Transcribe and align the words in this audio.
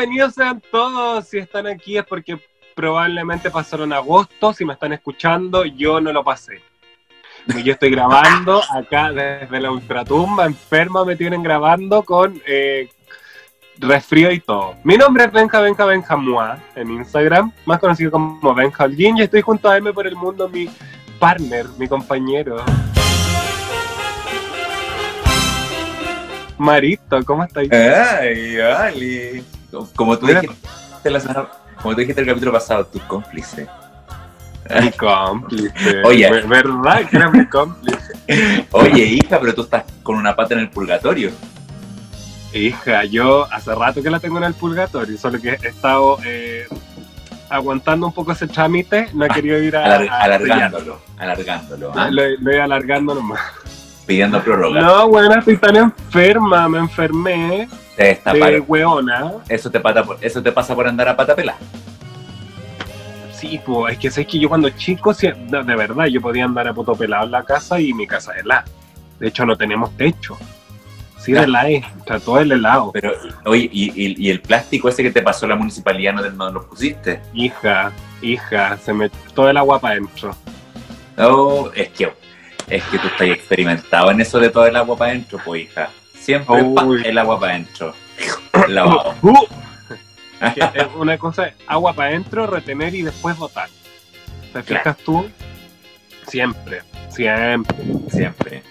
bienvenidos 0.00 0.32
sean 0.32 0.62
todos. 0.70 1.28
Si 1.28 1.36
están 1.36 1.66
aquí 1.66 1.98
es 1.98 2.06
porque 2.06 2.40
probablemente 2.74 3.50
pasaron 3.50 3.92
agosto. 3.92 4.54
Si 4.54 4.64
me 4.64 4.72
están 4.72 4.94
escuchando, 4.94 5.66
yo 5.66 6.00
no 6.00 6.10
lo 6.10 6.24
pasé. 6.24 6.62
Yo 7.62 7.74
estoy 7.74 7.90
grabando 7.90 8.62
acá 8.74 9.12
desde 9.12 9.60
la 9.60 9.70
ultratumba, 9.70 10.46
enferma 10.46 11.04
me 11.04 11.16
tienen 11.16 11.42
grabando 11.42 12.02
con 12.02 12.40
eh, 12.46 12.88
resfrío 13.76 14.32
y 14.32 14.40
todo. 14.40 14.74
Mi 14.84 14.96
nombre 14.96 15.24
es 15.24 15.32
Benja 15.32 15.60
Benja 15.60 15.84
Benja 15.84 16.16
Mua 16.16 16.58
en 16.76 16.90
Instagram, 16.92 17.52
más 17.66 17.78
conocido 17.78 18.10
como 18.10 18.54
Benja 18.54 18.84
Holguín, 18.84 19.18
y 19.18 19.22
estoy 19.22 19.42
junto 19.42 19.68
a 19.68 19.76
M 19.76 19.92
por 19.92 20.06
el 20.06 20.16
mundo, 20.16 20.48
mi 20.48 20.66
partner, 21.18 21.66
mi 21.76 21.86
compañero. 21.86 22.64
Marito, 26.56 27.22
¿cómo 27.26 27.44
estáis? 27.44 27.70
Ay, 27.70 28.58
Ali. 28.60 29.59
Como 29.96 30.18
tú, 30.18 30.26
dijiste, 30.26 31.10
la 31.10 31.20
semana- 31.20 31.48
como 31.82 31.94
tú 31.94 32.00
dijiste 32.00 32.20
el 32.20 32.26
capítulo 32.26 32.52
pasado, 32.52 32.86
tu 32.86 32.98
cómplice. 33.06 33.66
Mi 34.82 34.90
cómplice. 34.92 36.02
Oye. 36.04 36.30
Ver- 36.30 36.46
¿Verdad 36.46 37.08
que 37.08 37.16
era 37.16 37.30
mi 37.30 37.46
cómplice? 37.46 38.12
Oye, 38.72 39.04
hija, 39.04 39.40
pero 39.40 39.54
tú 39.54 39.62
estás 39.62 39.84
con 40.02 40.16
una 40.16 40.34
pata 40.36 40.54
en 40.54 40.60
el 40.60 40.70
purgatorio. 40.70 41.30
Hija, 42.52 43.04
yo 43.04 43.46
hace 43.52 43.74
rato 43.74 44.02
que 44.02 44.10
la 44.10 44.18
tengo 44.18 44.38
en 44.38 44.44
el 44.44 44.54
purgatorio, 44.54 45.16
solo 45.16 45.40
que 45.40 45.50
he 45.50 45.68
estado 45.68 46.18
eh, 46.24 46.66
aguantando 47.48 48.06
un 48.08 48.12
poco 48.12 48.32
ese 48.32 48.48
trámite, 48.48 49.08
no 49.14 49.24
he 49.24 49.28
querido 49.28 49.58
ir 49.62 49.76
a... 49.76 49.84
Alar- 49.84 50.08
a- 50.08 50.22
alargándolo, 50.22 51.00
alargándolo. 51.16 51.92
¿ah? 51.94 52.08
Lo, 52.10 52.22
lo 52.40 52.50
he 52.50 52.60
alargando 52.60 53.14
nomás. 53.14 53.40
Pidiendo 54.04 54.42
prórroga. 54.42 54.80
No, 54.80 55.08
bueno, 55.08 55.34
estoy 55.38 55.56
tan 55.58 55.76
enferma, 55.76 56.68
me 56.68 56.78
enfermé 56.78 57.68
Te 58.00 58.06
de 58.06 58.10
destaparon. 58.14 58.64
weona. 58.66 59.32
Eso 59.46 59.70
te, 59.70 59.78
pata 59.78 60.02
por- 60.02 60.16
eso 60.22 60.42
te 60.42 60.50
pasa 60.52 60.74
por 60.74 60.88
andar 60.88 61.06
a 61.08 61.14
pata 61.16 61.36
pelada. 61.36 61.58
Sí, 63.32 63.60
pues 63.64 63.92
es 63.94 63.98
que 63.98 64.10
sé 64.10 64.26
que 64.26 64.38
yo 64.38 64.48
cuando 64.48 64.70
chico, 64.70 65.12
de, 65.14 65.32
de 65.32 65.76
verdad, 65.76 66.06
yo 66.06 66.20
podía 66.20 66.44
andar 66.46 66.66
a 66.68 66.72
puto 66.74 66.94
pelado 66.94 67.24
en 67.24 67.30
la 67.30 67.42
casa 67.42 67.78
y 67.80 67.92
mi 67.92 68.06
casa 68.06 68.32
es 68.34 68.40
helada. 68.42 68.64
De 69.18 69.28
hecho, 69.28 69.44
no 69.44 69.56
tenemos 69.56 69.94
techo. 69.98 70.38
Sí, 71.18 71.32
de 71.32 71.46
la 71.46 71.68
es, 71.68 71.84
o 72.00 72.04
sea, 72.06 72.18
todo 72.20 72.40
el 72.40 72.50
helado. 72.52 72.90
Pero, 72.92 73.12
oye, 73.44 73.68
y, 73.70 73.90
y- 73.90 74.14
y 74.18 74.30
el 74.30 74.40
plástico 74.40 74.88
ese 74.88 75.02
que 75.02 75.10
te 75.10 75.20
pasó 75.20 75.46
la 75.46 75.54
municipalidad 75.56 76.14
no, 76.14 76.30
no 76.30 76.50
lo 76.50 76.66
pusiste. 76.66 77.20
Hija, 77.34 77.92
hija, 78.22 78.78
se 78.78 78.94
me 78.94 79.10
todo 79.34 79.50
el 79.50 79.56
agua 79.58 79.78
para 79.78 79.94
adentro. 79.96 80.34
No, 81.18 81.70
es 81.74 81.90
que, 81.90 82.10
es 82.68 82.82
que 82.84 82.98
tú 82.98 83.08
estás 83.08 83.28
experimentado 83.28 84.10
en 84.10 84.22
eso 84.22 84.38
de 84.38 84.48
todo 84.48 84.64
el 84.66 84.76
agua 84.76 84.96
para 84.96 85.10
adentro, 85.10 85.38
pues, 85.44 85.64
hija. 85.64 85.90
Siempre 86.30 86.64
pa, 86.74 86.84
Uy. 86.84 87.02
el 87.04 87.18
agua 87.18 87.40
para 87.40 87.54
adentro. 87.54 87.94
Lavado. 88.68 89.14
Uh, 89.22 89.46
es 90.74 90.86
una 90.96 91.18
cosa 91.18 91.48
es 91.48 91.54
agua 91.66 91.92
para 91.92 92.10
adentro, 92.10 92.46
retener 92.46 92.94
y 92.94 93.02
después 93.02 93.36
botar. 93.36 93.68
¿Te 94.52 94.62
fijas 94.62 94.96
tú? 94.98 95.28
Siempre, 96.28 96.82
siempre. 97.08 97.76
Siempre. 98.08 98.62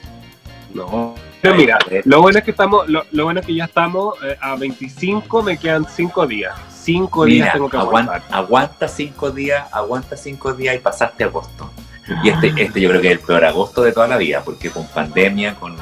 No. 0.74 1.16
Pero 1.42 1.56
mira, 1.56 1.78
lo 2.06 2.22
bueno 2.22 2.40
es 2.40 2.46
que 2.46 2.52
estamos, 2.52 2.88
lo, 2.88 3.06
lo 3.12 3.24
bueno 3.26 3.40
es 3.40 3.46
que 3.46 3.56
ya 3.56 3.66
estamos 3.66 4.16
eh, 4.24 4.38
a 4.42 4.56
25, 4.56 5.42
me 5.44 5.58
quedan 5.58 5.86
5 5.86 6.28
días. 6.28 6.54
5 6.84 7.26
días 7.26 7.54
tengo 7.54 7.70
que 7.70 7.78
aguanta, 7.78 8.14
aguantar. 8.16 8.38
aguanta 8.38 8.88
cinco 8.88 9.32
días, 9.32 9.68
aguanta 9.72 10.18
cinco 10.18 10.54
días 10.54 10.76
y 10.76 10.80
pasaste 10.80 11.26
agosto. 11.26 11.70
Y 12.24 12.30
este, 12.30 12.48
este 12.58 12.82
yo 12.82 12.90
creo 12.90 13.02
que 13.02 13.08
es 13.08 13.14
el 13.14 13.20
peor 13.20 13.46
agosto 13.46 13.84
de 13.84 13.92
toda 13.92 14.08
la 14.08 14.18
vida, 14.18 14.42
porque 14.44 14.70
con 14.70 14.88
pandemia, 14.88 15.56
con, 15.56 15.76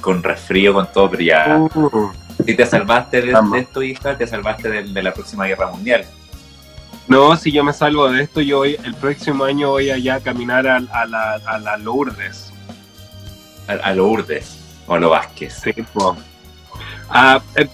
con 0.00 0.22
resfrío, 0.22 0.72
con 0.74 0.90
todo, 0.92 1.10
pero 1.10 1.22
ya. 1.22 1.58
Uh, 1.74 2.10
Si 2.44 2.54
te 2.54 2.64
salvaste 2.66 3.20
de, 3.22 3.32
de 3.32 3.58
esto, 3.58 3.82
hija, 3.82 4.16
te 4.16 4.26
salvaste 4.26 4.68
de, 4.68 4.82
de 4.84 5.02
la 5.02 5.12
próxima 5.12 5.46
guerra 5.46 5.66
mundial. 5.68 6.04
no, 7.06 7.36
si 7.36 7.52
yo 7.52 7.62
me 7.64 7.72
salvo 7.72 8.08
de 8.10 8.22
esto, 8.22 8.40
yo 8.40 8.58
voy, 8.58 8.78
el 8.84 8.94
próximo 8.94 9.44
año 9.44 9.70
voy 9.70 9.90
allá 9.90 10.14
a 10.16 10.20
caminar 10.20 10.66
a, 10.66 10.76
a 10.76 11.06
la, 11.06 11.34
a 11.34 11.58
la 11.58 11.76
Lourdes. 11.76 12.52
A, 13.68 13.72
a 13.72 13.94
lo 13.94 14.06
Urdes 14.08 14.58
o 14.86 14.94
a 14.94 14.98
lo 14.98 15.10
Vázquez. 15.10 15.54
Sí, 15.62 15.72
po. 15.92 16.16
Ah, 17.08 17.40
eh, 17.56 17.68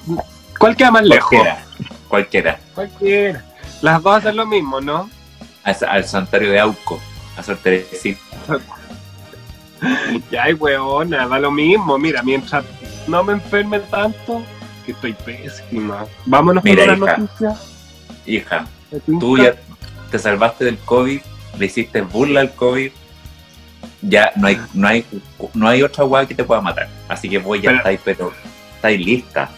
¿Cuál 0.58 0.74
queda 0.74 0.90
más 0.90 1.04
lejos? 1.04 1.28
Cualquiera. 1.30 1.64
Cualquiera. 2.08 2.58
Cualquiera. 2.74 3.44
Las 3.82 4.02
dos 4.02 4.16
hacen 4.16 4.36
lo 4.36 4.46
mismo, 4.46 4.80
¿no? 4.80 5.08
Al, 5.62 5.76
al 5.88 6.04
santuario 6.04 6.50
de 6.50 6.58
Auco. 6.58 7.00
A 7.36 7.42
Sor 7.42 7.58
Teresita. 7.58 8.20
Ya, 10.30 10.44
weona, 10.58 11.26
da 11.28 11.38
lo 11.38 11.50
mismo. 11.50 11.98
Mira, 11.98 12.22
mientras 12.22 12.64
no 13.06 13.22
me 13.24 13.34
enferme 13.34 13.80
tanto, 13.80 14.42
que 14.84 14.92
estoy 14.92 15.12
pésima. 15.12 16.06
Vámonos 16.24 16.64
Mira, 16.64 16.86
con 16.86 17.02
una 17.02 17.12
hija. 17.12 17.18
noticia. 17.18 17.56
Hija, 18.26 18.66
tú 19.20 19.38
ya 19.38 19.54
te 20.10 20.18
salvaste 20.18 20.64
del 20.64 20.78
COVID, 20.78 21.20
le 21.58 21.66
hiciste 21.66 22.00
burla 22.00 22.40
al 22.40 22.52
COVID. 22.54 22.90
Ya 24.02 24.30
no 24.36 24.46
hay, 24.48 24.60
no 24.74 24.88
hay, 24.88 25.04
no 25.54 25.68
hay 25.68 25.82
otra 25.82 26.04
hueá 26.04 26.26
que 26.26 26.34
te 26.34 26.44
pueda 26.44 26.60
matar. 26.60 26.88
Así 27.08 27.28
que 27.28 27.38
vos 27.38 27.56
ya 27.60 27.70
Pero- 27.70 27.76
estáis, 27.78 28.00
pero 28.04 28.32
estáis 28.76 29.00
lista. 29.04 29.48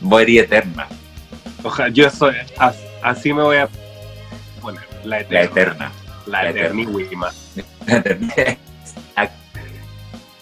Vos 0.00 0.22
eres 0.22 0.44
eterna, 0.44 0.86
Ojalá, 1.62 1.88
yo 1.88 2.08
soy. 2.10 2.34
as- 2.58 2.76
Así 3.02 3.32
me 3.32 3.42
voy 3.42 3.56
a 3.58 3.68
poner. 4.60 4.82
La 5.04 5.22
la 5.30 5.42
eterna. 5.42 5.92
La 6.26 6.48
eternísima. 6.50 7.30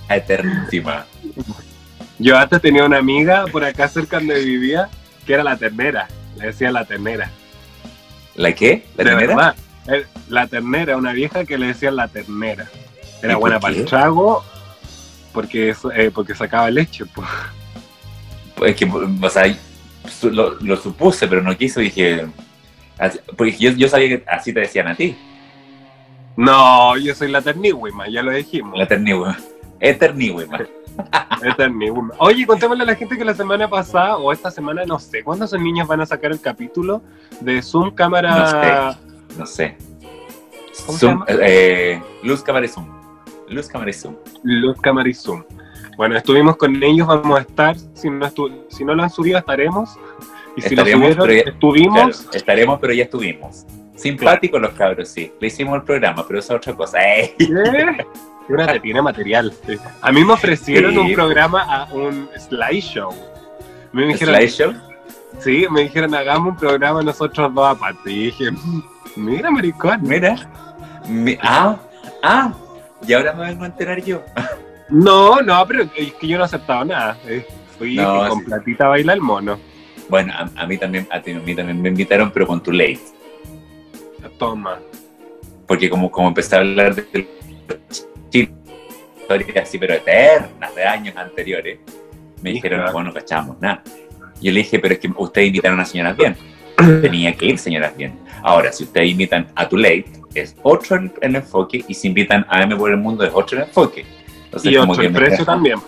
La 0.08 0.16
eternísima. 0.16 1.06
Yo 2.18 2.38
antes 2.38 2.60
tenía 2.60 2.84
una 2.84 2.98
amiga 2.98 3.44
por 3.50 3.64
acá 3.64 3.88
cerca 3.88 4.18
donde 4.18 4.44
vivía 4.44 4.88
que 5.26 5.34
era 5.34 5.42
la 5.42 5.56
ternera. 5.56 6.08
Le 6.36 6.46
decía 6.46 6.70
la 6.70 6.84
ternera. 6.84 7.30
¿La 8.34 8.52
qué? 8.52 8.84
¿La 8.96 9.04
de 9.04 9.10
ternera? 9.10 9.34
verdad. 9.36 9.56
Eh, 9.88 10.06
La 10.28 10.46
ternera, 10.46 10.96
una 10.96 11.12
vieja 11.12 11.44
que 11.44 11.58
le 11.58 11.68
decían 11.68 11.96
la 11.96 12.08
ternera. 12.08 12.66
Era 13.22 13.32
¿Y 13.32 13.36
por 13.36 13.40
buena 13.40 13.60
para 13.60 13.74
el 13.76 13.84
trago 13.84 14.44
porque, 15.32 15.74
eh, 15.94 16.10
porque 16.14 16.34
sacaba 16.34 16.70
leche. 16.70 17.04
pues. 17.06 17.28
Pues 18.54 18.76
que, 18.76 18.84
o 18.86 19.30
sea, 19.30 19.54
lo, 20.22 20.54
lo 20.60 20.76
supuse, 20.76 21.26
pero 21.26 21.42
no 21.42 21.56
quiso, 21.56 21.80
dije. 21.80 22.26
Porque 23.36 23.56
yo, 23.58 23.72
yo 23.72 23.88
sabía 23.88 24.08
que 24.08 24.24
así 24.28 24.52
te 24.52 24.60
decían 24.60 24.86
a 24.86 24.94
ti, 24.94 25.16
No, 26.36 26.96
yo 26.96 27.14
soy 27.14 27.30
la 27.30 27.40
terníhuima, 27.42 28.08
ya 28.08 28.22
lo 28.22 28.32
dijimos. 28.32 28.76
la 28.76 28.84
eterniwa. 28.84 29.36
Eterniwa. 29.80 30.44
Eterníhuima. 31.42 32.14
Oye, 32.18 32.46
contémosle 32.46 32.84
a 32.84 32.86
la 32.86 32.94
gente 32.94 33.16
que 33.18 33.24
la 33.24 33.34
semana 33.34 33.68
pasada 33.68 34.16
o 34.16 34.32
esta 34.32 34.50
semana, 34.50 34.84
no 34.84 34.98
sé, 34.98 35.22
¿cuándo 35.24 35.44
esos 35.44 35.60
niños 35.60 35.86
van 35.88 36.00
a 36.00 36.06
sacar 36.06 36.30
el 36.32 36.40
capítulo 36.40 37.02
de 37.40 37.60
Zoom 37.62 37.90
cámara? 37.94 38.96
No 39.36 39.46
sé. 39.46 39.76
¿Cómo 40.86 40.98
se 40.98 41.06
Zoom, 41.06 41.24
eh, 41.28 42.00
luz, 42.22 42.42
cámara 42.42 42.66
y 42.66 42.68
zoom. 42.68 42.86
Luz, 43.48 43.68
cámara 43.68 43.90
y 43.90 43.94
zoom. 43.94 44.14
Luz, 44.42 44.80
cámara 44.80 45.08
y 45.08 45.14
Zoom. 45.14 45.44
Bueno, 45.96 46.16
estuvimos 46.16 46.56
con 46.56 46.82
ellos, 46.82 47.06
vamos 47.06 47.38
a 47.38 47.42
estar. 47.42 47.76
Si 47.94 48.10
no, 48.10 48.28
si 48.68 48.84
no 48.84 48.94
lo 48.94 49.02
han 49.02 49.10
subido, 49.10 49.38
estaremos. 49.38 49.96
Y 50.56 50.62
si 50.62 50.68
Estaremos, 50.68 51.16
lo 51.16 51.22
subieron, 51.24 51.44
ya- 51.46 51.50
estuvimos. 51.52 51.94
Claro, 52.22 52.36
estaremos, 52.36 52.78
pero 52.80 52.92
ya 52.94 53.04
estuvimos. 53.04 53.66
Simpáticos 53.94 54.60
los 54.60 54.72
cabros, 54.72 55.08
sí. 55.08 55.32
Le 55.40 55.46
hicimos 55.46 55.76
el 55.76 55.82
programa, 55.82 56.26
pero 56.26 56.38
esa 56.40 56.54
es 56.54 56.58
otra 56.58 56.74
cosa. 56.74 56.98
¿Qué? 56.98 57.34
Una 58.48 58.66
tetina 58.66 59.00
material. 59.00 59.52
A 60.02 60.12
mí 60.12 60.22
me 60.24 60.32
ofrecieron 60.34 60.92
Sí. 60.92 60.98
un 60.98 61.12
programa, 61.14 61.62
a 61.62 61.84
un 61.94 62.28
slideshow. 62.38 63.14
Me 63.92 64.06
dijeron, 64.06 64.34
¿Slideshow? 64.34 64.74
sí, 65.38 65.66
me 65.70 65.82
dijeron, 65.82 66.14
hagamos 66.14 66.48
un 66.52 66.56
programa 66.58 67.02
nosotros 67.02 67.54
dos 67.54 67.66
aparte. 67.66 68.10
Y 68.10 68.24
dije, 68.26 68.50
"Mm, 68.50 68.82
mira, 69.16 69.50
maricón. 69.50 70.00
Mira. 70.02 70.36
Mi- 71.08 71.38
ah, 71.42 71.76
ah. 72.22 72.52
Y 73.06 73.12
ahora 73.14 73.32
me 73.32 73.46
vengo 73.46 73.64
a 73.64 73.66
enterar 73.66 74.02
yo. 74.02 74.22
No, 74.90 75.40
no, 75.40 75.66
pero 75.66 75.84
es 75.96 76.12
que 76.14 76.26
yo 76.28 76.36
no 76.36 76.42
he 76.44 76.46
aceptado 76.46 76.84
nada. 76.84 77.16
Eh, 77.26 77.46
Fui 77.78 77.96
No, 77.96 78.28
con 78.28 78.38
sí. 78.40 78.44
platita 78.44 78.86
baila 78.88 79.14
el 79.14 79.20
mono. 79.20 79.58
Bueno, 80.08 80.32
a, 80.34 80.62
a 80.62 80.66
mí 80.66 80.76
también, 80.78 81.08
a, 81.10 81.20
ti- 81.20 81.32
a 81.32 81.40
mí 81.40 81.54
también 81.56 81.80
me 81.82 81.88
invitaron, 81.88 82.30
pero 82.30 82.46
con 82.46 82.62
tu 82.62 82.70
late. 82.70 83.00
Toma. 84.38 84.78
Porque 85.66 85.88
como, 85.88 86.10
como 86.10 86.28
empecé 86.28 86.56
a 86.56 86.58
hablar 86.60 86.94
de 86.94 87.28
historias 88.32 89.56
así, 89.62 89.78
pero 89.78 89.94
eternas, 89.94 90.74
de 90.74 90.84
años 90.84 91.16
anteriores, 91.16 91.78
me 92.42 92.50
Hija. 92.50 92.54
dijeron, 92.68 92.92
bueno, 92.92 93.08
no 93.08 93.14
cachamos 93.14 93.58
nada. 93.60 93.82
Yo 94.40 94.52
le 94.52 94.58
dije, 94.58 94.78
pero 94.78 94.94
es 94.94 95.00
que 95.00 95.10
ustedes 95.16 95.46
invitaron 95.48 95.80
a 95.80 95.84
señoras 95.84 96.16
bien. 96.16 96.36
Tenía 97.02 97.34
que 97.34 97.46
ir 97.46 97.58
señoras 97.58 97.96
bien. 97.96 98.18
Ahora, 98.42 98.70
si 98.72 98.84
ustedes 98.84 99.08
invitan 99.10 99.46
a 99.54 99.66
tu 99.68 99.76
late, 99.78 100.04
es 100.34 100.54
otro 100.62 100.96
el, 100.96 101.10
el 101.22 101.36
enfoque, 101.36 101.82
y 101.88 101.94
si 101.94 102.08
invitan 102.08 102.44
a 102.50 102.62
M 102.62 102.76
por 102.76 102.90
el 102.90 102.98
mundo, 102.98 103.24
es 103.24 103.30
otro 103.32 103.56
el 103.58 103.64
enfoque. 103.64 104.04
Entonces, 104.44 104.72
Y 104.72 104.76
como 104.76 104.92
otro 104.92 105.00
que 105.00 105.06
el 105.06 105.12
me 105.12 105.18
precio 105.20 105.44
también. 105.46 105.78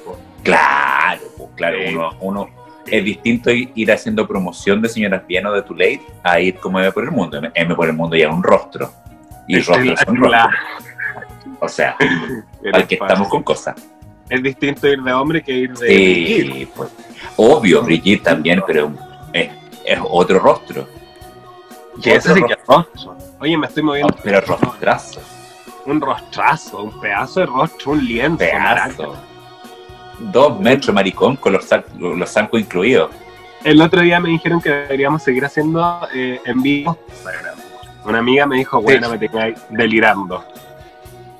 Claro, 0.43 1.20
pues, 1.37 1.50
claro, 1.56 1.76
Sí. 1.87 1.94
uno, 1.94 2.10
uno 2.20 2.48
es 2.91 3.05
distinto 3.05 3.50
ir 3.50 3.91
haciendo 3.93 4.27
promoción 4.27 4.81
de 4.83 4.88
señoras 4.88 5.27
bien 5.27 5.47
o 5.47 5.53
de 5.53 5.62
tu 5.62 5.75
late 5.75 6.03
a 6.23 6.41
ir 6.41 6.56
como 6.56 6.79
M 6.81 6.91
por 6.93 7.05
el 7.05 7.11
mundo. 7.11 7.41
M- 7.55 7.75
por 7.75 7.87
el 7.88 7.93
mundo 7.94 8.17
ya 8.17 8.29
es 8.29 8.35
un 8.35 8.43
rostro. 8.43 8.91
Y 9.49 9.56
Es 9.59 9.67
rostros 9.67 9.88
el- 9.88 10.06
son 10.06 10.17
claro. 10.17 10.50
rostros. 10.50 11.56
O 11.61 11.69
sea, 11.69 11.97
¿Qué 11.99 12.71
al 12.73 12.87
que 12.87 12.94
estamos 12.97 13.29
con 13.29 13.43
cosas. 13.43 13.75
Es 14.29 14.43
distinto 14.43 14.88
ir 14.88 15.00
de 15.03 15.12
hombre 15.12 15.43
que 15.43 15.53
ir 15.53 15.73
de 15.75 15.87
Sí, 15.88 16.69
pues. 16.75 16.91
Obvio, 17.37 17.83
Brigitte 17.83 18.25
también, 18.25 18.62
pero 18.67 18.93
es, 19.32 19.50
es 19.85 19.99
otro 20.03 20.39
rostro. 20.41 20.89
Que 22.03 22.17
ese 22.17 22.35
sí 22.35 22.43
que 22.43 22.53
es 22.55 22.59
rostro. 22.67 23.17
Oye, 23.41 23.56
me 23.56 23.67
estoy 23.69 23.82
moviendo. 23.82 24.15
Pero 24.23 24.41
rostrazo. 24.41 25.21
Un 25.87 26.00
rostrazo, 26.00 26.82
un 26.82 27.00
pedazo 27.00 27.41
de 27.41 27.47
rostro, 27.47 27.93
un 27.93 28.05
lienzo. 28.05 28.39
Pedazo. 28.39 29.17
Dos 30.19 30.59
metros, 30.61 30.95
maricón, 30.95 31.37
con 31.37 31.53
los, 31.53 31.69
los 31.99 32.31
zancos 32.31 32.61
incluidos. 32.61 33.11
El 33.65 33.81
otro 33.83 34.01
día 34.01 34.21
me 34.21 34.29
dijeron 34.29 34.61
que 34.61 34.71
deberíamos 34.71 35.23
seguir 35.23 35.45
haciendo 35.45 36.01
eh, 36.15 36.41
en 36.45 36.63
vivo. 36.63 36.99
Una 38.05 38.19
amiga 38.19 38.47
me 38.47 38.57
dijo, 38.59 38.81
bueno, 38.81 39.11
me 39.11 39.19
tenía 39.19 39.55
delirando. 39.71 40.45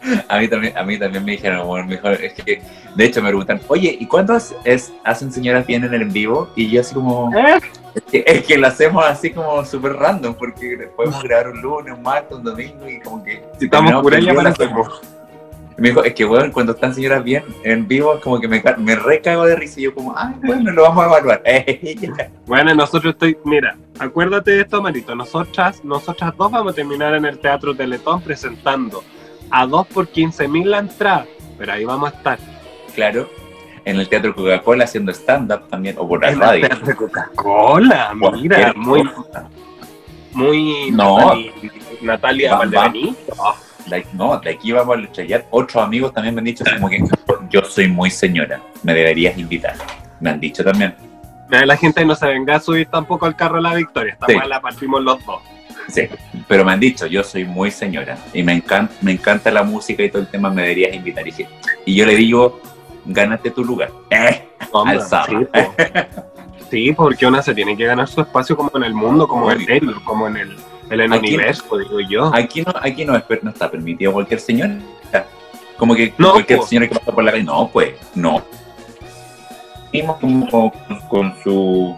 A 0.29 0.39
mí 0.39 0.49
también, 0.49 0.77
a 0.77 0.85
mí 0.85 0.99
también 0.99 1.25
me 1.25 1.33
dijeron, 1.33 1.67
bueno, 1.67 1.87
mejor, 1.87 2.13
es 2.13 2.33
que, 2.35 2.63
de 2.95 3.05
hecho 3.05 3.21
me 3.21 3.29
preguntan, 3.29 3.61
oye, 3.67 3.97
¿y 3.99 4.07
cuándo 4.07 4.37
es, 4.65 4.93
hacen 5.05 5.33
señoras 5.33 5.67
bien 5.67 5.85
en 5.85 5.93
el 5.95 6.03
en 6.03 6.13
vivo? 6.13 6.49
Y 6.55 6.71
yo 6.71 6.81
así 6.81 6.95
como, 6.95 7.37
¿Eh? 7.37 7.59
es 7.95 8.03
que, 8.05 8.25
es 8.27 8.45
que 8.45 8.57
lo 8.57 8.69
hacemos 8.69 9.05
así 9.05 9.31
como 9.31 9.65
súper 9.65 9.95
random, 9.95 10.35
porque 10.35 10.91
podemos 10.97 11.23
grabar 11.23 11.49
un 11.49 11.61
lunes, 11.61 11.95
un 11.95 12.03
martes, 12.03 12.37
un 12.37 12.45
domingo, 12.45 12.89
y 12.89 13.01
como 13.01 13.25
que... 13.25 13.45
Si 13.59 13.65
Estamos 13.65 13.91
terminamos 13.91 14.03
pura 14.03 14.17
con 14.17 14.25
ya 14.25 14.31
el 14.31 14.37
vivo, 14.37 14.37
para 14.37 14.49
lo 14.49 14.55
hacemos. 14.55 15.01
Me 15.79 15.89
dijo, 15.89 16.03
es 16.05 16.15
que 16.15 16.25
bueno, 16.25 16.51
cuando 16.53 16.73
están 16.73 16.95
señoras 16.95 17.23
bien 17.23 17.45
en 17.63 17.87
vivo, 17.87 18.15
es 18.15 18.23
como 18.23 18.41
que 18.41 18.49
me, 18.49 18.63
me 18.79 18.97
recago 18.97 19.45
de 19.45 19.57
risa 19.57 19.79
y 19.81 19.83
yo 19.85 19.95
como, 19.95 20.15
ay, 20.17 20.35
bueno, 20.43 20.71
lo 20.73 20.83
vamos 20.83 21.05
a 21.05 21.09
evaluar. 21.09 21.43
Bueno, 22.47 22.75
nosotros 22.75 23.15
estoy, 23.15 23.37
mira, 23.45 23.77
acuérdate 23.99 24.53
de 24.53 24.61
esto, 24.63 24.81
Marito. 24.81 25.15
Nosotras, 25.15 25.85
nosotras 25.85 26.33
dos 26.37 26.51
vamos 26.51 26.73
a 26.73 26.75
terminar 26.77 27.15
en 27.15 27.25
el 27.27 27.39
Teatro 27.39 27.75
Teletón 27.75 28.23
presentando 28.23 29.03
a 29.51 29.67
dos 29.67 29.87
por 29.89 30.09
15 30.09 30.49
mil 30.49 30.71
la 30.71 30.79
entrada. 30.79 31.27
Pero 31.59 31.73
ahí 31.73 31.85
vamos 31.85 32.13
a 32.13 32.17
estar. 32.17 32.39
claro, 32.95 33.29
en 33.85 34.01
el 34.01 34.09
Teatro 34.09 34.35
Coca-Cola 34.35 34.85
haciendo 34.85 35.13
stand-up 35.13 35.69
también, 35.69 35.97
o 35.99 36.09
por 36.09 36.23
la 36.23 36.31
En 36.31 36.41
radio. 36.41 36.63
el 36.65 36.69
Teatro 36.69 36.97
Coca-Cola, 36.97 38.15
mira, 38.15 38.73
muy, 38.75 39.09
muy 40.33 40.91
No. 40.91 41.35
Natalia, 42.03 42.57
Natalia. 42.57 43.15
De 43.87 44.05
no, 44.13 44.39
de 44.39 44.51
aquí 44.51 44.73
vamos 44.73 44.97
a 44.97 45.01
estrellar. 45.01 45.45
Otros 45.51 45.83
amigos 45.83 46.13
también 46.13 46.35
me 46.35 46.41
han 46.41 46.45
dicho 46.47 46.65
como 46.75 46.89
que 46.89 47.03
yo 47.51 47.63
soy 47.65 47.89
muy 47.89 48.11
señora, 48.11 48.61
me 48.83 48.93
deberías 48.95 49.37
invitar. 49.39 49.75
Me 50.21 50.31
han 50.31 50.41
dicho 50.41 50.65
también. 50.65 50.95
La 51.49 51.77
gente 51.77 52.05
no 52.05 52.15
se 52.17 52.27
venga 52.27 52.57
a 52.57 52.61
subir 52.61 52.89
tampoco 52.89 53.27
al 53.27 53.37
carro 53.37 53.57
de 53.57 53.63
la 53.63 53.75
victoria. 53.75 54.15
Esta 54.15 54.27
Sí. 54.27 54.35
la 54.49 54.61
partimos 54.61 55.01
los 55.03 55.25
dos. 55.25 55.41
Sí, 55.89 56.03
pero 56.49 56.65
me 56.65 56.73
han 56.73 56.81
dicho, 56.81 57.07
yo 57.07 57.23
soy 57.23 57.45
muy 57.45 57.71
señora 57.71 58.19
y 58.35 58.43
me 58.43 58.53
encanta, 58.55 58.93
me 59.03 59.13
encanta 59.13 59.53
la 59.53 59.63
música 59.63 60.03
y 60.03 60.11
todo 60.11 60.23
el 60.23 60.29
tema, 60.29 60.51
me 60.51 60.63
deberías 60.63 60.93
invitar. 60.97 61.23
Y, 61.29 61.31
dije- 61.31 61.49
y 61.85 61.95
yo 61.95 62.05
le 62.07 62.17
digo, 62.17 62.61
gánate 63.05 63.53
tu 63.53 63.65
lugar. 63.65 63.93
Eh, 64.11 64.49
Hombre, 64.73 64.97
Alzada. 64.97 65.27
Sí. 65.27 65.37
Sí, 66.71 66.93
porque 66.93 67.25
una 67.27 67.41
se 67.43 67.55
tiene 67.55 67.77
que 67.77 67.85
ganar 67.85 68.09
su 68.09 68.21
espacio 68.21 68.57
como 68.57 68.73
en 68.75 68.83
el 68.83 68.95
mundo, 68.95 69.29
como 69.29 69.53
en 69.53 69.61
el, 69.71 69.95
como 70.03 70.27
en 70.27 70.37
el, 70.39 70.57
en 70.91 71.01
el 71.01 71.13
Aquí- 71.13 71.29
universo, 71.35 71.77
digo 71.79 72.01
yo. 72.01 72.31
Aquí 72.35 72.63
no, 72.63 72.73
aquí 72.81 73.05
no, 73.05 73.17
es- 73.17 73.25
no 73.43 73.51
está 73.51 73.71
permitido 73.71 74.13
cualquier 74.13 74.41
señora. 74.41 74.79
Como 75.77 75.95
que 75.95 76.15
No, 76.17 76.33
cualquier 76.33 76.59
po. 76.61 76.67
señora 76.67 76.89
que 76.89 76.95
pasa 76.95 77.13
por 77.13 77.23
la 77.23 77.33
calle, 77.33 77.45
no, 77.45 77.69
pues, 77.69 77.95
no. 78.15 78.43
Como 80.21 80.73
con, 81.09 81.35
su, 81.43 81.97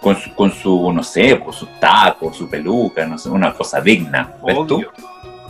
con 0.00 0.16
su, 0.16 0.34
con 0.34 0.52
su, 0.52 0.92
no 0.92 1.02
sé, 1.02 1.38
con 1.40 1.52
sus 1.52 1.68
tacos, 1.80 2.36
su 2.36 2.48
peluca, 2.48 3.06
no 3.06 3.18
sé, 3.18 3.28
una 3.28 3.52
cosa 3.54 3.80
digna. 3.80 4.34
¿Ves 4.44 4.56
tú? 4.66 4.76
Obvio, 4.76 4.90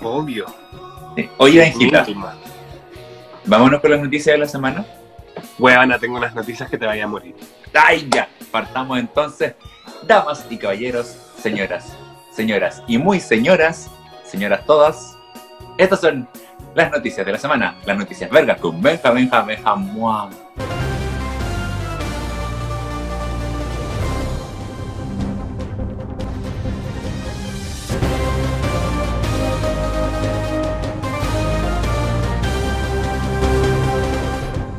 obvio. 0.03 0.47
Sí. 1.17 1.29
Oye, 1.39 1.65
Angela, 1.67 2.07
vámonos 3.45 3.81
con 3.81 3.91
las 3.91 4.01
noticias 4.01 4.35
de 4.35 4.39
la 4.39 4.47
semana. 4.47 4.85
Weona, 5.59 5.99
tengo 5.99 6.17
unas 6.17 6.35
noticias 6.35 6.69
que 6.71 6.79
te 6.79 6.87
vaya 6.87 7.05
a 7.05 7.09
morir. 7.09 7.35
¡Ay, 7.75 8.09
ya! 8.11 8.29
Partamos 8.51 8.99
entonces. 8.99 9.55
Damas 10.07 10.47
y 10.49 10.57
caballeros, 10.57 11.07
señoras, 11.43 11.97
señoras 12.33 12.83
y 12.87 12.99
muy 12.99 13.21
señoras, 13.21 13.91
señoras 14.25 14.65
todas, 14.67 15.17
estas 15.79 16.01
son 16.01 16.29
las 16.75 16.91
noticias 16.91 17.25
de 17.27 17.33
la 17.33 17.39
semana. 17.39 17.77
Las 17.85 17.99
noticias 17.99 18.31
vergas 18.31 18.59
con 18.61 18.81
Benja, 18.81 19.11
Benja, 19.11 19.43
Benja, 19.43 19.75
mua. 19.77 20.31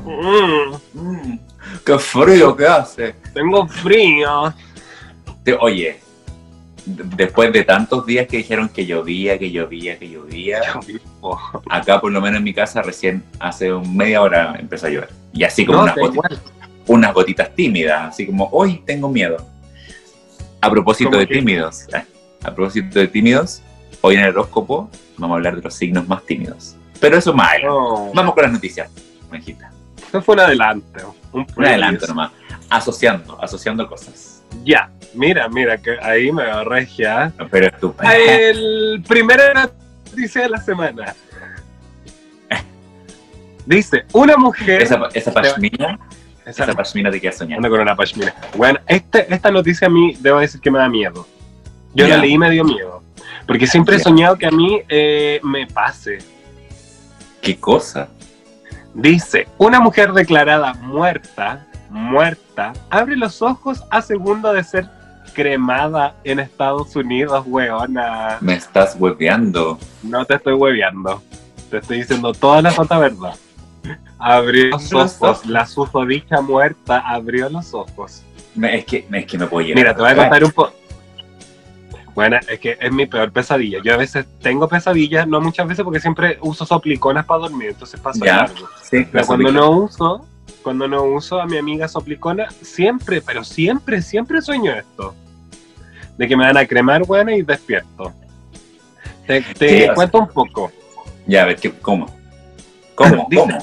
Mm, 0.05 0.75
Mm, 0.93 1.39
¡Qué 1.85 1.97
frío 1.99 2.55
que 2.55 2.65
hace! 2.67 3.15
tengo 3.33 3.67
frío. 3.67 4.53
Te- 5.43 5.57
Oye, 5.59 6.00
después 6.95 7.51
de 7.53 7.63
tantos 7.63 8.05
días 8.05 8.27
que 8.27 8.37
dijeron 8.37 8.69
que 8.69 8.85
llovía, 8.85 9.37
que 9.37 9.51
llovía, 9.51 9.97
que 9.97 10.09
llovía, 10.09 10.61
acá 11.69 11.99
por 11.99 12.11
lo 12.11 12.21
menos 12.21 12.37
en 12.37 12.43
mi 12.43 12.53
casa 12.53 12.81
recién 12.81 13.23
hace 13.39 13.73
un 13.73 13.95
media 13.95 14.21
hora 14.21 14.55
empezó 14.59 14.87
a 14.87 14.89
llover. 14.89 15.09
Y 15.33 15.43
así 15.43 15.65
como 15.65 15.79
No, 15.79 15.83
unas, 15.83 15.95
gotitas, 15.95 16.41
unas 16.87 17.13
gotitas 17.13 17.55
tímidas, 17.55 18.09
así 18.09 18.25
como 18.25 18.49
hoy 18.51 18.81
tengo 18.85 19.09
miedo. 19.09 19.37
A 20.61 20.69
propósito 20.69 21.11
¿Cómo 21.11 21.19
de 21.19 21.27
tímidos, 21.27 21.87
eh, 21.93 22.03
a 22.43 22.53
propósito 22.53 22.99
de 22.99 23.07
tímidos, 23.07 23.61
hoy 24.01 24.15
en 24.15 24.21
el 24.21 24.29
horóscopo 24.29 24.89
vamos 25.17 25.35
a 25.35 25.37
hablar 25.37 25.55
de 25.55 25.61
los 25.61 25.73
signos 25.73 26.07
más 26.07 26.23
tímidos. 26.25 26.75
Pero 26.99 27.17
eso 27.17 27.33
más. 27.33 27.55
No, 27.63 28.11
Vamos 28.13 28.33
con 28.35 28.43
las 28.43 28.51
noticias, 28.51 28.89
Benjita. 29.31 29.71
Eso 30.07 30.21
fue 30.21 30.35
un 30.35 30.41
adelante. 30.41 31.03
Un 31.31 31.47
Un 31.55 31.65
adelanto 31.65 32.05
nomás. 32.07 32.31
Asociando, 32.69 33.41
asociando 33.41 33.87
cosas. 33.87 34.30
Ya, 34.63 34.89
mira, 35.13 35.47
mira, 35.49 35.77
que 35.77 35.97
ahí 36.01 36.31
me 36.31 36.45
va 36.45 36.61
a 36.61 36.63
regiar. 36.63 37.31
Pero 37.49 37.67
es 37.67 37.79
tu 37.79 37.95
El 38.03 39.03
primera 39.07 39.69
noticia 40.05 40.41
de 40.43 40.49
la 40.49 40.57
semana. 40.61 41.15
Dice, 43.65 44.05
una 44.13 44.37
mujer... 44.37 44.81
Esa, 44.81 44.99
esa 45.13 45.31
pashmina, 45.31 45.99
Esa- 46.45 46.63
esa 46.63 46.73
pashmina 46.73 47.11
te 47.11 47.21
queda 47.21 47.31
soñando. 47.31 47.71
una 47.71 47.95
pashmina. 47.95 48.33
Bueno, 48.55 48.79
este, 48.87 49.31
esta 49.33 49.51
noticia 49.51 49.87
a 49.87 49.89
mí, 49.89 50.15
debo 50.19 50.39
decir 50.39 50.59
que 50.59 50.71
me 50.71 50.79
da 50.79 50.89
miedo. 50.89 51.27
Yo 51.93 52.07
Ya. 52.07 52.15
la 52.15 52.21
leí 52.21 52.33
y 52.33 52.37
me 52.37 52.49
dio 52.49 52.63
miedo. 52.63 53.03
Porque 53.45 53.67
siempre 53.67 53.95
he 53.95 53.97
Ya. 53.99 54.03
soñado 54.03 54.37
que 54.37 54.47
a 54.47 54.51
mí 54.51 54.81
eh, 54.89 55.39
me 55.43 55.67
pase. 55.67 56.17
¿Qué 57.41 57.57
cosa? 57.57 58.09
Dice, 58.93 59.47
una 59.57 59.79
mujer 59.79 60.11
declarada 60.11 60.73
muerta, 60.73 61.65
muerta, 61.91 62.73
abre 62.89 63.15
los 63.17 63.41
ojos 63.41 63.83
a 63.89 64.01
segundo 64.01 64.53
de 64.53 64.63
ser 64.63 64.89
cremada 65.33 66.15
en 66.23 66.39
Estados 66.39 66.95
Unidos, 66.95 67.43
weona. 67.47 68.37
Me 68.41 68.53
estás 68.53 68.95
hueveando. 68.97 69.77
No 70.03 70.25
te 70.25 70.35
estoy 70.35 70.53
hueveando. 70.53 71.21
Te 71.69 71.77
estoy 71.77 71.99
diciendo 71.99 72.33
toda 72.33 72.61
la 72.61 72.71
sota 72.71 72.97
verdad. 72.97 73.33
Abrió 74.19 74.69
los 74.69 74.93
ojos. 74.93 75.17
ojos. 75.19 75.45
La 75.45 75.65
susodicha 75.65 76.41
muerta 76.41 76.99
abrió 76.99 77.49
los 77.49 77.73
ojos. 77.73 78.23
Me- 78.55 78.77
es, 78.77 78.85
que, 78.85 79.07
es 79.11 79.25
que 79.25 79.37
me 79.37 79.47
puedo 79.47 79.65
llegar. 79.65 79.77
Mira, 79.83 79.95
te 79.95 80.01
voy 80.01 80.11
a 80.11 80.15
contar 80.15 80.43
un 80.43 80.51
poco. 80.51 80.73
Bueno, 82.13 82.37
es 82.49 82.59
que 82.59 82.77
es 82.79 82.91
mi 82.91 83.05
peor 83.05 83.31
pesadilla. 83.31 83.79
Yo 83.83 83.93
a 83.93 83.97
veces 83.97 84.25
tengo 84.41 84.67
pesadillas, 84.67 85.25
no 85.27 85.39
muchas 85.39 85.65
veces 85.65 85.83
porque 85.85 86.01
siempre 86.01 86.37
uso 86.41 86.65
sopliconas 86.65 87.25
para 87.25 87.41
dormir, 87.41 87.69
entonces 87.69 87.99
paso 88.01 88.23
Ya. 88.25 88.37
largo. 88.37 88.67
Sí, 88.81 89.07
Pero 89.09 89.25
cuando 89.25 89.51
no 89.53 89.69
uso, 89.71 90.27
cuando 90.61 90.87
no 90.87 91.03
uso 91.03 91.41
a 91.41 91.45
mi 91.45 91.57
amiga 91.57 91.87
soplicona, 91.87 92.49
siempre, 92.61 93.21
pero 93.21 93.43
siempre, 93.43 94.01
siempre 94.01 94.41
sueño 94.41 94.73
esto. 94.73 95.15
De 96.17 96.27
que 96.27 96.37
me 96.37 96.45
van 96.45 96.57
a 96.57 96.65
cremar, 96.65 97.05
bueno, 97.05 97.31
y 97.31 97.41
despierto. 97.41 98.13
Te, 99.25 99.91
cuento 99.93 100.19
un 100.19 100.27
poco. 100.27 100.71
Ya, 101.25 101.43
a 101.43 101.45
ver, 101.45 101.55
¿qué, 101.55 101.71
¿cómo? 101.71 102.07
¿Cómo? 102.95 103.27
Dice- 103.29 103.41
¿Cómo? 103.43 103.57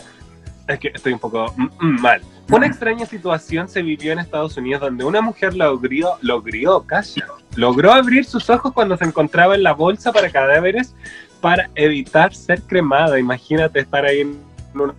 Es 0.67 0.79
que 0.79 0.89
estoy 0.95 1.15
un 1.15 1.19
poco 1.19 1.53
mm, 1.57 1.65
mm, 1.81 2.01
mal. 2.01 2.23
Una 2.51 2.67
extraña 2.67 3.05
situación 3.05 3.69
se 3.69 3.83
vivió 3.83 4.13
en 4.13 4.19
Estados 4.19 4.57
Unidos 4.57 4.81
donde 4.81 5.05
una 5.05 5.21
mujer 5.21 5.55
logró, 5.55 6.17
logró, 6.23 6.83
calla, 6.83 7.27
logró 7.57 7.93
abrir 7.93 8.25
sus 8.25 8.49
ojos 8.49 8.73
cuando 8.73 8.97
se 8.97 9.05
encontraba 9.05 9.55
en 9.55 9.63
la 9.63 9.73
bolsa 9.73 10.13
para 10.13 10.31
cadáveres 10.31 10.95
para 11.41 11.69
evitar 11.75 12.35
ser 12.35 12.63
cremada. 12.63 13.19
Imagínate 13.19 13.81
estar 13.81 14.05
ahí 14.05 14.21
en 14.21 14.39
una 14.75 14.95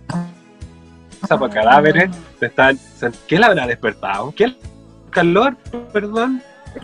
cadáveres. 1.28 2.10
Están, 2.40 2.76
se- 2.78 3.10
¿Qué 3.26 3.38
le 3.38 3.46
habrá 3.46 3.66
despertado? 3.66 4.32
¿Qué 4.34 4.54
calor? 5.10 5.56
Perdón. 5.92 6.42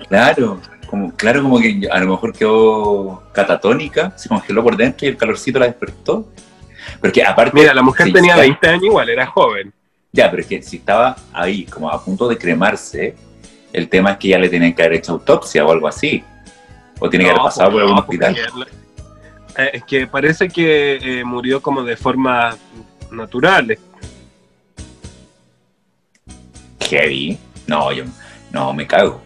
Claro, 0.08 0.60
como, 0.88 1.14
claro, 1.14 1.42
como 1.42 1.60
que 1.60 1.88
a 1.90 1.98
lo 2.00 2.10
mejor 2.10 2.32
quedó 2.32 3.22
catatónica, 3.32 4.12
se 4.16 4.28
congeló 4.28 4.62
por 4.62 4.76
dentro 4.76 5.06
y 5.06 5.10
el 5.10 5.16
calorcito 5.16 5.58
la 5.58 5.66
despertó. 5.66 6.28
Pero 7.00 7.12
que 7.12 7.24
aparte. 7.24 7.52
Mira, 7.54 7.74
la 7.74 7.82
mujer 7.82 8.12
tenía 8.12 8.32
está- 8.32 8.42
20 8.42 8.68
años 8.68 8.84
igual, 8.84 9.08
era 9.08 9.26
joven. 9.26 9.72
Ya, 10.12 10.30
pero 10.30 10.42
es 10.42 10.48
que 10.48 10.62
si 10.62 10.76
estaba 10.78 11.16
ahí, 11.32 11.64
como 11.66 11.90
a 11.90 12.02
punto 12.02 12.26
de 12.28 12.38
cremarse, 12.38 13.14
el 13.72 13.88
tema 13.88 14.12
es 14.12 14.16
que 14.18 14.28
ya 14.28 14.38
le 14.38 14.48
tenían 14.48 14.72
que 14.72 14.82
haber 14.82 14.98
hecho 14.98 15.12
autopsia 15.12 15.64
o 15.64 15.70
algo 15.72 15.86
así. 15.88 16.24
O 16.98 17.10
tiene 17.10 17.26
que 17.26 17.30
haber 17.30 17.42
pasado 17.42 17.70
por 17.72 17.80
pues, 17.80 17.82
algún 17.82 17.96
no, 17.96 18.06
porque 18.06 18.24
hospital. 18.24 18.66
eh, 19.58 19.70
es 19.74 19.84
que 19.84 20.06
parece 20.06 20.48
que 20.48 21.20
eh, 21.20 21.24
murió 21.24 21.60
como 21.60 21.82
de 21.82 21.96
forma 21.96 22.56
natural. 23.10 23.76
Heavy. 26.88 27.38
No, 27.66 27.92
yo 27.92 28.04
no 28.52 28.72
me 28.72 28.86
cago. 28.86 29.20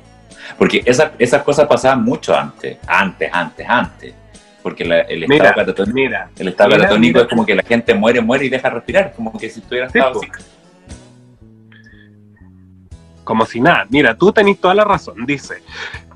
Porque 0.59 0.83
esa- 0.85 1.13
esas 1.19 1.43
cosas 1.43 1.67
pasaban 1.69 2.03
mucho 2.05 2.35
antes, 2.37 2.79
antes, 2.87 3.31
antes, 3.33 3.67
antes. 3.69 4.15
Porque 4.63 4.85
la- 4.85 5.01
el 5.03 5.21
Mira, 5.29 5.49
estado 5.49 5.55
catatónico, 5.67 5.95
Mira, 5.95 6.31
el 6.39 6.49
estado 6.49 6.69
mira, 6.71 6.81
catatónico 6.83 7.21
es 7.21 7.27
como 7.29 7.47
que 7.47 7.55
la 7.55 7.63
gente 7.63 7.95
muere, 7.95 8.21
muere 8.21 8.45
y 8.47 8.49
deja 8.49 8.69
respirar, 8.69 9.13
como 9.15 9.33
que 9.39 9.49
si 9.49 9.61
estuviera 9.61 9.87
estado 9.87 10.19
así. 10.21 10.29
como 13.25 13.47
si 13.47 13.61
nada. 13.61 13.87
Mira, 13.91 14.17
tú 14.17 14.33
tenés 14.33 14.59
toda 14.61 14.75
la 14.75 14.85
razón. 14.85 15.25
Dice, 15.25 15.63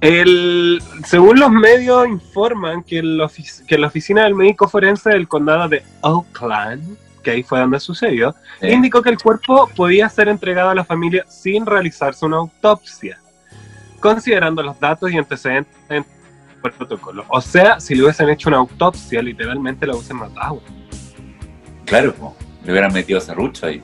el, 0.00 0.82
según 1.06 1.38
los 1.38 1.50
medios 1.50 2.08
informan 2.08 2.82
que, 2.82 2.98
el 2.98 3.22
que 3.68 3.78
la 3.78 3.86
oficina 3.86 4.24
del 4.24 4.34
médico 4.34 4.66
forense 4.68 5.10
del 5.10 5.28
condado 5.28 5.68
de 5.68 5.82
Oakland, 6.00 6.96
que 7.24 7.32
ahí 7.32 7.42
fue 7.42 7.58
donde 7.58 7.80
sucedió, 7.80 8.34
Sí. 8.60 8.68
indicó 8.68 9.02
que 9.02 9.10
el 9.10 9.18
cuerpo 9.18 9.68
podía 9.74 10.08
ser 10.08 10.28
entregado 10.28 10.70
a 10.70 10.74
la 10.76 10.84
familia 10.84 11.24
sin 11.28 11.66
realizarse 11.66 12.24
una 12.24 12.36
autopsia, 12.36 13.18
considerando 13.98 14.62
los 14.62 14.78
datos 14.78 15.10
y 15.10 15.16
antecedentes 15.18 15.74
del 15.88 16.04
protocolo. 16.62 17.24
O 17.28 17.40
sea, 17.40 17.80
si 17.80 17.94
le 17.96 18.04
hubiesen 18.04 18.28
hecho 18.30 18.48
una 18.48 18.58
autopsia, 18.58 19.20
literalmente 19.22 19.86
lo 19.86 19.94
hubiesen 19.96 20.18
matado. 20.18 20.62
Claro, 21.84 22.14
le 22.64 22.70
hubieran 22.72 22.92
metido 22.92 23.20
serrucho 23.20 23.66
ahí. 23.66 23.82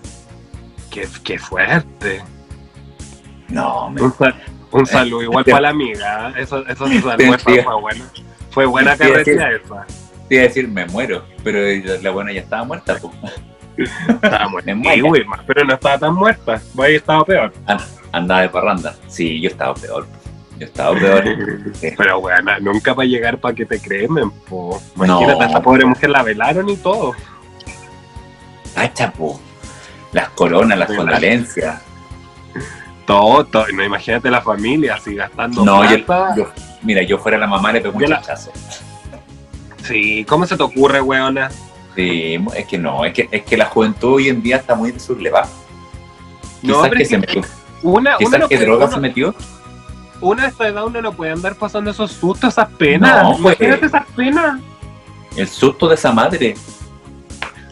Qué, 0.90 1.06
qué 1.24 1.38
fuerte. 1.38 2.22
No, 3.48 3.90
me... 3.90 4.02
Un, 4.02 4.12
sal- 4.14 4.42
un 4.72 4.86
saludo 4.86 5.22
igual 5.22 5.44
para 5.48 5.60
la 5.62 5.68
amiga. 5.70 6.30
¿eh? 6.30 6.42
Eso, 6.42 6.66
eso 6.66 6.86
sí. 6.86 6.98
fue 7.44 7.80
bueno. 7.80 8.04
Fue 8.50 8.66
buena 8.66 8.96
carretera 8.96 9.52
esa. 9.52 9.86
Te 10.30 10.36
iba 10.36 10.44
a 10.44 10.46
decir 10.46 10.66
me 10.68 10.86
muero, 10.86 11.24
pero 11.44 11.58
la 12.00 12.10
buena 12.10 12.32
ya 12.32 12.40
estaba 12.40 12.64
muerta. 12.64 12.96
po. 12.96 13.12
Estaba 13.76 14.48
muerta. 14.48 14.72
Sí, 14.72 15.02
pero 15.46 15.64
no 15.64 15.74
estaba 15.74 15.98
tan 15.98 16.14
muerta. 16.14 16.62
Ahí 16.78 16.94
estaba 16.94 17.24
peor. 17.24 17.52
Andaba 18.12 18.42
de 18.42 18.48
parranda. 18.48 18.94
Sí, 19.08 19.40
yo 19.40 19.50
estaba 19.50 19.74
peor. 19.74 20.06
Yo 20.58 20.66
estaba 20.66 20.96
peor. 20.98 21.24
Pero 21.96 22.20
bueno, 22.20 22.52
nunca 22.60 22.94
para 22.94 23.06
llegar 23.08 23.38
para 23.38 23.54
que 23.54 23.64
te 23.64 23.80
cremen, 23.80 24.30
po. 24.30 24.80
Imagínate, 24.94 25.32
No. 25.32 25.40
a 25.40 25.46
esta 25.46 25.62
pobre 25.62 25.84
mujer 25.86 26.10
la 26.10 26.22
velaron 26.22 26.68
y 26.68 26.76
todo. 26.76 27.14
Cacha, 28.74 29.10
po. 29.12 29.40
Las 30.12 30.28
coronas, 30.30 30.78
las 30.78 30.92
condolencias. 30.92 31.80
Todo, 33.06 33.44
todo. 33.46 33.64
No, 33.72 33.82
imagínate 33.84 34.30
la 34.30 34.42
familia 34.42 34.94
así 34.96 35.14
gastando 35.14 35.64
No, 35.64 35.82
yo, 35.90 36.04
plata. 36.04 36.34
yo- 36.36 36.50
mira, 36.82 37.02
yo 37.02 37.18
fuera 37.18 37.38
la 37.38 37.46
mamá 37.46 37.72
le 37.72 37.80
pego 37.80 37.94
un 37.96 38.02
Yo 38.02 38.08
la- 38.08 38.20
chachazo. 38.20 38.52
Sí, 39.90 40.24
¿cómo 40.28 40.46
se 40.46 40.56
te 40.56 40.62
ocurre, 40.62 41.00
weona? 41.00 41.50
Sí, 41.96 42.38
es 42.56 42.66
que 42.66 42.78
no, 42.78 43.04
es 43.04 43.12
que, 43.12 43.28
es 43.30 43.42
que 43.42 43.56
la 43.56 43.66
juventud 43.66 44.14
hoy 44.14 44.28
en 44.28 44.42
día 44.42 44.56
está 44.56 44.74
muy 44.74 44.98
sublevada. 44.98 45.48
No, 46.62 46.82
Quizás 46.82 46.90
que 46.96 47.04
se 47.04 47.18
metió. 47.18 47.42
una, 47.82 48.16
Quizás 48.16 48.38
no 48.40 48.48
que 48.48 48.54
puede- 48.56 48.66
droga 48.66 48.84
uno- 48.86 48.94
se 48.94 49.00
metió. 49.00 49.34
una 50.20 50.42
de 50.42 50.48
esta 50.48 50.68
edad 50.68 50.84
uno 50.86 51.02
no 51.02 51.12
puede 51.12 51.32
andar 51.32 51.56
pasando 51.56 51.90
esos 51.90 52.12
sustos, 52.12 52.52
esas 52.52 52.68
penas. 52.74 53.22
No, 53.22 53.30
pues. 53.42 53.56
Imagínate 53.58 53.86
esas 53.86 54.06
penas. 54.14 54.60
El 55.36 55.48
susto 55.48 55.88
de 55.88 55.94
esa 55.96 56.12
madre. 56.12 56.54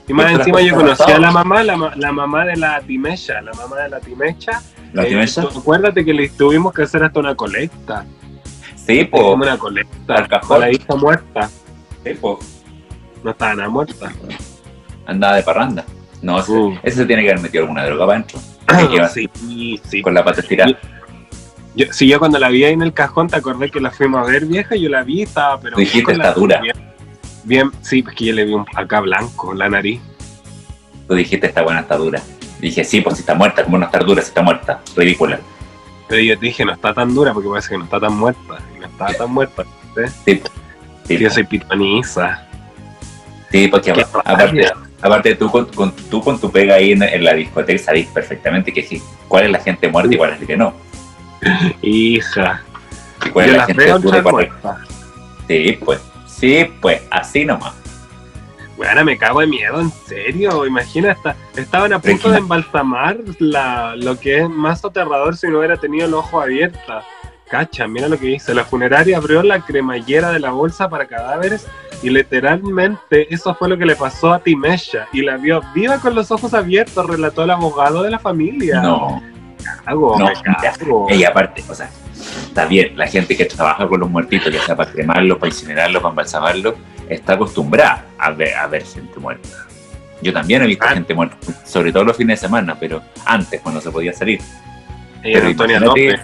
Y 0.09 0.13
más 0.15 0.33
encima 0.33 0.61
yo 0.63 0.75
conocí 0.75 1.11
a 1.13 1.19
la 1.19 1.31
mamá, 1.31 1.63
la, 1.63 1.93
la 1.97 2.13
mamá 2.13 2.45
de 2.47 2.57
la 2.57 2.81
Timecha, 2.81 3.41
la 3.43 3.53
mamá 3.53 3.77
de 3.77 3.89
la 3.91 4.01
Timecha. 4.01 4.63
¿La 4.95 5.05
Eh, 5.07 5.27
tú- 5.35 5.59
Acuérdate 5.61 6.03
que 6.05 6.15
le 6.15 6.29
tuvimos 6.31 6.73
que 6.73 6.83
hacer 6.83 7.05
hasta 7.05 7.21
una 7.21 7.35
colecta. 7.35 8.07
Sí. 8.75 9.07
Como 9.07 9.35
una 9.35 9.59
colecta. 9.59 10.15
Al 10.15 10.29
cajón. 10.29 10.61
La 10.61 10.73
hija 10.73 10.95
muerta. 10.97 11.51
Sí, 12.09 12.15
po. 12.15 12.39
No 13.23 13.31
estaba 13.33 13.55
nada 13.55 13.69
muerta. 13.69 14.13
Andaba 15.07 15.37
de 15.37 15.43
parranda. 15.43 15.85
No, 16.23 16.41
ese, 16.41 16.53
Mm. 16.53 16.79
ese 16.83 16.97
se 16.97 17.07
tiene 17.07 17.23
que 17.23 17.31
haber 17.31 17.43
metido 17.43 17.65
alguna 17.65 17.85
droga 17.85 18.07
para 18.07 18.19
adentro. 18.19 18.41
Sí, 19.15 19.81
sí. 19.89 20.03
Con 20.03 20.15
la 20.15 20.25
pata 20.25 20.41
estirada. 20.41 20.79
Yo, 21.75 21.87
sí, 21.93 22.09
yo 22.09 22.19
cuando 22.19 22.39
la 22.39 22.49
vi 22.49 22.65
ahí 22.65 22.73
en 22.73 22.83
el 22.83 22.93
cajón, 22.93 23.29
te 23.29 23.37
acordé 23.37 23.71
que 23.71 23.81
la 23.81 23.91
fuimos 23.91 24.27
a 24.27 24.31
ver 24.31 24.47
vieja, 24.47 24.75
yo 24.75 24.89
la 24.89 25.03
vi, 25.05 25.23
estaba, 25.23 25.61
pero. 25.61 25.77
Dijiste, 25.77 26.13
está 26.13 26.33
dura. 26.33 26.61
Bien, 26.61 26.75
bien, 27.45 27.71
sí, 27.83 28.03
pues 28.03 28.17
que 28.17 28.25
yo 28.27 28.35
le 28.35 28.45
vi 28.45 28.53
un, 28.55 28.67
acá 28.75 29.01
blanco, 29.01 29.55
la 29.55 29.69
nariz. 29.69 30.01
Tú 31.07 31.15
dijiste, 31.15 31.47
esta 31.47 31.63
buena 31.63 31.81
está 31.81 31.97
dura. 31.97 32.21
Dije, 32.61 32.83
sí, 32.85 33.01
pues 33.01 33.17
si 33.17 33.21
está 33.21 33.35
muerta, 33.35 33.65
¿cómo 33.65 33.79
no 33.79 33.87
estar 33.87 34.05
dura 34.05 34.21
si 34.23 34.29
está 34.29 34.43
muerta? 34.43 34.81
Ridícula. 34.97 35.39
Pero 36.09 36.23
yo 36.23 36.39
te 36.39 36.47
dije, 36.47 36.65
no 36.65 36.73
está 36.73 36.93
tan 36.93 37.15
dura 37.15 37.33
porque 37.33 37.49
parece 37.49 37.69
que 37.71 37.79
no 37.79 37.85
está 37.85 38.01
tan 38.01 38.17
muerta. 38.17 38.59
No 38.81 38.87
estaba 38.87 39.13
tan 39.15 39.31
muerta. 39.31 39.65
Sí, 40.25 40.43
Y 41.09 41.19
yo 41.19 41.31
soy 41.31 41.45
pitoniza. 41.45 42.45
sí 43.51 43.69
porque 43.69 43.91
aparte, 44.25 44.69
aparte 45.01 45.35
tú, 45.37 45.51
con, 45.51 45.67
con- 45.67 45.93
tú 46.11 46.21
con 46.23 46.39
tu 46.41 46.51
pega 46.51 46.75
ahí 46.75 46.93
en, 46.93 47.03
en 47.03 47.25
la 47.25 47.35
discoteca 47.35 47.83
sabés 47.83 48.07
perfectamente 48.09 48.73
que 48.73 48.83
sí, 48.83 49.03
cuál 49.27 49.45
es 49.47 49.51
la 49.53 49.61
gente 49.61 49.89
muerta 49.89 50.15
y 50.15 50.19
cuál 50.19 50.33
es 50.35 50.41
la 50.41 50.47
que 50.47 50.57
no. 50.57 50.75
Hija. 51.83 52.63
Y 53.27 53.31
cuál 53.31 53.47
Yo 53.47 53.53
es 53.53 53.59
la 53.59 53.67
gente 53.67 53.85
dura 53.87 53.93
y 53.93 53.97
entrar 54.19 54.23
cuál 54.23 54.45
es- 54.45 54.51
muertas. 54.63 54.89
Sí, 55.47 55.79
pues. 55.85 56.01
Sí, 56.27 56.67
pues, 56.81 57.03
así 57.11 57.45
nomás. 57.45 57.73
Bueno, 58.77 59.05
me 59.05 59.19
cago 59.19 59.41
de 59.41 59.49
miedo, 59.49 59.81
en 59.81 59.91
serio. 60.07 60.65
Imagina, 60.65 61.13
hasta, 61.13 61.35
estaban 61.57 61.93
a 61.95 61.99
punto 61.99 62.31
de 62.31 62.39
embalsamar 62.39 63.17
la, 63.41 63.97
lo 63.97 64.21
que 64.21 64.43
es 64.43 64.49
más 64.49 64.85
aterrador 64.85 65.37
si 65.37 65.49
no 65.49 65.59
hubiera 65.59 65.77
tenido 65.77 66.07
el 66.07 66.15
ojo 66.15 66.41
abierto. 66.41 66.79
Cacha, 67.49 67.89
mira 67.89 68.09
lo 68.09 68.19
que 68.19 68.27
dice. 68.27 68.55
La 68.55 68.65
funeraria 68.65 69.17
abrió 69.17 69.43
la 69.43 69.61
cremallera 69.61 70.31
de 70.31 70.39
la 70.39 70.51
bolsa 70.51 70.89
para 70.89 71.07
cadáveres 71.07 71.67
y 72.03 72.11
literalmente 72.11 73.33
eso 73.33 73.55
fue 73.55 73.69
lo 73.69 73.77
que 73.79 73.87
le 73.87 73.97
pasó 73.97 74.33
a 74.33 74.39
Timesha. 74.39 75.09
Y 75.13 75.23
la 75.23 75.37
vio 75.37 75.61
viva 75.75 75.99
con 75.99 76.15
los 76.15 76.31
ojos 76.31 76.55
abiertos, 76.55 77.07
relató 77.07 77.45
el 77.45 77.51
abogado 77.51 78.03
de 78.03 78.11
la 78.11 78.19
familia. 78.19 78.81
No, 78.81 79.23
cago, 79.85 80.19
no, 80.19 80.27
me 80.27 80.35
cago. 80.61 81.07
Y 81.11 81.25
aparte, 81.25 81.65
o 81.69 81.75
sea, 81.75 81.91
está 82.47 82.67
bien, 82.67 82.97
la 82.97 83.07
gente 83.07 83.37
que 83.37 83.45
trabaja 83.47 83.89
con 83.89 84.01
los 84.01 84.11
muertitos, 84.11 84.53
ya 84.53 84.63
sea 84.63 84.77
para 84.77 84.91
cremarlos, 84.91 85.39
para 85.39 85.49
incinerarlos, 85.49 86.03
para 86.03 86.11
embalsamarlos, 86.11 86.75
está 87.09 87.35
acostumbrada 87.35 88.05
a 88.19 88.31
ver, 88.31 88.55
a 88.55 88.67
ver 88.67 88.85
gente 88.85 89.19
muerta. 89.19 89.49
Yo 90.21 90.33
también 90.33 90.63
he 90.63 90.67
visto 90.67 90.85
Ah. 90.85 90.95
gente 90.95 91.15
muerta, 91.15 91.37
sobre 91.65 91.93
todo 91.93 92.05
los 92.05 92.17
fines 92.17 92.41
de 92.41 92.47
semana, 92.47 92.77
pero 92.79 93.03
antes, 93.25 93.61
cuando 93.61 93.81
se 93.81 93.91
podía 93.91 94.13
salir. 94.13 94.41
Era 95.23 95.41
Pero 95.41 95.47
Antonia 95.49 95.81
López. 95.81 96.21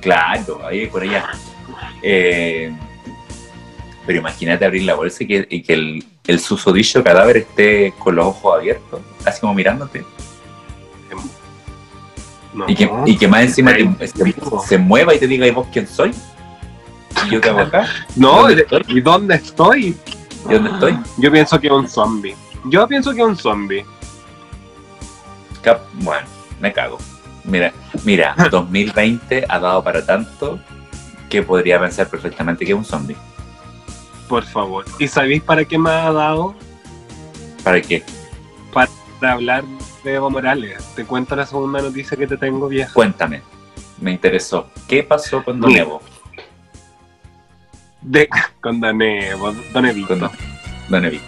Claro, 0.00 0.60
ahí 0.66 0.86
por 0.86 1.02
allá. 1.02 1.24
Eh, 2.02 2.72
pero 4.06 4.18
imagínate 4.20 4.64
abrir 4.64 4.84
la 4.84 4.94
bolsa 4.94 5.24
y 5.24 5.26
que, 5.26 5.46
y 5.50 5.62
que 5.62 5.72
el, 5.74 6.04
el 6.26 6.38
susodicho 6.40 7.02
cadáver 7.02 7.38
esté 7.38 7.92
con 7.98 8.14
los 8.14 8.26
ojos 8.26 8.56
abiertos, 8.58 9.00
así 9.24 9.40
como 9.40 9.54
mirándote. 9.54 10.04
No. 12.54 12.64
Y 12.68 12.74
que, 12.74 12.90
y 13.04 13.18
que 13.18 13.28
más 13.28 13.42
encima 13.42 13.72
te- 13.74 14.08
se, 14.66 14.78
mueva 14.78 15.14
y 15.14 15.18
te 15.18 15.26
diga, 15.26 15.46
¿y 15.46 15.50
vos 15.50 15.66
quién 15.70 15.86
soy? 15.86 16.14
¿Y 17.26 17.30
yo 17.30 17.40
qué 17.40 17.50
hago 17.50 17.60
acá? 17.60 17.86
No, 18.14 18.42
¿Dónde 18.42 18.54
¿y 18.54 18.60
estoy? 18.60 18.82
¿y 18.88 19.00
dónde 19.02 19.34
estoy? 19.34 19.96
¿Y 20.48 20.52
dónde 20.54 20.70
estoy? 20.70 20.98
Yo 21.18 21.30
pienso 21.32 21.60
que 21.60 21.66
es 21.66 21.72
un 21.72 21.86
zombie. 21.88 22.34
Yo 22.64 22.88
pienso 22.88 23.12
que 23.12 23.20
es 23.20 23.26
un 23.26 23.36
zombie. 23.36 23.84
Cap- 25.62 25.82
Bueno, 25.94 26.26
me 26.60 26.72
cago. 26.72 26.96
Mira, 27.46 27.72
mira, 28.04 28.34
2020 28.50 29.46
ha 29.48 29.58
dado 29.58 29.82
para 29.82 30.04
tanto 30.04 30.58
que 31.28 31.42
podría 31.42 31.80
pensar 31.80 32.08
perfectamente 32.08 32.64
que 32.64 32.72
es 32.72 32.78
un 32.78 32.84
zombie. 32.84 33.16
Por 34.28 34.44
favor. 34.44 34.84
¿Y 34.98 35.06
sabéis 35.08 35.42
para 35.42 35.64
qué 35.64 35.78
me 35.78 35.90
ha 35.90 36.12
dado? 36.12 36.54
¿Para 37.62 37.80
qué? 37.80 38.02
Para 38.72 38.90
hablar 39.32 39.64
de 40.04 40.14
Evo 40.14 40.30
Morales. 40.30 40.84
Te 40.94 41.04
cuento 41.04 41.34
la 41.36 41.46
segunda 41.46 41.80
noticia 41.80 42.16
que 42.16 42.26
te 42.26 42.36
tengo, 42.36 42.68
vieja. 42.68 42.92
Cuéntame. 42.92 43.42
Me 44.00 44.12
interesó. 44.12 44.68
¿Qué 44.86 45.02
pasó 45.02 45.42
con 45.42 45.60
Don. 45.60 45.74
Evo? 45.74 46.02
De, 48.02 48.28
con 48.60 48.80
Don 48.80 49.00
Evo, 49.00 49.52
Don 49.72 49.86
Evito. 49.86 50.08
Con 50.18 50.30
Don 50.88 51.04
Evito. 51.04 51.24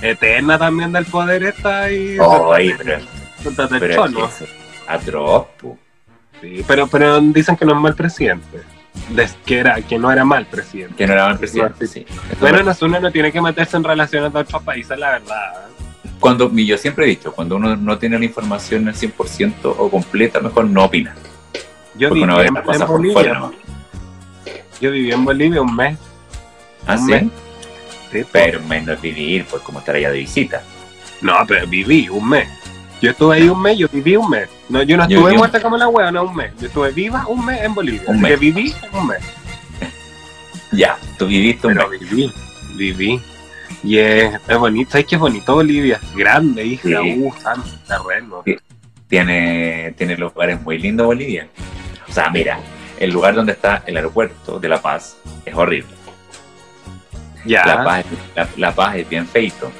Eterna 0.00 0.58
también 0.58 0.92
del 0.92 1.04
poder 1.04 1.42
está 1.42 1.82
ahí. 1.82 2.16
Ay, 2.54 2.74
pero, 2.78 2.98
Contate 3.44 3.74
el 3.74 3.80
pero 3.80 4.08
atroz. 4.94 5.46
Sí, 6.40 6.64
pero, 6.66 6.86
pero 6.86 7.20
dicen 7.20 7.56
que 7.56 7.64
no 7.64 7.72
es 7.74 7.80
mal 7.80 7.94
presidente. 7.94 8.60
Des- 9.10 9.36
que, 9.44 9.58
era, 9.58 9.80
que 9.82 9.98
no 9.98 10.10
era 10.10 10.24
mal 10.24 10.46
presidente. 10.46 10.94
que 10.96 11.06
no 11.06 11.12
era 11.12 11.30
el 11.30 11.38
presidente, 11.38 11.86
sí. 11.86 12.04
Bueno, 12.40 12.62
no, 12.62 12.72
uno 12.80 13.00
no 13.00 13.12
tiene 13.12 13.30
que 13.30 13.40
meterse 13.40 13.76
en 13.76 13.84
relaciones 13.84 14.32
de 14.32 14.38
otros 14.40 14.62
países, 14.62 14.98
la 14.98 15.10
verdad. 15.12 15.66
cuando, 16.18 16.50
y 16.54 16.66
yo 16.66 16.76
siempre 16.76 17.04
he 17.04 17.08
dicho, 17.08 17.32
cuando 17.32 17.56
uno 17.56 17.76
no 17.76 17.98
tiene 17.98 18.18
la 18.18 18.24
información 18.24 18.88
al 18.88 18.94
100% 18.94 19.52
o 19.64 19.90
completa, 19.90 20.40
mejor 20.40 20.64
no 20.66 20.84
opina. 20.84 21.14
Yo 21.96 22.10
viví 22.12 22.22
en, 22.24 22.54
Bolivia. 22.86 23.12
fuera 23.12 23.34
nomás. 23.34 23.52
Yo 24.80 24.90
viví 24.90 25.12
en 25.12 25.24
Bolivia 25.24 25.60
un 25.62 25.76
mes. 25.76 25.98
¿Ah, 26.86 26.94
Un 26.94 27.06
sí? 27.06 27.12
mes. 27.12 27.24
Sí, 28.10 28.24
Pero 28.32 28.60
menos 28.62 29.00
vivir, 29.00 29.44
pues 29.48 29.62
como 29.62 29.78
estar 29.78 29.94
allá 29.94 30.10
de 30.10 30.18
visita. 30.18 30.62
No, 31.20 31.34
pero 31.46 31.66
viví 31.66 32.08
un 32.08 32.28
mes. 32.28 32.48
Yo 33.00 33.10
estuve 33.10 33.36
ahí 33.36 33.48
un 33.48 33.60
mes, 33.62 33.78
yo 33.78 33.88
viví 33.90 34.16
un 34.16 34.28
mes. 34.28 34.48
No, 34.68 34.82
yo 34.82 34.96
no 34.96 35.08
Yo 35.08 35.16
estuve 35.18 35.32
un- 35.32 35.38
muerta 35.38 35.60
como 35.60 35.76
la 35.76 35.88
hueá, 35.88 36.10
no 36.12 36.24
un 36.24 36.36
mes. 36.36 36.52
Yo 36.60 36.66
estuve 36.66 36.90
viva 36.92 37.26
un 37.26 37.44
mes 37.44 37.62
en 37.62 37.74
Bolivia. 37.74 38.02
Un 38.06 38.20
mes. 38.20 38.30
que 38.32 38.36
viví 38.36 38.74
un 38.92 39.06
mes. 39.06 39.18
Ya, 40.72 40.96
tú 41.18 41.26
viviste 41.26 41.66
un 41.66 41.74
Pero 41.74 41.88
mes. 41.88 42.00
viví, 42.00 42.32
viví. 42.74 43.20
Y 43.82 43.98
es, 43.98 44.34
es 44.46 44.58
bonito, 44.58 44.90
¿sabes 44.92 45.06
qué 45.06 45.14
es 45.14 45.20
bonito 45.20 45.54
Bolivia? 45.54 45.98
Grande, 46.14 46.64
hija, 46.64 46.82
Sí. 47.02 47.18
uh, 47.18 47.32
terreno. 47.88 48.42
Sí. 48.44 48.56
Tiene, 49.08 49.94
tiene 49.96 50.16
lugares 50.16 50.60
muy 50.62 50.78
lindos 50.78 51.06
Bolivia. 51.06 51.48
O 52.08 52.12
sea, 52.12 52.28
mira, 52.30 52.58
el 52.98 53.10
lugar 53.10 53.34
donde 53.34 53.52
está 53.52 53.82
el 53.86 53.96
aeropuerto 53.96 54.60
de 54.60 54.68
La 54.68 54.80
Paz 54.82 55.16
es 55.44 55.54
horrible. 55.54 55.90
Ya. 57.46 57.64
La 57.64 57.84
Paz, 57.84 58.04
La 58.56 58.74
Paz 58.74 58.96
es 58.96 59.08
bien 59.08 59.26
feito. 59.26 59.72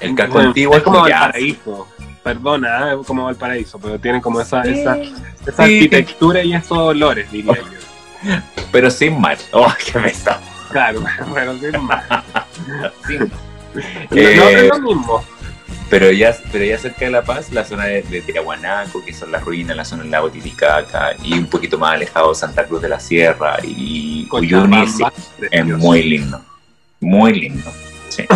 El 0.00 0.14
casco 0.14 0.34
bueno, 0.34 0.48
antiguo 0.48 0.76
es 0.76 0.82
como 0.82 1.00
Valparaíso. 1.00 1.88
Perdona, 2.22 2.92
¿eh? 2.92 2.96
es 3.00 3.06
como 3.06 3.24
Valparaíso, 3.24 3.78
pero 3.78 3.98
tiene 3.98 4.20
como 4.22 4.40
esa, 4.40 4.62
Sí. 4.62 4.70
esa, 4.70 4.96
esa 4.96 5.66
Sí. 5.66 5.74
arquitectura 5.76 6.42
y 6.42 6.54
esos 6.54 6.78
olores, 6.78 7.30
diría 7.30 7.54
yo. 7.54 8.32
Pero 8.72 8.90
sin 8.90 9.20
mar. 9.20 9.36
Oh, 9.52 9.72
qué 9.92 9.98
pesado. 10.00 10.40
Claro, 10.70 11.02
bueno, 11.28 11.52
sí, 11.60 11.66
más. 11.78 12.04
Sin- 13.06 13.30
No, 13.74 14.16
Eh, 14.16 14.36
no 14.36 14.48
es 14.48 14.68
lo 14.68 14.78
mismo. 14.80 15.24
Pero 15.90 16.10
ya, 16.12 16.34
pero 16.50 16.64
ya 16.64 16.78
cerca 16.78 17.04
de 17.04 17.10
La 17.10 17.22
Paz, 17.22 17.52
la 17.52 17.64
zona 17.64 17.84
de, 17.84 18.02
de 18.02 18.22
Tiahuanaco, 18.22 19.04
que 19.04 19.12
son 19.12 19.30
las 19.30 19.44
ruinas, 19.44 19.76
la 19.76 19.84
zona 19.84 20.02
del 20.02 20.10
lago 20.12 20.30
Titicaca, 20.30 21.10
y 21.22 21.34
un 21.38 21.46
poquito 21.46 21.76
más 21.78 21.94
alejado 21.94 22.34
Santa 22.34 22.64
Cruz 22.64 22.80
de 22.82 22.88
la 22.88 22.98
Sierra 22.98 23.56
y 23.62 24.26
Uyuni, 24.32 24.86
sí, 24.88 25.04
es 25.50 25.64
muy 25.66 26.02
lindo. 26.02 26.40
Muy 27.00 27.34
lindo. 27.38 27.70
Sí. 28.08 28.24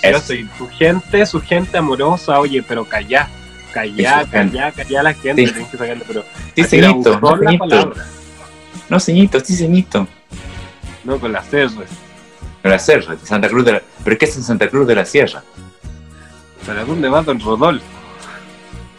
Precioso, 0.00 0.34
y 0.34 0.48
su 0.56 0.68
gente, 0.68 1.26
su 1.26 1.40
gente 1.40 1.78
amorosa, 1.78 2.38
oye, 2.40 2.62
pero 2.62 2.84
callá, 2.84 3.28
callá, 3.72 4.24
callá, 4.30 4.72
callá 4.72 5.00
a 5.00 5.02
la 5.02 5.14
gente, 5.14 5.46
Sí. 5.46 5.52
tienes 5.52 5.70
que 5.70 5.76
sacarle, 5.78 6.04
pero 6.06 6.24
Sí, 6.56 6.80
buscó 6.92 7.36
no, 7.36 7.58
palabra, 7.58 8.06
No, 8.88 9.00
ceñito, 9.00 9.40
sí, 9.40 9.56
ceñito. 9.56 10.06
no 11.04 11.18
con 11.18 11.32
las 11.32 11.46
R's. 11.52 11.74
De 12.62 12.68
la 12.70 12.78
Sierra, 12.78 13.14
de 13.14 13.24
Santa 13.26 13.48
Cruz 13.48 13.64
de 13.64 13.72
la... 13.72 13.82
¿Pero 14.04 14.18
qué 14.18 14.24
es 14.24 14.36
en 14.36 14.42
Santa 14.42 14.68
Cruz 14.68 14.86
de 14.86 14.94
la 14.96 15.04
Sierra? 15.04 15.42
¿Para 16.66 16.84
dónde 16.84 17.08
va 17.08 17.22
Don 17.22 17.38
Rodolfo? 17.40 17.86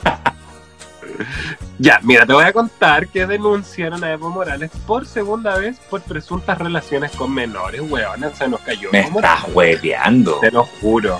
ya, 1.81 1.99
mira, 2.03 2.25
te 2.25 2.33
voy 2.33 2.43
a 2.43 2.51
contar 2.51 3.07
que 3.07 3.25
denunciaron 3.25 4.03
a 4.03 4.11
Evo 4.11 4.29
Morales 4.29 4.69
por 4.85 5.07
segunda 5.07 5.57
vez 5.57 5.79
por 5.89 6.01
presuntas 6.01 6.57
relaciones 6.57 7.11
con 7.11 7.33
menores, 7.33 7.81
weón. 7.89 8.23
Se 8.35 8.49
nos 8.49 8.59
cayó 8.59 8.89
Me 8.91 9.07
Evo 9.07 9.19
estás 9.19 9.45
hueveando. 9.53 10.39
Te 10.41 10.51
lo 10.51 10.65
juro. 10.65 11.19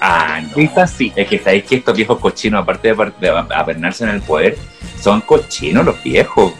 Ah, 0.00 0.40
no. 0.40 0.60
Es 0.60 0.76
así. 0.76 1.12
Es 1.14 1.28
que 1.28 1.38
sabéis 1.38 1.62
que 1.64 1.76
estos 1.76 1.96
viejos 1.96 2.18
cochinos, 2.18 2.62
aparte 2.62 2.92
de, 2.92 3.12
de 3.20 3.30
apernarse 3.30 4.02
en 4.02 4.10
el 4.10 4.22
poder, 4.22 4.58
son 5.00 5.20
cochinos 5.20 5.84
los 5.84 6.02
viejos. 6.02 6.52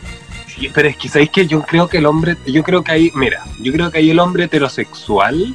Sí, 0.47 0.71
pero 0.73 0.89
es 0.89 0.97
que 0.97 1.09
sabéis 1.09 1.31
que 1.31 1.47
yo 1.49 1.63
creo 1.63 1.89
que 1.89 1.99
el 1.99 2.07
hombre, 2.07 2.37
yo 2.47 2.63
creo 2.63 2.85
que 2.85 2.93
hay, 2.93 3.11
mira, 3.17 3.43
yo 3.59 3.73
creo 3.73 3.91
que 3.91 3.99
hay 3.99 4.11
el 4.11 4.21
hombre 4.21 4.45
heterosexual 4.45 5.53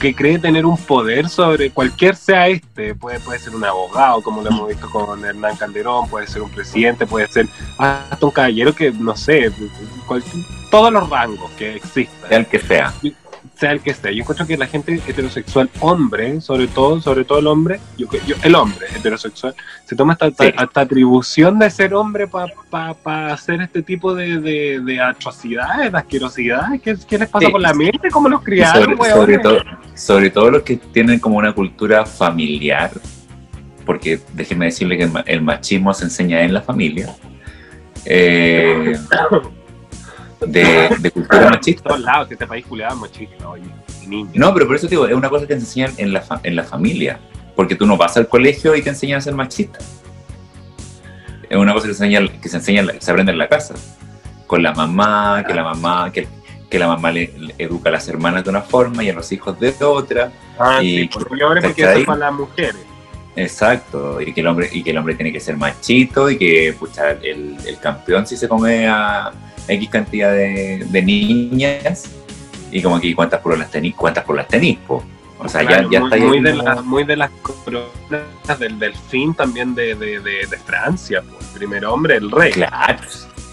que 0.00 0.14
cree 0.14 0.38
tener 0.38 0.64
un 0.64 0.78
poder 0.78 1.28
sobre 1.28 1.70
cualquier 1.70 2.16
sea 2.16 2.48
este, 2.48 2.94
puede, 2.94 3.20
puede 3.20 3.38
ser 3.38 3.54
un 3.54 3.62
abogado, 3.64 4.22
como 4.22 4.42
lo 4.42 4.48
hemos 4.48 4.68
visto 4.68 4.88
con 4.90 5.24
Hernán 5.24 5.56
Calderón, 5.56 6.08
puede 6.08 6.26
ser 6.26 6.40
un 6.42 6.50
presidente, 6.50 7.06
puede 7.06 7.28
ser 7.28 7.46
hasta 7.78 8.24
un 8.26 8.32
caballero 8.32 8.74
que, 8.74 8.90
no 8.90 9.14
sé, 9.14 9.52
cual- 10.06 10.24
todos 10.70 10.90
los 10.92 11.08
rangos 11.10 11.50
que 11.52 11.76
existan 11.76 12.32
el 12.32 12.46
que 12.46 12.58
sea. 12.58 12.92
Sea 13.60 13.72
el 13.72 13.80
que 13.80 13.92
sea. 13.92 14.10
Yo 14.10 14.22
encuentro 14.22 14.46
que 14.46 14.56
la 14.56 14.66
gente 14.66 14.94
heterosexual, 15.06 15.68
hombre, 15.80 16.40
sobre 16.40 16.66
todo, 16.66 16.98
sobre 17.02 17.24
todo 17.24 17.40
el 17.40 17.46
hombre, 17.46 17.78
yo, 17.98 18.06
yo- 18.26 18.34
el 18.42 18.54
hombre 18.54 18.86
heterosexual, 18.96 19.54
se 19.84 19.94
toma 19.94 20.14
esta, 20.14 20.30
Sí. 20.30 20.52
esta 20.58 20.80
atribución 20.80 21.58
de 21.58 21.68
ser 21.70 21.92
hombre 21.92 22.26
para 22.26 23.32
hacer 23.34 23.60
este 23.60 23.82
tipo 23.82 24.14
de, 24.14 24.40
de- 24.40 24.80
de 24.80 25.00
atrocidades, 25.00 25.92
de 25.92 25.98
asquerosidades. 25.98 26.80
¿Qué, 26.80 26.96
qué 27.06 27.18
les 27.18 27.28
pasa 27.28 27.46
Sí. 27.46 27.52
por 27.52 27.60
la 27.60 27.74
mente? 27.74 28.10
¿Cómo 28.10 28.30
los 28.30 28.42
criaron, 28.42 28.96
sobre, 28.96 29.38
todo, 29.38 29.58
sobre 29.94 30.30
todo 30.30 30.50
los 30.50 30.62
que 30.62 30.76
tienen 30.78 31.20
como 31.20 31.36
una 31.36 31.52
cultura 31.52 32.06
familiar, 32.06 32.90
porque 33.84 34.20
déjenme 34.32 34.66
decirle 34.66 34.96
que 34.96 35.10
el 35.26 35.42
machismo 35.42 35.92
se 35.92 36.04
enseña 36.04 36.42
en 36.42 36.54
la 36.54 36.62
familia, 36.62 37.14
eh, 38.06 38.96
de, 40.46 40.88
de 40.98 41.10
cultura 41.10 41.50
machista. 41.50 41.88
todos 41.88 42.00
lados, 42.00 42.28
este 42.30 42.46
país 42.46 42.64
machista, 42.96 43.48
oye, 43.48 43.64
niño. 44.06 44.30
No, 44.34 44.52
pero 44.54 44.66
por 44.66 44.76
eso 44.76 44.86
te 44.86 44.90
digo, 44.90 45.06
es 45.06 45.14
una 45.14 45.28
cosa 45.28 45.42
que 45.46 45.54
te 45.54 45.60
enseñan 45.60 45.92
en 45.96 46.12
la, 46.12 46.20
fa- 46.22 46.40
en 46.42 46.56
la 46.56 46.64
familia, 46.64 47.18
porque 47.56 47.74
tú 47.74 47.86
no 47.86 47.96
vas 47.96 48.16
al 48.16 48.28
colegio 48.28 48.74
y 48.74 48.82
te 48.82 48.90
enseñan 48.90 49.18
a 49.18 49.20
ser 49.20 49.34
machista. 49.34 49.78
Es 51.48 51.56
una 51.56 51.72
cosa 51.74 51.88
que 51.88 51.94
se 51.94 52.04
enseña, 52.04 52.40
que 52.40 52.48
se, 52.48 52.56
enseña, 52.58 52.86
que 52.86 53.00
se 53.00 53.10
aprende 53.10 53.32
en 53.32 53.38
la 53.38 53.48
casa, 53.48 53.74
con 54.46 54.62
la 54.62 54.72
mamá, 54.72 55.44
que 55.46 55.52
la 55.54 55.64
mamá, 55.64 56.10
que, 56.12 56.28
que 56.70 56.78
la 56.78 56.86
mamá 56.86 57.10
le, 57.10 57.32
le 57.38 57.54
educa 57.58 57.88
a 57.88 57.92
las 57.92 58.06
hermanas 58.08 58.44
de 58.44 58.50
una 58.50 58.62
forma 58.62 59.02
y 59.02 59.10
a 59.10 59.12
los 59.12 59.30
hijos 59.32 59.58
de 59.58 59.74
otra. 59.80 60.30
Ah, 60.58 60.80
y- 60.82 61.02
sí, 61.02 61.10
porque 61.12 61.42
ahora 61.42 61.60
porque 61.60 61.82
eso 61.82 61.90
es 61.92 62.06
para 62.06 62.18
las 62.18 62.32
mujeres. 62.34 62.76
Exacto, 63.36 64.20
y 64.20 64.32
que 64.32 64.40
el 64.40 64.46
hombre, 64.48 64.68
y 64.72 64.82
que 64.82 64.90
el 64.90 64.98
hombre 64.98 65.14
tiene 65.14 65.32
que 65.32 65.40
ser 65.40 65.56
machito 65.56 66.28
y 66.30 66.36
que 66.36 66.74
pucha, 66.78 67.12
el, 67.12 67.56
el 67.66 67.78
campeón 67.78 68.26
si 68.26 68.36
se 68.36 68.48
come 68.48 68.88
a 68.88 69.30
X 69.68 69.88
cantidad 69.88 70.32
de, 70.32 70.84
de 70.88 71.02
niñas 71.02 72.10
y 72.72 72.82
como 72.82 73.00
que 73.00 73.14
cuántas 73.14 73.40
por 73.40 73.56
las 73.58 73.70
tenis, 73.70 73.94
cuántas 73.96 74.24
por 74.24 74.36
las 74.36 74.48
tenis, 74.48 74.78
po. 74.86 75.02
O 75.38 75.48
sea, 75.48 75.64
Claro, 75.64 75.88
ya, 75.90 75.98
ya 75.98 76.00
muy, 76.00 76.08
está 76.12 76.26
muy 76.26 76.40
de 76.42 76.54
la- 76.54 76.82
muy 76.82 77.04
de 77.04 77.16
las 77.16 77.30
coronas 77.42 78.58
del 78.58 78.78
delfín 78.78 79.32
también 79.34 79.74
de, 79.74 79.94
de, 79.94 80.20
de, 80.20 80.46
Francia. 80.66 81.22
pues. 81.22 81.46
El 81.52 81.58
primer 81.58 81.84
hombre, 81.86 82.16
el 82.16 82.30
rey. 82.30 82.52
Claro, 82.52 82.98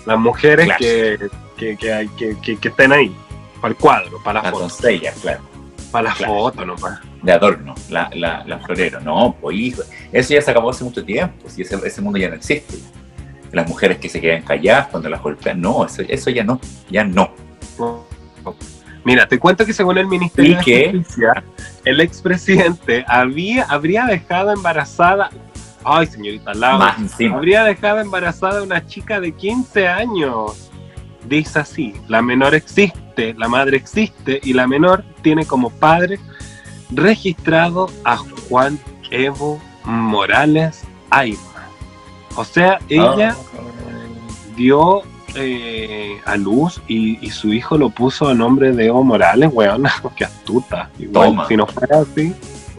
Las 0.05 0.19
mujeres 0.19 0.65
Claro. 0.65 0.79
que, 0.79 1.77
que, 1.77 2.57
que, 2.59 2.67
estén 2.67 2.91
ahí. 2.91 3.15
Para 3.61 3.71
el 3.71 3.77
cuadro, 3.77 4.21
para 4.23 4.39
la 4.39 4.43
las 4.43 4.51
foto. 4.51 4.63
doncellas, 4.67 5.15
claro, 5.21 5.39
Para 5.97 6.09
la 6.09 6.15
claro. 6.15 6.33
foto 6.33 6.63
nomás. 6.63 6.99
de 7.23 7.31
adorno, 7.31 7.73
la, 7.89 8.07
la, 8.13 8.43
la 8.45 8.59
florero. 8.59 8.99
No, 8.99 9.35
pues 9.41 9.57
hijo, 9.57 9.81
eso 10.11 10.31
ya 10.31 10.41
se 10.41 10.51
acabó 10.51 10.69
hace 10.69 10.83
mucho 10.83 11.03
tiempo, 11.03 11.49
si 11.49 11.63
ese, 11.63 11.75
ese 11.83 12.01
mundo 12.01 12.19
ya 12.19 12.29
no 12.29 12.35
existe. 12.35 12.77
Las 13.51 13.67
mujeres 13.67 13.97
que 13.97 14.07
se 14.07 14.21
quedan 14.21 14.43
calladas 14.43 14.89
cuando 14.89 15.09
las 15.09 15.19
golpean, 15.23 15.59
no, 15.59 15.85
eso, 15.85 16.03
eso 16.07 16.29
ya 16.29 16.43
no, 16.43 16.59
ya 16.91 17.03
no. 17.03 17.31
Mira, 19.03 19.27
te 19.27 19.39
cuento 19.39 19.65
que 19.65 19.73
según 19.73 19.97
el 19.97 20.05
Ministerio 20.05 20.51
¿Y 20.51 20.55
de 20.55 20.61
qué? 20.61 20.91
Justicia, 20.93 21.43
el 21.83 21.99
expresidente 21.99 23.03
había, 23.07 23.63
habría 23.63 24.05
dejado 24.05 24.51
embarazada. 24.51 25.31
Ay, 25.83 26.05
señorita 26.05 26.53
Laura. 26.53 26.95
Habría 27.33 27.63
dejado 27.63 28.01
embarazada 28.01 28.59
a 28.59 28.63
una 28.63 28.85
chica 28.85 29.19
de 29.19 29.31
15 29.31 29.87
años. 29.87 30.66
Dice 31.27 31.59
así, 31.59 31.93
la 32.07 32.21
menor 32.21 32.55
existe, 32.55 33.33
la 33.33 33.47
madre 33.47 33.77
existe 33.77 34.39
y 34.43 34.53
la 34.53 34.67
menor 34.67 35.03
tiene 35.21 35.45
como 35.45 35.69
padre 35.69 36.19
registrado 36.91 37.89
a 38.05 38.17
Juan 38.17 38.79
Evo 39.11 39.59
Morales 39.83 40.83
Ayma. 41.09 41.37
O 42.35 42.43
sea, 42.45 42.79
ella 42.89 43.35
Ah. 43.35 44.55
dio 44.55 45.01
eh, 45.35 46.17
a 46.25 46.35
luz 46.37 46.81
y, 46.87 47.23
y 47.25 47.29
su 47.29 47.53
hijo 47.53 47.77
lo 47.77 47.89
puso 47.89 48.27
a 48.27 48.33
nombre 48.33 48.71
de 48.71 48.87
Evo 48.87 49.03
Morales, 49.03 49.49
weón, 49.53 49.83
qué 50.15 50.23
astuta. 50.25 50.89
Igual, 50.97 51.29
Toma. 51.29 51.47
si 51.47 51.57
no 51.57 51.67
fuera 51.67 51.99
así, 51.99 52.33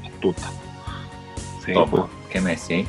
astuta. 0.04 0.50
Sí, 1.64 1.72
Topo, 1.74 2.08
¿qué 2.30 2.40
me 2.40 2.50
decís? 2.56 2.87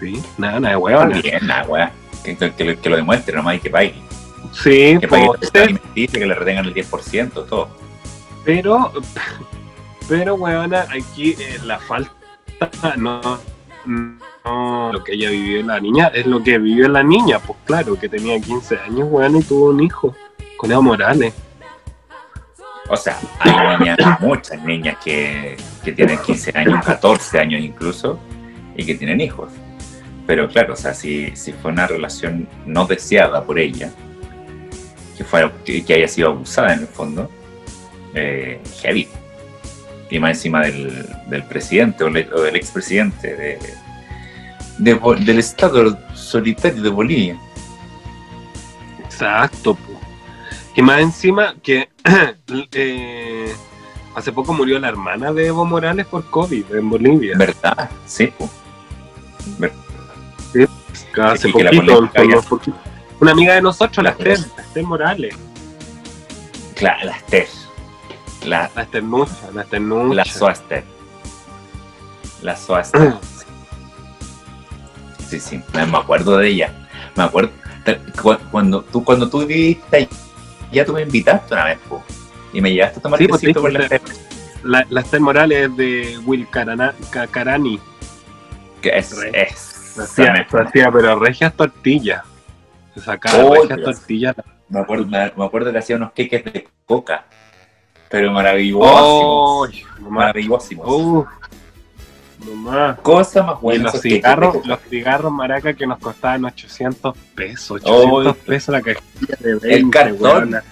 sí, 0.00 0.22
nada, 0.36 0.60
nada 0.60 0.78
weón. 0.78 1.20
bien, 1.22 1.46
nada. 1.46 1.92
Que, 2.22 2.36
que, 2.36 2.52
que 2.52 2.64
lo- 2.64 2.80
que 2.80 2.90
lo 2.90 2.96
demuestre 2.96 3.34
nomás 3.34 3.56
y 3.56 3.58
que 3.60 3.70
pague. 3.70 3.94
Sí, 4.52 4.98
Que 4.98 6.26
le 6.26 6.34
retengan 6.34 6.66
el 6.66 6.74
10%, 6.74 7.32
todo. 7.48 7.68
pero, 8.44 8.92
pero, 10.08 10.34
weona, 10.34 10.86
aquí 10.90 11.36
eh, 11.38 11.58
la 11.64 11.78
falta, 11.78 12.12
no, 12.96 13.38
no, 13.84 14.92
lo 14.92 15.04
que 15.04 15.12
ella 15.14 15.30
vivió 15.30 15.62
la 15.64 15.80
niña, 15.80 16.08
es 16.08 16.26
lo 16.26 16.42
que 16.42 16.58
vivió 16.58 16.88
la 16.88 17.02
niña, 17.02 17.38
pues 17.38 17.58
claro, 17.64 17.98
que 17.98 18.08
tenía 18.08 18.40
15 18.40 18.78
años, 18.78 19.08
weón, 19.10 19.36
y 19.36 19.42
tuvo 19.42 19.70
un 19.70 19.80
hijo 19.80 20.14
con 20.56 20.72
Evo 20.72 20.82
Morales. 20.82 21.34
O 22.90 22.96
sea, 22.96 23.18
hay 23.40 23.78
niñas, 23.78 23.98
muchas 24.20 24.62
niñas 24.64 24.96
que, 25.04 25.56
que 25.84 25.92
tienen 25.92 26.18
15 26.18 26.52
años, 26.58 26.84
14 26.84 27.38
años 27.38 27.60
incluso, 27.60 28.18
y 28.76 28.84
que 28.84 28.94
tienen 28.94 29.20
hijos. 29.20 29.50
Pero 30.26 30.48
claro, 30.48 30.72
o 30.72 30.76
sea, 30.76 30.94
si, 30.94 31.34
si 31.36 31.52
fue 31.52 31.70
una 31.70 31.86
relación 31.86 32.48
no 32.64 32.86
deseada 32.86 33.44
por 33.44 33.58
ella, 33.58 33.92
que, 35.18 35.24
fue, 35.24 35.50
que, 35.64 35.84
que 35.84 35.94
haya 35.94 36.08
sido 36.08 36.28
abusada 36.28 36.72
en 36.74 36.80
el 36.80 36.86
fondo, 36.86 37.28
eh, 38.14 38.60
heavy. 38.80 39.08
Y 40.10 40.18
más 40.18 40.30
encima 40.36 40.62
del, 40.62 41.06
del 41.26 41.42
presidente 41.44 42.02
o, 42.04 42.08
le- 42.08 42.28
o 42.32 42.40
del 42.40 42.56
expresidente 42.56 43.36
de, 43.36 43.58
del 44.78 45.38
Estado 45.38 45.98
solitario 46.14 46.80
de 46.82 46.88
Bolivia. 46.88 47.38
Exacto. 49.04 49.76
Y 50.76 50.80
más 50.82 51.00
encima 51.00 51.54
que 51.62 51.88
eh, 52.72 53.52
hace 54.14 54.32
poco 54.32 54.54
murió 54.54 54.78
la 54.78 54.88
hermana 54.88 55.32
de 55.32 55.48
Evo 55.48 55.64
Morales 55.64 56.06
por 56.06 56.24
COVID 56.30 56.72
en 56.74 56.88
Bolivia. 56.88 57.34
¿Verdad? 57.36 57.90
Sí, 58.06 58.28
po. 58.28 58.48
Hace 61.22 61.48
Sí, 61.48 61.52
que 61.52 61.64
la 61.64 61.70
poquito, 61.70 62.08
polémica 62.10 62.22
por- 62.22 62.30
ya- 62.30 62.48
por- 62.48 62.87
Una 63.20 63.32
amiga 63.32 63.54
de 63.54 63.62
nosotros, 63.62 63.96
la 64.04 64.10
La 64.10 64.10
Esther, 64.10 64.38
la 64.56 64.62
Esther 64.62 64.84
Morales. 64.84 65.34
Claro, 66.74 67.06
la 67.06 67.16
Esther. 67.16 67.46
La, 68.46 68.70
La 68.74 68.82
Esternucha, 68.82 69.32
la 69.52 69.62
Esternucha. 69.62 70.14
La 70.14 70.24
Suaster. 70.24 70.84
La 72.42 72.56
Suaster. 72.56 73.14
Sí, 75.28 75.38
sí, 75.40 75.60
me 75.74 75.82
acuerdo 75.82 76.38
de 76.38 76.48
ella. 76.48 76.88
Me 77.14 77.24
acuerdo. 77.24 77.50
cuando 78.50 78.80
tú, 78.80 79.04
cuando 79.04 79.28
tú 79.28 79.44
viviste 79.44 79.94
ahí, 79.94 80.08
ya 80.72 80.86
tú 80.86 80.94
me 80.94 81.02
invitaste 81.02 81.52
una 81.52 81.64
vez, 81.66 81.78
po, 81.86 82.02
y 82.50 82.62
me 82.62 82.72
llevaste 82.72 82.98
a 82.98 83.02
tomar 83.02 83.18
Sí, 83.18 83.28
pues, 83.28 83.42
tecito 83.42 83.60
por 83.60 83.70
la 83.70 83.86
pues, 83.88 84.00
La, 84.62 84.86
la 84.88 85.00
Esther 85.02 85.20
Morales 85.20 85.68
es 85.68 85.76
de 85.76 86.18
Will 86.24 86.48
Carana- 86.48 86.94
Ca- 87.10 87.26
Carani. 87.26 87.78
que 88.80 88.88
es, 88.96 89.12
es 89.34 89.98
Hacía, 89.98 90.46
hacía, 90.50 90.90
pero 90.90 91.18
regias 91.18 91.52
tortillas. 91.54 92.22
Se 92.98 93.04
sacaba 93.04 93.44
Oh, 93.44 93.66
tortillas. 93.68 94.34
me 94.68 94.80
acuerdo, 94.80 95.06
me, 95.06 95.32
me 95.36 95.44
acuerdo 95.44 95.72
que 95.72 95.78
hacía 95.78 95.96
unos 95.96 96.12
queques 96.12 96.44
de 96.44 96.68
coca, 96.86 97.24
pero 98.10 98.32
maravillosos, 98.32 99.82
mamá! 100.00 100.20
maravillosos. 100.26 101.26
Cosa 103.02 103.42
más 103.42 103.58
Y 103.58 103.62
buena. 103.62 103.84
los 103.84 104.00
cigarros, 104.00 104.64
los 104.66 104.78
cigarros 104.88 105.32
maraca 105.32 105.74
que 105.74 105.86
nos 105.86 105.98
costaban 105.98 106.44
800 106.44 107.16
pesos. 107.34 107.82
Oh, 107.84 108.18
800 108.20 108.36
pesos 108.44 108.72
la 108.72 108.80
cajetilla 108.82 109.36
de 109.40 109.52
20, 109.54 109.74
El 109.74 109.90
cartón. 109.90 110.20
weona. 110.20 110.62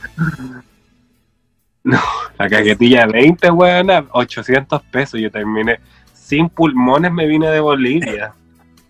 No, 1.83 2.01
la 2.39 2.49
cajetilla 2.49 3.07
de 3.07 3.13
20, 3.13 3.51
weona, 3.51 4.05
800 4.13 4.83
pesos. 4.85 5.21
Yo 5.21 5.31
terminé 5.31 5.81
sin 6.15 6.49
pulmones, 6.49 7.13
me 7.13 7.27
vine 7.27 7.49
de 7.51 7.61
Bolivia. 7.61 8.33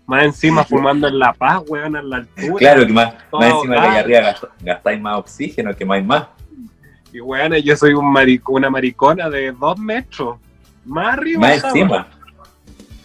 Más 0.07 0.23
encima 0.23 0.63
fumando 0.65 1.07
en 1.07 1.19
La 1.19 1.33
Paz, 1.33 1.61
weón, 1.67 1.95
en 1.95 2.09
la 2.09 2.17
altura. 2.17 2.55
Claro, 2.57 2.87
que 2.87 2.93
más, 2.93 3.13
más 3.31 3.53
encima 3.53 3.75
que 3.75 3.87
allá 3.87 3.99
arriba 3.99 4.19
gast- 4.21 4.49
gastáis 4.61 5.01
más 5.01 5.17
oxígeno, 5.19 5.75
que 5.75 5.85
más. 5.85 6.27
Y 7.13 7.19
weón, 7.21 7.53
yo 7.55 7.75
soy 7.75 7.93
un 7.93 8.11
marico, 8.11 8.53
una 8.53 8.69
maricona 8.69 9.29
de 9.29 9.51
dos 9.51 9.77
metros. 9.77 10.37
Más 10.85 11.13
arriba. 11.13 11.41
Más 11.41 11.63
encima. 11.63 12.07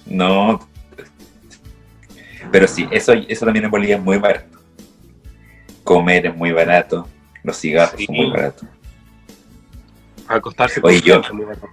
No. 0.07 0.67
Pero 2.51 2.67
sí, 2.69 2.87
eso, 2.91 3.13
eso 3.13 3.45
también 3.45 3.65
en 3.65 3.71
Bolivia 3.71 3.97
es 3.97 4.03
muy 4.03 4.19
barato. 4.19 4.59
Comer 5.85 6.27
es 6.27 6.37
muy 6.37 6.53
barato. 6.53 7.09
Los 7.43 7.57
cigarros 7.59 7.95
Sí. 7.99 8.07
son 8.07 8.17
muy 8.17 8.31
baratos. 8.31 8.69
Acostarse 10.29 10.81
Oye, 10.83 11.01
yo- 11.01 11.21
muy 11.33 11.45
barato. 11.45 11.69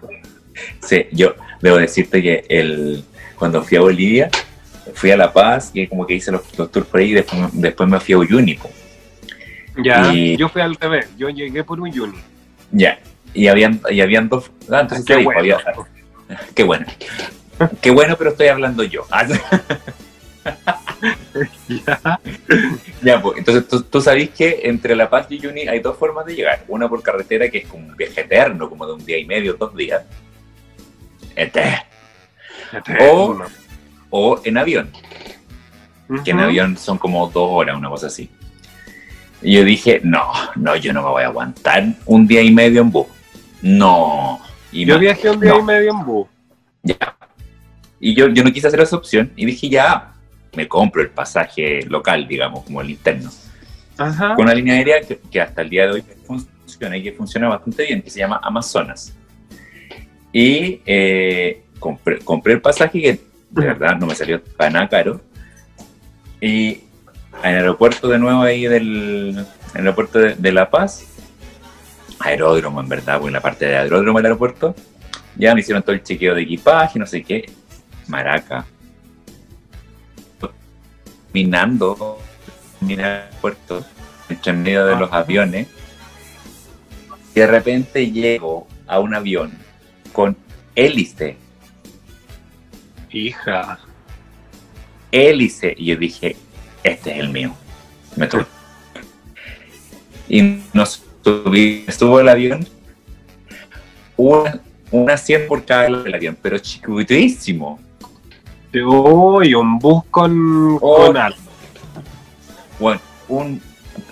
Sí, 0.81 1.05
yo 1.11 1.35
debo 1.61 1.77
decirte 1.77 2.21
que 2.21 2.45
el, 2.49 3.03
cuando 3.35 3.63
fui 3.63 3.77
a 3.77 3.81
Bolivia, 3.81 4.29
fui 4.93 5.11
a 5.11 5.17
La 5.17 5.31
Paz 5.33 5.71
y 5.73 5.87
como 5.87 6.05
que 6.05 6.13
hice 6.15 6.31
los, 6.31 6.41
los 6.57 6.71
tours 6.71 6.87
por 6.87 6.99
ahí 6.99 7.11
y 7.11 7.13
después, 7.13 7.41
después 7.53 7.89
me 7.89 7.99
fui 7.99 8.13
a 8.13 8.17
Uyuni. 8.17 8.55
po. 8.55 8.69
Ya, 9.83 10.11
Y- 10.13 10.35
yo 10.37 10.49
fui 10.49 10.61
al 10.61 10.75
revés. 10.75 11.07
Yo 11.17 11.29
llegué 11.29 11.63
por 11.63 11.79
un 11.79 11.91
Juni. 11.91 12.17
Ya. 12.71 12.99
Y 13.33 13.47
habían, 13.47 13.79
y 13.89 14.01
habían 14.01 14.27
dos. 14.27 14.51
Ah, 14.69 14.81
entonces 14.81 15.05
Qué 15.05 15.15
sí, 15.15 15.23
bueno. 15.23 15.39
había- 15.39 15.57
qué 16.55 16.63
bueno. 16.63 16.85
Qué 17.81 17.91
bueno, 17.91 18.15
pero 18.17 18.31
estoy 18.31 18.47
hablando 18.47 18.83
yo. 18.83 19.05
Ah, 19.11 19.25
Ya. 21.67 22.19
Ya, 23.01 23.21
pues, 23.21 23.37
entonces 23.37 23.67
tú, 23.67 23.83
tú 23.83 24.01
sabés 24.01 24.29
que 24.31 24.61
entre 24.63 24.95
La 24.95 25.09
Paz 25.09 25.27
y 25.29 25.35
Uyuni 25.37 25.61
hay 25.67 25.79
dos 25.79 25.97
formas 25.97 26.25
de 26.25 26.35
llegar. 26.35 26.63
Una 26.67 26.89
por 26.89 27.01
carretera, 27.01 27.49
que 27.49 27.59
es 27.59 27.67
como 27.67 27.87
un 27.87 27.95
viaje 27.95 28.21
eterno, 28.21 28.69
como 28.69 28.85
de 28.85 28.93
un 28.93 29.05
día 29.05 29.17
y 29.17 29.25
medio, 29.25 29.53
dos 29.53 29.75
días. 29.75 30.03
Eterno. 31.35 31.77
Eterno. 32.73 33.05
O 33.13 33.45
en 34.43 34.57
avión, 34.57 34.89
que 36.25 36.31
en 36.31 36.39
avión 36.39 36.77
son 36.77 36.97
como 36.97 37.27
dos 37.27 37.47
horas, 37.51 37.77
una 37.77 37.89
cosa 37.89 38.07
así. 38.07 38.29
Y 39.41 39.53
yo 39.55 39.63
dije, 39.63 40.01
no, 40.03 40.31
no, 40.55 40.75
yo 40.75 40.91
no 40.93 41.01
me 41.03 41.09
voy 41.09 41.23
a 41.23 41.27
aguantar 41.27 41.85
un 42.05 42.27
día 42.27 42.41
y 42.41 42.51
medio 42.51 42.81
en 42.81 42.91
bus. 42.91 43.07
No. 43.61 44.39
Y 44.71 44.85
Yo 44.85 44.95
más- 44.95 45.01
viajé 45.01 45.29
un 45.29 45.39
día 45.39 45.51
no. 45.51 45.59
y 45.59 45.63
medio 45.63 45.91
en 45.91 46.05
bus. 46.05 46.27
Ya. 46.83 46.97
Y 47.99 48.13
yo, 48.15 48.27
yo 48.29 48.43
no 48.43 48.51
quise 48.51 48.67
hacer 48.67 48.79
esa 48.81 48.95
opción 48.95 49.31
y 49.35 49.45
dije, 49.45 49.69
ya, 49.69 50.13
me 50.55 50.67
compro 50.67 51.01
el 51.01 51.09
pasaje 51.09 51.83
local, 51.87 52.27
digamos, 52.27 52.63
como 52.63 52.81
el 52.81 52.89
interno. 52.89 53.29
Ajá. 53.97 54.35
Con 54.35 54.45
una 54.45 54.53
línea 54.53 54.75
aérea 54.75 55.01
que, 55.01 55.19
que 55.31 55.41
hasta 55.41 55.61
el 55.61 55.69
día 55.69 55.85
de 55.87 55.91
hoy 55.93 56.03
funciona 56.25 56.97
y 56.97 57.03
que 57.03 57.11
funciona 57.11 57.47
bastante 57.49 57.85
bien, 57.85 58.01
que 58.01 58.09
se 58.09 58.19
llama 58.19 58.39
Amazonas. 58.43 59.13
Y 60.31 60.81
eh, 60.85 61.63
compré, 61.79 62.19
compré 62.19 62.53
el 62.53 62.61
pasaje 62.61 63.01
que 63.01 63.19
de 63.49 63.65
verdad 63.65 63.97
no 63.97 64.05
me 64.07 64.15
salió 64.15 64.43
para 64.43 64.69
nada 64.69 64.89
caro. 64.89 65.21
Y 66.41 66.83
en 67.43 67.51
el 67.51 67.55
aeropuerto 67.57 68.07
de 68.07 68.19
nuevo 68.19 68.41
ahí 68.41 68.65
del 68.65 69.45
aeropuerto 69.73 70.19
de, 70.19 70.35
de 70.35 70.51
La 70.51 70.69
Paz, 70.69 71.05
aeródromo 72.19 72.81
en 72.81 72.89
verdad, 72.89 73.15
porque 73.15 73.27
en 73.27 73.33
la 73.33 73.41
parte 73.41 73.65
de 73.65 73.77
aeródromo 73.77 74.19
del 74.19 74.27
aeropuerto, 74.27 74.75
ya 75.35 75.53
me 75.53 75.61
hicieron 75.61 75.83
todo 75.83 75.93
el 75.93 76.03
chequeo 76.03 76.35
de 76.35 76.41
equipaje, 76.41 76.99
no 76.99 77.05
sé 77.05 77.23
qué. 77.23 77.49
Maraca. 78.07 78.65
Minando 81.33 82.19
en 82.81 82.91
el 82.91 82.99
aeropuerto, 83.01 83.85
entre 84.29 84.53
medio 84.53 84.85
de 84.85 84.95
los 84.95 85.11
aviones, 85.13 85.67
y 87.35 87.39
de 87.39 87.47
repente 87.47 88.11
llego 88.11 88.67
a 88.87 88.99
un 88.99 89.13
avión 89.13 89.51
con 90.11 90.35
hélice, 90.75 91.37
Hija. 93.11 93.79
hélice, 95.11 95.73
y 95.77 95.85
yo 95.85 95.95
dije, 95.95 96.35
este 96.83 97.11
es 97.13 97.19
el 97.19 97.29
mío. 97.29 97.55
Me 98.15 98.27
tuve. 98.27 98.45
Y 100.27 100.59
nos 100.73 101.01
subí, 101.23 101.83
estuvo 101.87 102.19
el 102.19 102.29
avión, 102.29 102.67
una, 104.17 104.59
una 104.91 105.17
100 105.17 105.47
por 105.47 105.65
cada 105.65 105.89
lado 105.89 106.03
del 106.03 106.13
avión, 106.13 106.37
pero 106.41 106.59
chiquitísimo. 106.59 107.79
Uy, 108.73 109.55
un 109.55 109.79
bus 109.79 110.03
con, 110.11 110.77
Oh. 110.81 111.07
con 111.07 111.17
algo. 111.17 111.37
Bueno, 112.79 113.01
un, 113.27 113.61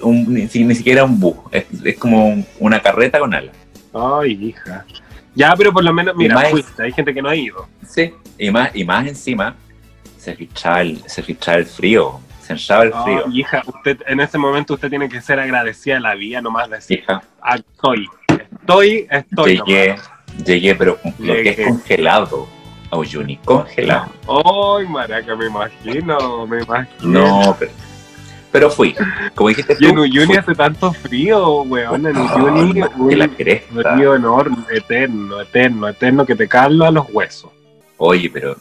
un- 0.01 0.33
ni, 0.33 0.47
si- 0.47 0.63
ni 0.63 0.73
siquiera 0.73 1.03
un 1.05 1.19
bus, 1.19 1.35
es, 1.51 1.65
es 1.83 1.97
como 1.97 2.27
un- 2.27 2.45
una 2.59 2.81
carreta 2.81 3.19
con 3.19 3.33
alas. 3.35 3.55
Ay, 3.93 4.31
hija. 4.47 4.83
Ya, 5.37 5.53
pero 5.55 5.71
por 5.71 5.83
lo 5.83 5.93
menos, 5.93 6.15
mira, 6.15 6.33
más- 6.33 6.49
fuiste. 6.49 6.81
Hay 6.83 6.91
gente 6.91 7.13
que 7.13 7.21
no 7.21 7.29
ha 7.29 7.35
ido. 7.35 7.67
Sí. 7.87 8.11
Y 8.39 8.49
más, 8.49 8.71
y 8.75 8.83
más 8.83 9.05
encima, 9.07 9.55
se 10.17 10.33
filtraba 10.35 10.81
el, 10.81 11.01
se 11.05 11.21
filtraba 11.21 11.59
el 11.59 11.65
frío, 11.67 12.19
se 12.41 12.53
hinchaba 12.53 12.83
el 12.85 12.93
frío. 13.03 13.23
Ay, 13.27 13.39
hija, 13.41 13.61
usted, 13.67 14.01
en 14.07 14.19
ese 14.19 14.37
momento 14.39 14.73
usted 14.73 14.89
tiene 14.89 15.07
que 15.07 15.21
ser 15.21 15.39
agradecida 15.39 15.97
a 15.97 15.99
la 15.99 16.15
vida, 16.15 16.41
nomás 16.41 16.69
decir, 16.71 16.99
Hija, 16.99 17.21
"Ah, 17.41 17.55
estoy, 17.57 18.07
estoy, 18.27 19.07
estoy. 19.11 19.61
llegué, 19.67 19.89
nomás". 19.89 20.11
llegué, 20.45 20.75
pero 20.75 20.97
lo 21.19 21.33
que 21.35 21.43
Llegué. 21.43 21.49
es 21.63 21.67
congelado 21.69 22.47
a 22.89 22.97
Uyuni, 22.97 23.37
congelado. 23.37 24.11
Ay, 24.27 24.87
maraca, 24.87 25.35
me 25.35 25.45
imagino, 25.45 26.47
me 26.47 26.63
imagino. 26.63 26.97
No, 27.43 27.55
pero, 27.59 27.71
pero 28.59 28.71
fui. 28.71 28.95
Como 29.35 29.49
dijiste 29.49 29.75
tú, 29.75 29.85
Y 29.85 29.89
en 29.89 29.99
Uyuni 29.99 30.25
fui. 30.25 30.37
hace 30.37 30.55
tanto 30.55 30.91
frío, 30.91 31.61
weón. 31.61 32.07
En 32.07 32.17
Oh, 32.17 32.21
Uyuni, 32.35 32.73
que 32.73 33.15
la 33.15 33.25
un 33.25 33.83
frío 33.83 34.15
enorme, 34.15 34.57
eterno, 34.71 35.39
eterno, 35.41 35.87
eterno, 35.87 36.25
que 36.25 36.35
te 36.35 36.47
calma 36.47 36.89
los 36.89 37.05
huesos. 37.11 37.51
Oye, 37.97 38.29
pero 38.33 38.55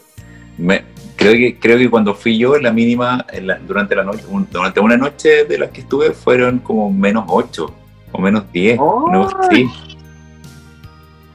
me- 0.57 0.83
creo 1.15 1.33
que 1.33 1.57
creo 1.59 1.79
que 1.79 1.89
cuando 1.89 2.13
fui 2.13 2.37
yo, 2.37 2.57
la 2.59 2.71
mínima 2.71 3.25
en 3.33 3.47
la- 3.47 3.57
durante 3.57 3.95
la 3.95 4.03
noche, 4.03 4.23
un- 4.29 4.47
durante 4.51 4.79
una 4.79 4.97
noche 4.97 5.45
de 5.45 5.57
las 5.57 5.71
que 5.71 5.81
estuve 5.81 6.11
fueron 6.11 6.59
como 6.59 6.91
menos 6.91 7.25
8 7.27 7.73
o 8.11 8.21
menos 8.21 8.51
10, 8.51 8.77
una 8.79 9.23
cosa 9.23 9.37
así. 9.49 9.67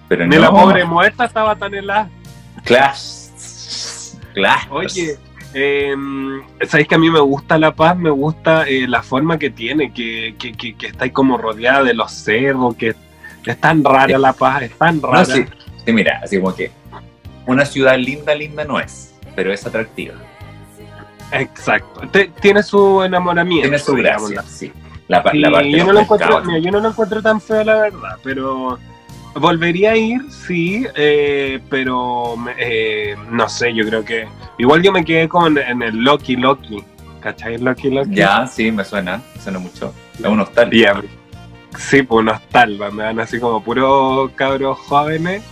Pero 0.08 0.26
Ni 0.26 0.36
no, 0.36 0.42
la 0.42 0.50
pobre 0.50 0.84
muerta 0.84 1.24
estaba 1.24 1.56
tan 1.56 1.74
helada. 1.74 2.08
Clash. 2.64 3.22
Clash. 4.34 4.66
Oye, 4.70 5.16
eh, 5.54 5.94
sabéis 6.66 6.88
que 6.88 6.94
a 6.94 6.98
mí 6.98 7.10
me 7.10 7.20
gusta 7.20 7.58
La 7.58 7.74
Paz, 7.74 7.96
me 7.96 8.10
gusta 8.10 8.66
eh, 8.68 8.86
la 8.88 9.02
forma 9.02 9.38
que 9.38 9.50
tiene, 9.50 9.92
que, 9.92 10.34
que, 10.38 10.52
que, 10.52 10.74
que 10.74 10.86
está 10.86 11.04
ahí 11.04 11.10
como 11.10 11.36
rodeada 11.36 11.82
de 11.84 11.94
los 11.94 12.12
cerros, 12.12 12.74
que 12.76 12.94
es 13.44 13.60
tan 13.60 13.84
rara 13.84 14.18
La 14.18 14.32
Paz, 14.32 14.62
es 14.62 14.72
tan 14.72 15.00
rara. 15.00 15.20
No, 15.20 15.24
sí, 15.24 15.44
sí, 15.84 15.92
mira, 15.92 16.20
así 16.22 16.40
como 16.40 16.54
que 16.54 16.70
una 17.46 17.64
ciudad 17.64 17.96
linda, 17.96 18.34
linda 18.34 18.64
no 18.64 18.78
es, 18.80 19.14
pero 19.34 19.52
es 19.52 19.66
atractiva. 19.66 20.14
Exacto. 21.32 22.02
Tiene 22.40 22.62
su 22.62 23.02
enamoramiento. 23.02 23.68
Tiene 23.68 23.78
su 23.78 23.94
gracia, 23.94 24.42
sí. 24.42 24.72
La, 25.08 25.22
Sí, 25.30 25.38
la 25.40 25.50
parte 25.50 25.70
yo, 25.70 25.84
no 25.84 25.92
lo 25.92 26.00
encuentro, 26.00 26.42
mira, 26.44 26.58
yo 26.58 26.70
no 26.70 26.80
lo 26.80 26.88
encuentro 26.88 27.20
tan 27.20 27.40
feo, 27.40 27.64
la 27.64 27.74
verdad, 27.82 28.16
pero 28.22 28.78
volvería 29.34 29.92
a 29.92 29.96
ir, 29.96 30.22
sí, 30.30 30.86
eh, 30.94 31.60
pero 31.68 32.36
eh, 32.56 33.16
no 33.30 33.48
sé, 33.48 33.74
yo 33.74 33.86
creo 33.86 34.04
que 34.04 34.26
igual 34.58 34.82
yo 34.82 34.92
me 34.92 35.04
quedé 35.04 35.28
con 35.28 35.56
en 35.58 35.82
el 35.82 35.96
Loki 35.98 36.36
Loki, 36.36 36.82
¿cachai? 37.20 37.58
Loki 37.58 37.90
Loki. 37.90 38.14
Ya, 38.14 38.46
sí, 38.46 38.70
me 38.72 38.84
suena, 38.84 39.20
me 39.34 39.40
suena 39.42 39.58
mucho. 39.58 39.92
Es 40.18 40.24
un 40.24 40.40
hostal. 40.40 40.70
Sí, 41.78 42.02
pues 42.02 42.20
unos 42.22 42.40
talvas, 42.48 42.92
me 42.92 43.02
dan 43.04 43.18
así 43.20 43.40
como 43.40 43.62
puros 43.62 44.30
cabros 44.34 44.78
jóvenes 44.78 45.42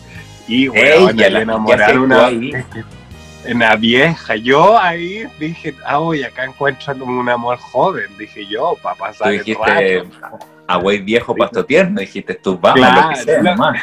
y 0.47 0.69
bueno, 0.69 1.11
ya 1.13 1.25
me 1.27 1.31
la- 1.31 1.41
enamorar 1.41 1.79
ya 1.79 1.87
sé 1.95 1.99
una, 1.99 2.17
tú 2.19 2.25
ahí. 2.25 2.53
una 3.55 3.77
vieja. 3.77 4.37
Yo 4.37 4.79
ahí 4.79 5.25
dije, 5.39 5.75
ah, 5.87 5.97
voy, 5.99 6.23
acá 6.23 6.45
encuentro 6.45 6.95
un 7.05 7.27
amor 7.29 7.57
joven, 7.59 8.05
dije 8.19 8.45
yo, 8.47 8.77
para 8.83 8.95
Tú 8.97 9.01
pasar 9.01 9.33
el 9.33 9.39
dijiste, 9.39 10.05
rato. 10.21 10.39
a 10.67 10.77
güey 10.77 10.99
viejo, 10.99 11.35
pasto 11.35 11.65
tierno, 11.65 12.01
dijiste 12.01 12.35
tú, 12.35 12.59
vamos, 12.59 12.81
Claro, 12.81 13.03
lo 13.03 13.09
que 13.09 13.17
sea, 13.17 13.43
no. 13.43 13.51
nomás. 13.53 13.83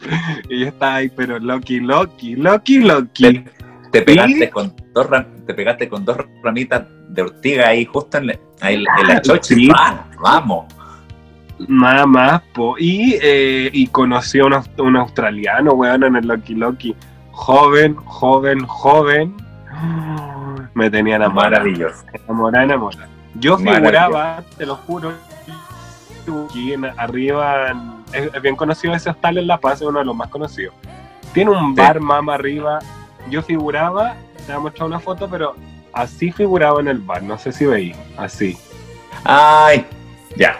Y 0.48 0.60
yo 0.60 0.66
estaba 0.68 0.96
ahí, 0.96 1.08
pero 1.14 1.38
Loki, 1.38 1.80
Loki, 1.80 2.36
Loki, 2.36 2.78
Loki. 2.80 3.22
Te, 3.22 3.44
te 3.92 4.02
pegaste 4.02 4.50
con 4.50 4.74
dos 4.94 5.06
ram- 5.08 5.44
te 5.46 5.54
pegaste 5.54 5.88
con 5.88 6.04
dos 6.04 6.16
ramitas 6.42 6.84
de 7.08 7.22
Ortiga 7.22 7.68
ahí, 7.68 7.84
justo 7.84 8.18
en, 8.18 8.28
la- 8.28 8.38
ahí 8.60 8.74
en 8.76 8.84
la 8.84 8.92
Ah, 9.16 9.20
chocha. 9.22 9.54
sí. 9.54 9.68
¡Vamos! 10.22 10.66
Nada 11.68 12.06
más, 12.06 12.40
po. 12.54 12.76
Y, 12.78 13.18
eh, 13.22 13.68
y 13.72 13.86
conocí 13.88 14.38
a 14.40 14.46
un, 14.46 14.54
un 14.78 14.96
australiano, 14.96 15.72
weón, 15.72 16.04
en 16.04 16.16
el 16.16 16.26
Loki 16.26 16.54
Loki. 16.54 16.94
Joven, 17.32 17.94
joven, 17.96 18.64
joven. 18.66 19.34
Me 20.74 20.90
tenía 20.90 21.16
enamorado. 21.16 21.50
Maravilloso. 21.50 22.04
Enamorada, 22.12 22.64
enamorada. 22.64 23.08
Yo 23.34 23.58
figuraba, 23.58 24.42
te 24.56 24.66
lo 24.66 24.76
juro, 24.76 25.12
aquí 26.48 26.72
en- 26.72 26.84
arriba, 26.84 27.68
en- 27.70 27.99
es, 28.12 28.34
es 28.34 28.42
bien 28.42 28.56
conocido 28.56 28.94
ese 28.94 29.10
hostal 29.10 29.38
en 29.38 29.46
La 29.46 29.58
Paz, 29.58 29.80
es 29.80 29.86
uno 29.88 29.98
de 30.00 30.04
los 30.04 30.14
más 30.16 30.28
conocidos. 30.28 30.74
Tiene 31.32 31.50
un 31.50 31.74
Sí. 31.74 31.80
bar 31.80 32.00
mama 32.00 32.34
arriba. 32.34 32.78
Yo 33.28 33.42
figuraba, 33.42 34.14
te 34.38 34.52
voy 34.52 34.54
a 34.54 34.58
mostrar 34.60 34.88
una 34.88 34.98
foto, 35.00 35.28
pero 35.28 35.54
así 35.92 36.32
figuraba 36.32 36.80
en 36.80 36.88
el 36.88 36.98
bar, 36.98 37.22
no 37.22 37.38
sé 37.38 37.52
si 37.52 37.66
veí, 37.66 37.94
así, 38.16 38.56
¡Ay! 39.24 39.84
Ya. 40.36 40.58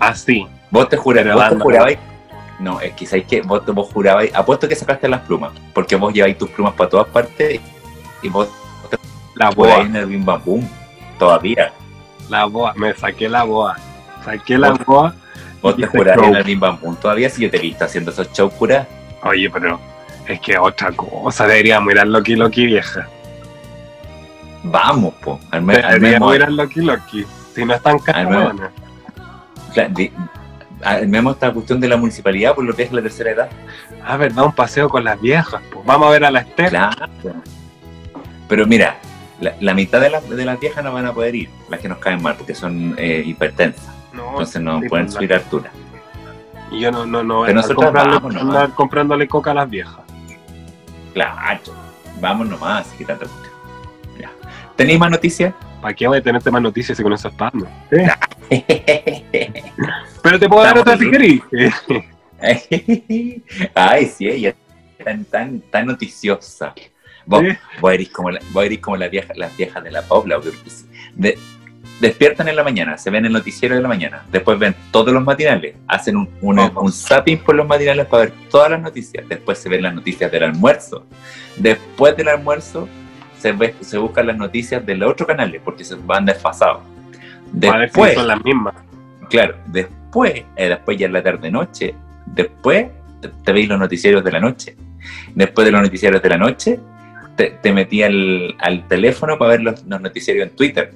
así. 0.00 0.46
Vos 0.70 0.88
te 0.88 0.96
jurabas, 0.96 1.34
vos 1.34 1.48
te 1.58 1.62
jurabais. 1.64 1.98
No, 2.58 2.80
es 2.80 2.92
que 2.94 3.06
sabéis 3.06 3.26
que 3.26 3.40
vos, 3.42 3.64
vos 3.66 3.92
jurabais. 3.92 4.34
Apuesto 4.34 4.68
que 4.68 4.74
sacaste 4.74 5.08
las 5.08 5.20
plumas. 5.22 5.52
Porque 5.72 5.96
vos 5.96 6.12
lleváis 6.12 6.36
tus 6.36 6.50
plumas 6.50 6.74
para 6.74 6.90
todas 6.90 7.06
partes. 7.08 7.60
Y 8.22 8.28
vos 8.28 8.48
La 9.34 9.50
boa, 9.50 9.76
en 9.80 9.94
el 9.94 10.06
bim 10.06 10.24
bam 10.24 10.42
boom. 10.44 10.68
Todavía. 11.18 11.72
la 12.28 12.44
boa, 12.46 12.74
me 12.74 12.92
saqué 12.94 13.28
la 13.28 13.44
boa. 13.44 13.76
Saqué 14.24 14.58
la 14.58 14.72
boa. 14.72 15.14
Vos 15.62 15.76
te 15.76 15.86
show. 15.86 16.24
en 16.24 16.36
el 16.36 16.44
bim 16.44 16.60
bam 16.60 16.78
boom. 16.80 16.96
Todavía 16.96 17.28
si 17.30 17.42
yo 17.42 17.50
te 17.50 17.56
he 17.56 17.60
visto 17.60 17.84
haciendo 17.84 18.10
esos 18.10 18.32
shows 18.32 18.52
curas. 18.54 18.86
Oye, 19.22 19.50
pero 19.50 19.80
es 20.26 20.40
que 20.40 20.56
otra 20.58 20.92
cosa, 20.92 21.46
deberíamos 21.46 21.92
ir 21.92 21.98
al 22.00 22.12
Loki 22.12 22.36
Loki 22.36 22.66
vieja. 22.66 23.08
Vamos, 24.62 25.14
po. 25.14 25.40
Al, 25.50 25.62
me- 25.62 25.76
al 25.76 25.94
Deberíamos 26.00 26.34
ir 26.36 26.42
al 26.44 26.56
Loki 26.56 26.80
Loki. 26.80 27.24
Si 27.54 27.64
no 27.64 27.74
están 27.74 27.98
di- 29.94 30.12
al 30.82 31.08
memo 31.08 31.32
esta 31.32 31.52
cuestión 31.52 31.80
de 31.80 31.88
la 31.88 31.96
municipalidad 31.96 32.54
por 32.54 32.64
los 32.64 32.76
viajes 32.76 32.92
de 32.92 32.96
la 32.96 33.02
tercera 33.02 33.30
edad. 33.32 33.48
Ah, 34.04 34.16
verdad, 34.16 34.44
un 34.44 34.52
paseo 34.54 34.88
con 34.88 35.02
las 35.04 35.20
viejas. 35.20 35.60
Pues. 35.72 35.84
Vamos 35.84 36.08
a 36.08 36.10
ver 36.10 36.24
a 36.24 36.30
la 36.30 36.40
Esther. 36.40 36.70
Claro. 36.70 37.06
Pero 38.48 38.66
mira, 38.66 38.96
la, 39.40 39.54
la 39.60 39.74
mitad 39.74 40.00
de, 40.00 40.10
las 40.10 40.28
de 40.28 40.44
las 40.44 40.58
viejas 40.60 40.82
no 40.84 40.92
van 40.92 41.06
a 41.06 41.12
poder 41.12 41.34
ir. 41.34 41.50
Las 41.68 41.80
que 41.80 41.88
nos 41.88 41.98
caen 41.98 42.22
mal 42.22 42.36
porque 42.36 42.54
son 42.54 42.94
eh, 42.96 43.22
hipertensas. 43.26 43.86
No, 44.12 44.30
Entonces 44.30 44.60
no 44.62 44.80
sí, 44.80 44.88
pueden 44.88 45.10
subir 45.10 45.32
a 45.32 45.36
altura. 45.36 45.70
Y 46.70 46.80
yo 46.80 46.90
no, 46.90 47.06
no, 47.06 47.22
no 47.22 47.36
voy 47.38 47.44
a 47.44 47.46
Pero 47.48 47.60
andar 47.60 47.76
nosotros 47.76 47.92
comprarle- 47.92 48.14
vamos 48.14 48.34
nomás. 48.34 48.54
andar 48.56 48.74
comprándole 48.74 49.28
coca 49.28 49.50
a 49.52 49.54
las 49.54 49.70
viejas. 49.70 50.00
Claro. 51.14 51.60
Vamos 52.20 52.48
nomás, 52.48 52.86
así 52.86 52.96
que 52.98 53.04
tanta 53.04 53.26
cuestión. 53.26 53.54
Ya. 54.20 54.30
¿Tenéis 54.76 54.98
más 54.98 55.10
noticias? 55.10 55.54
¿Para 55.80 55.94
qué 55.94 56.08
voy 56.08 56.18
a 56.18 56.22
tenerte 56.22 56.50
más 56.50 56.60
noticias 56.60 56.96
si 56.96 57.02
con 57.04 57.12
eso 57.12 57.28
estamos? 57.28 57.68
Pero 60.22 60.38
te 60.38 60.48
puedo 60.48 60.62
dar 60.64 60.78
otra 60.78 60.96
si 60.98 61.10
querís. 61.10 61.42
Ay, 63.74 64.06
sí, 64.06 64.28
ella 64.28 64.50
es 64.50 64.56
tan, 65.04 65.24
tan, 65.24 65.60
tan 65.60 65.86
noticiosa. 65.86 66.74
Vos, 67.26 67.40
Sí. 67.42 67.48
vos 67.80 67.92
eres 67.92 68.08
como, 68.10 68.30
la, 68.30 68.40
vos 68.52 68.64
eres 68.64 68.78
como 68.78 68.96
la 68.96 69.08
vieja, 69.08 69.32
las 69.36 69.54
viejas 69.56 69.82
de 69.84 69.90
la 69.90 70.02
Pobla. 70.02 70.40
de- 71.14 71.38
despiertan 72.00 72.48
en 72.48 72.56
la 72.56 72.62
mañana, 72.62 72.96
se 72.98 73.10
ven 73.10 73.24
el 73.24 73.32
noticiero 73.32 73.74
de 73.74 73.82
la 73.82 73.88
mañana, 73.88 74.22
después 74.30 74.58
ven 74.58 74.74
todos 74.90 75.12
los 75.12 75.22
matinales, 75.24 75.74
hacen 75.86 76.16
un, 76.16 76.28
un, 76.40 76.56
Vamos. 76.56 76.84
un 76.84 76.92
zapping 76.92 77.38
por 77.38 77.54
los 77.54 77.66
matinales 77.66 78.06
para 78.06 78.24
ver 78.24 78.32
todas 78.50 78.70
las 78.70 78.80
noticias, 78.80 79.24
después 79.28 79.58
se 79.58 79.68
ven 79.68 79.82
las 79.82 79.94
noticias 79.94 80.30
del 80.30 80.44
almuerzo, 80.44 81.06
después 81.56 82.16
del 82.16 82.28
almuerzo 82.28 82.88
se, 83.38 83.52
ve, 83.52 83.74
se 83.80 83.98
buscan 83.98 84.26
las 84.26 84.36
noticias 84.36 84.84
de 84.84 84.94
los 84.96 85.10
otros 85.10 85.26
canales 85.26 85.60
porque 85.64 85.84
se 85.84 85.94
van 85.94 86.24
desfasados. 86.24 86.82
Después, 87.52 88.14
son 88.14 88.28
las 88.28 88.44
mismas. 88.44 88.74
Claro, 89.30 89.56
después, 89.66 90.44
eh, 90.56 90.68
después 90.68 90.98
ya 90.98 91.06
en 91.06 91.12
la 91.12 91.22
tarde-noche, 91.22 91.94
después 92.26 92.88
te, 93.20 93.28
te 93.28 93.52
veis 93.52 93.68
los 93.68 93.78
noticieros 93.78 94.22
de 94.22 94.32
la 94.32 94.40
noche. 94.40 94.76
Después 95.34 95.64
de 95.64 95.72
los 95.72 95.80
noticieros 95.80 96.22
de 96.22 96.28
la 96.28 96.36
noche, 96.36 96.78
te, 97.36 97.50
te 97.62 97.72
metí 97.72 98.02
al, 98.02 98.54
al 98.58 98.86
teléfono 98.88 99.38
para 99.38 99.52
ver 99.52 99.60
los, 99.62 99.84
los 99.84 100.00
noticieros 100.00 100.48
en 100.48 100.56
Twitter. 100.56 100.92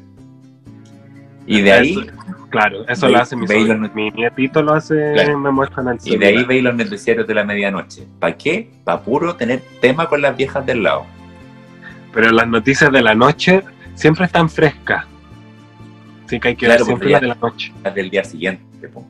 Y 1.46 1.60
de 1.60 1.72
ahí, 1.72 1.92
Eso- 1.92 2.12
claro, 2.50 2.88
eso 2.88 3.08
lo 3.08 3.18
hace 3.18 3.34
mi 3.36 3.46
Mi 3.94 4.10
nietito 4.10 4.62
lo 4.62 4.74
hace, 4.74 5.12
Claro. 5.14 5.38
me 5.38 5.50
muestran 5.50 5.88
el 5.88 5.98
y 6.04 6.16
de 6.16 6.26
ahí 6.26 6.32
celular. 6.34 6.46
veis 6.46 6.62
los 6.62 6.74
noticieros 6.76 7.26
de 7.26 7.34
la 7.34 7.44
medianoche. 7.44 8.04
¿Para 8.20 8.36
qué? 8.36 8.70
Para 8.84 9.00
puro 9.00 9.34
tener 9.36 9.60
tema 9.80 10.06
con 10.08 10.22
las 10.22 10.36
viejas 10.36 10.64
del 10.64 10.82
lado. 10.82 11.04
Pero 12.14 12.30
las 12.30 12.46
noticias 12.46 12.92
de 12.92 13.02
la 13.02 13.14
noche 13.14 13.62
siempre 13.94 14.26
están 14.26 14.48
frescas. 14.50 15.06
Así 16.26 16.38
que 16.40 16.48
hay 16.48 16.56
que 16.56 16.66
Claro, 16.66 16.80
ver 16.80 16.86
siempre 16.86 17.10
las 17.10 17.20
de 17.20 17.26
la 17.26 17.34
noche. 17.34 17.72
Las 17.82 17.94
del 17.94 18.10
día 18.10 18.24
siguiente. 18.24 18.88
po. 18.88 19.06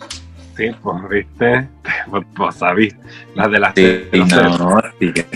Sí, 0.56 0.70
pues 0.82 1.08
viste, 1.08 1.68
vos, 2.08 2.24
vos 2.36 2.54
sabís, 2.54 2.94
las 3.34 3.50
de 3.50 3.58
las 3.58 3.74
Sí, 3.74 4.02
ceros. 4.10 4.58
no, 4.60 4.80
sí, 5.00 5.12
que- 5.12 5.26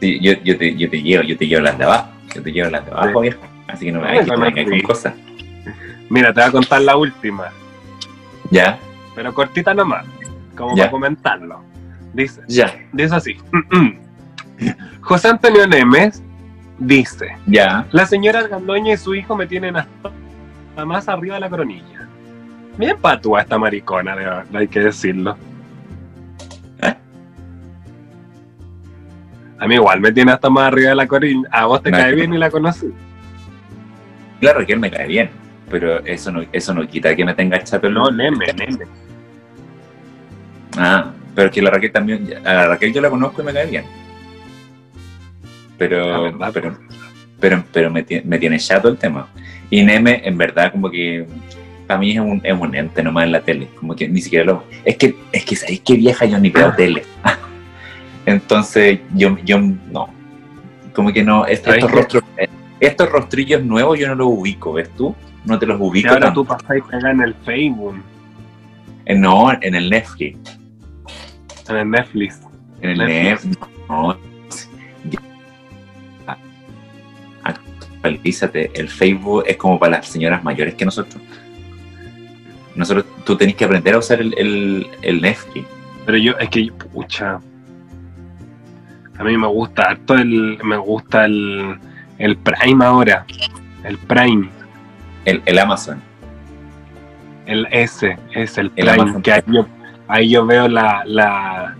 sí, 0.00 0.18
yo, 0.20 0.32
yo, 0.44 0.56
te, 0.56 0.74
yo 0.76 0.88
te 0.90 1.02
llevo, 1.02 1.22
yo 1.24 1.36
te 1.36 1.46
llevo 1.46 1.62
las 1.62 1.76
de 1.78 1.84
abajo. 1.84 2.08
Yo 2.34 2.42
te 2.42 2.52
llevo 2.52 2.70
las 2.70 2.84
de 2.86 2.90
abajo, 2.92 3.20
vieja. 3.20 3.38
Así 3.66 3.84
que 3.86 3.92
no 3.92 4.00
me 4.00 4.08
hay 4.08 4.20
que 4.24 4.30
no 4.30 4.40
vengas 4.40 4.64
con 4.70 4.80
cosas. 4.80 5.14
Mira, 6.08 6.32
te 6.32 6.40
voy 6.40 6.48
a 6.48 6.52
contar 6.52 6.80
la 6.82 6.96
última, 6.96 7.50
Ya, 8.50 8.78
pero 9.14 9.34
cortita 9.34 9.74
nomás, 9.74 10.06
como 10.56 10.74
Ya. 10.76 10.84
para 10.84 10.90
comentarlo. 10.90 11.62
Dice, 12.14 12.40
ya, 12.48 12.74
dice 12.92 13.14
así. 13.14 13.36
José 15.02 15.28
Antonio 15.28 15.66
Nemes 15.66 16.22
dice, 16.78 17.36
ya. 17.46 17.86
la 17.92 18.06
señora 18.06 18.40
Argandoña 18.40 18.94
y 18.94 18.96
su 18.96 19.14
hijo 19.14 19.36
me 19.36 19.46
tienen 19.46 19.76
hasta 19.76 20.84
más 20.86 21.08
arriba 21.08 21.34
de 21.34 21.40
la 21.40 21.50
coronilla. 21.50 22.06
Bien 22.78 22.96
patúa 22.96 23.42
esta 23.42 23.58
maricona, 23.58 24.14
de 24.16 24.24
verdad, 24.24 24.44
hay 24.54 24.68
que 24.68 24.80
decirlo. 24.80 25.36
¿Eh? 26.80 26.94
A 29.58 29.66
mí 29.66 29.74
igual 29.74 30.00
me 30.00 30.12
tiene 30.12 30.32
hasta 30.32 30.48
más 30.48 30.68
arriba 30.68 30.90
de 30.90 30.94
la 30.94 31.06
coronilla. 31.06 31.48
A 31.50 31.66
vos 31.66 31.82
te 31.82 31.90
No, 31.90 31.98
cae 31.98 32.14
bien 32.14 32.32
y 32.32 32.38
la 32.38 32.50
conocí. 32.50 32.86
Claro 34.40 34.64
que 34.64 34.72
él 34.72 34.78
me 34.80 34.90
cae 34.90 35.08
bien, 35.08 35.30
pero 35.70 36.04
eso 36.04 36.30
no, 36.32 36.44
eso 36.52 36.74
no 36.74 36.86
quita 36.86 37.14
que 37.14 37.24
me 37.24 37.34
tenga 37.34 37.62
chato 37.62 37.88
No, 37.90 38.10
Neme, 38.10 38.46
Neme. 38.52 38.84
Ah, 40.76 41.12
pero 41.34 41.50
que 41.50 41.62
la 41.62 41.70
Raquel 41.70 41.92
también, 41.92 42.28
a 42.44 42.52
la 42.54 42.66
Raquel 42.68 42.92
yo 42.92 43.00
la 43.00 43.10
conozco 43.10 43.42
y 43.42 43.44
me 43.44 43.52
cae 43.52 43.66
bien. 43.66 43.84
Pero, 45.76 46.14
Ah, 46.14 46.20
¿verdad? 46.20 46.50
pero, 46.52 46.78
pero, 47.40 47.64
pero 47.72 47.90
me, 47.90 48.02
tiene, 48.02 48.24
me 48.26 48.38
tiene 48.38 48.58
chato 48.58 48.88
el 48.88 48.96
tema. 48.98 49.28
Y 49.70 49.82
Neme, 49.82 50.22
en 50.24 50.36
verdad, 50.36 50.72
como 50.72 50.90
que 50.90 51.26
para 51.86 52.00
mí 52.00 52.12
es 52.12 52.20
un, 52.20 52.40
es 52.44 52.58
un 52.58 52.74
ente 52.74 53.02
nomás 53.02 53.24
en 53.24 53.32
la 53.32 53.40
tele. 53.40 53.68
Como 53.78 53.94
que 53.94 54.08
ni 54.08 54.20
siquiera 54.20 54.44
lo. 54.44 54.64
Es 54.84 54.96
que, 54.96 55.16
es 55.32 55.44
que 55.44 55.56
¿sabéis 55.56 55.80
qué 55.80 55.94
vieja 55.94 56.24
yo 56.26 56.38
ni 56.38 56.50
veo 56.50 56.72
tele? 56.74 57.04
Entonces, 58.26 59.00
yo, 59.14 59.36
yo 59.44 59.58
no. 59.58 60.08
Como 60.92 61.12
que 61.12 61.22
no. 61.22 61.46
est- 61.46 61.64
¿Sabéis 61.64 61.84
Estos, 61.84 61.90
qué? 61.90 61.96
rostros, 62.02 62.24
estos 62.80 63.08
rostrillos 63.10 63.62
nuevos 63.62 63.98
yo 63.98 64.08
no 64.08 64.14
los 64.16 64.26
ubico, 64.28 64.72
¿ves 64.74 64.90
tú? 64.90 65.14
No 65.48 65.58
te 65.58 65.66
los 65.66 65.78
Y 65.80 65.82
ubico. 65.82 66.08
ahora 66.10 66.26
tanto. 66.26 66.44
tú 66.44 66.54
y 66.76 66.80
pegas 66.82 67.04
en 67.04 67.20
el 67.22 67.34
Facebook, 67.34 67.96
Eh, 69.06 69.14
No, 69.16 69.50
en 69.60 69.74
el 69.74 69.88
Netflix. 69.90 70.36
en 71.68 71.76
el 71.76 71.90
Netflix. 71.90 72.40
En 72.82 72.90
el 72.90 72.98
Netflix. 72.98 73.44
Netflix. 73.46 73.68
No. 73.88 74.16
Actualízate. 77.44 78.70
El 78.78 78.88
Facebook 78.88 79.44
es 79.46 79.56
como 79.56 79.78
para 79.78 79.92
las 79.98 80.06
señoras 80.08 80.42
mayores 80.44 80.74
que 80.74 80.84
nosotros. 80.84 81.20
Nosotros, 82.74 83.06
tú 83.24 83.36
tenés 83.36 83.56
que 83.56 83.64
aprender 83.64 83.94
a 83.94 83.98
usar 83.98 84.20
el, 84.20 84.34
el, 84.38 84.86
el 85.02 85.20
Netflix. 85.20 85.66
Pero 86.06 86.18
yo, 86.18 86.32
es 86.38 86.48
que, 86.48 86.70
pucha. 86.92 87.40
A 89.18 89.24
mí 89.24 89.36
me 89.36 89.46
gusta 89.48 89.82
harto 89.82 90.14
el. 90.14 90.58
Me 90.62 90.76
gusta 90.76 91.24
el. 91.24 91.76
El 92.18 92.36
Prime 92.36 92.84
ahora. 92.84 93.24
El 93.84 93.98
Prime. 93.98 94.48
El, 95.24 95.42
el 95.44 95.58
Amazon. 95.58 96.00
El 97.46 97.66
S. 97.70 98.16
Es 98.34 98.58
el. 98.58 98.72
Amazon 98.88 99.22
que 99.22 99.32
ahí 99.32 99.42
yo, 99.46 99.66
ahí 100.06 100.30
yo 100.30 100.46
veo 100.46 100.68
la. 100.68 101.02
la 101.06 101.74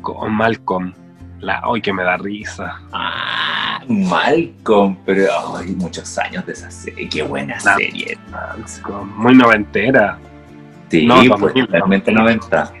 con 0.00 0.32
Malcolm. 0.34 0.92
La. 1.40 1.62
Hoy 1.66 1.80
que 1.80 1.92
me 1.92 2.02
da 2.02 2.16
risa. 2.16 2.80
Ah, 2.92 3.80
Malcolm. 3.88 4.96
Pero, 5.04 5.28
ay, 5.56 5.74
muchos 5.76 6.16
años 6.18 6.44
de 6.46 6.52
esa 6.52 6.70
serie. 6.70 7.08
Qué 7.08 7.22
buena 7.22 7.56
La- 7.64 7.76
serie. 7.76 8.18
Malcolm. 8.30 9.12
Muy 9.16 9.34
noventera. 9.34 10.18
Sí, 10.90 11.06
No, 11.06 11.16
pues, 11.16 11.40
2000, 11.40 11.66
totalmente 11.66 12.12
90. 12.12 12.72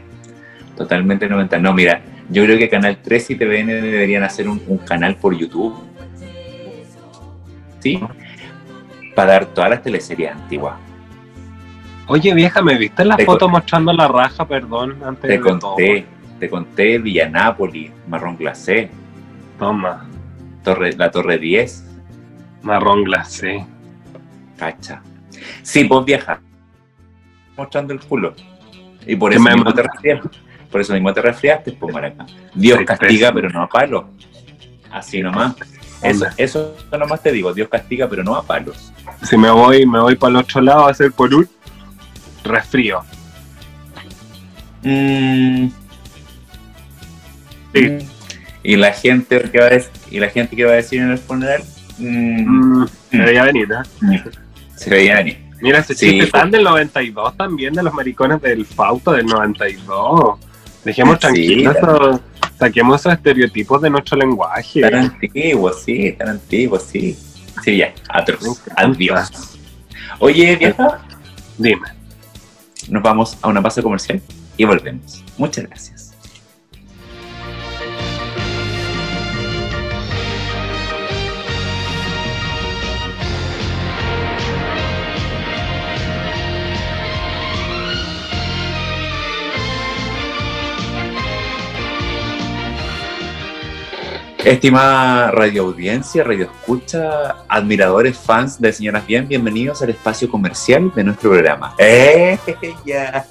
Totalmente 0.76 1.28
90. 1.28 1.58
No, 1.58 1.72
mira, 1.72 2.00
yo 2.30 2.44
creo 2.44 2.58
que 2.58 2.68
Canal 2.68 2.98
3 3.02 3.30
y 3.30 3.34
TVN 3.36 3.66
deberían 3.66 4.22
hacer 4.22 4.48
un, 4.48 4.62
un 4.66 4.78
canal 4.78 5.16
por 5.16 5.34
YouTube. 5.36 5.74
¿Sí? 7.80 8.00
Para 9.14 9.32
dar 9.32 9.46
todas 9.46 9.70
las 9.70 9.82
teleseries 9.82 10.32
antiguas. 10.32 10.74
Oye, 12.06 12.34
vieja, 12.34 12.60
¿me 12.62 12.76
viste 12.76 13.04
la 13.04 13.16
Te 13.16 13.24
foto 13.24 13.48
mostrando 13.48 13.92
la 13.92 14.08
raja, 14.08 14.46
perdón? 14.46 15.02
Antes 15.04 15.22
Te 15.22 15.38
de 15.38 15.40
conté, 15.40 16.06
te 16.38 16.50
conté 16.50 16.98
Villanápolis, 16.98 17.90
Marrón 18.08 18.36
Glacé. 18.36 18.90
Toma. 19.58 20.06
Torre, 20.62 20.92
la 20.96 21.10
Torre 21.10 21.38
10. 21.38 21.84
Marrón 22.62 23.04
glacé. 23.04 23.64
Cacha. 24.56 25.02
Sí, 25.62 25.84
pues 25.84 26.04
vieja. 26.04 26.40
Mostrando 27.56 27.92
el 27.92 28.00
culo. 28.00 28.34
Y 29.06 29.16
por 29.16 29.32
eso 29.32 29.42
me 29.42 29.54
mismo 29.54 29.72
te 29.72 29.82
resfriaste. 29.82 30.28
Por 30.70 30.80
eso 30.80 30.92
mismo 30.94 31.12
te 31.12 31.22
resfriaste, 31.22 31.72
pues 31.72 31.94
maraca. 31.94 32.26
Dios 32.54 32.76
Soy 32.76 32.86
castiga, 32.86 33.32
pésimo. 33.32 33.34
pero 33.34 33.50
no 33.50 33.62
a 33.62 33.68
palo. 33.68 34.08
Así 34.90 35.22
nomás. 35.22 35.54
Eso, 36.04 36.26
eso 36.36 36.76
nomás 36.98 37.22
te 37.22 37.32
digo, 37.32 37.52
Dios 37.54 37.68
castiga, 37.68 38.08
pero 38.08 38.22
no 38.22 38.36
a 38.36 38.42
palos. 38.42 38.92
Si 39.22 39.36
me 39.36 39.50
voy, 39.50 39.86
me 39.86 40.00
voy 40.00 40.16
para 40.16 40.30
el 40.30 40.36
otro 40.36 40.60
lado 40.60 40.86
a 40.86 40.90
hacer 40.90 41.12
por 41.12 41.34
un 41.34 41.48
resfrío. 42.44 43.00
Mm. 44.82 45.68
Sí. 47.74 47.80
Mm. 47.82 47.98
Y 48.62 48.76
la 48.76 48.92
gente 48.92 49.42
que 49.50 49.58
va 49.58 49.66
a 49.66 49.70
decir, 49.70 49.90
y 50.10 50.18
la 50.20 50.28
gente 50.28 50.56
que 50.56 50.64
va 50.64 50.72
a 50.72 50.76
decir 50.76 51.00
en 51.00 51.10
el 51.10 51.18
funeral, 51.18 51.62
mm, 51.98 52.44
Mm, 52.46 52.86
me 53.12 53.24
veía 53.24 53.44
venir, 53.44 53.68
¿eh? 53.70 54.22
se 54.76 54.90
veía 54.90 55.16
venir. 55.16 55.38
Mira, 55.60 55.78
ese 55.78 55.94
Sí, 55.94 56.10
chiste 56.10 56.30
tan 56.30 56.50
del 56.50 56.64
92 56.64 57.36
también, 57.36 57.72
de 57.74 57.82
los 57.82 57.94
maricones 57.94 58.40
del 58.42 58.66
Fausto 58.66 59.12
del 59.12 59.26
92. 59.26 60.38
Dejemos 60.84 61.14
Sí, 61.14 61.20
tranquilos, 61.20 61.76
saquemos 62.58 63.00
esos 63.00 63.12
estereotipos 63.12 63.82
de 63.82 63.90
nuestro 63.90 64.16
lenguaje. 64.16 64.80
Tan 64.80 64.94
antiguo, 64.94 65.72
sí, 65.72 66.12
tan 66.12 66.28
antiguo, 66.28 66.78
sí. 66.78 67.16
Sí, 67.62 67.76
ya, 67.76 67.94
atroz. 68.08 68.60
Adiós. 68.76 69.58
Oye, 70.18 70.56
vieja, 70.56 71.00
Dime. 71.58 71.88
nos 72.88 73.02
vamos 73.02 73.38
a 73.42 73.48
una 73.48 73.62
pausa 73.62 73.82
comercial 73.82 74.20
y 74.56 74.64
volvemos. 74.64 75.24
Muchas 75.38 75.64
gracias. 75.64 76.13
Estimada 94.44 95.30
radio 95.30 95.62
audiencia, 95.62 96.22
radio 96.22 96.44
escucha, 96.44 97.34
admiradores, 97.48 98.18
fans 98.18 98.60
de 98.60 98.74
Señoras 98.74 99.06
Bien, 99.06 99.26
bienvenidos 99.26 99.80
al 99.80 99.88
espacio 99.88 100.28
comercial 100.28 100.92
de 100.94 101.02
nuestro 101.02 101.30
programa. 101.30 101.74
¡Eh! 101.78 102.38
Ya, 102.84 103.26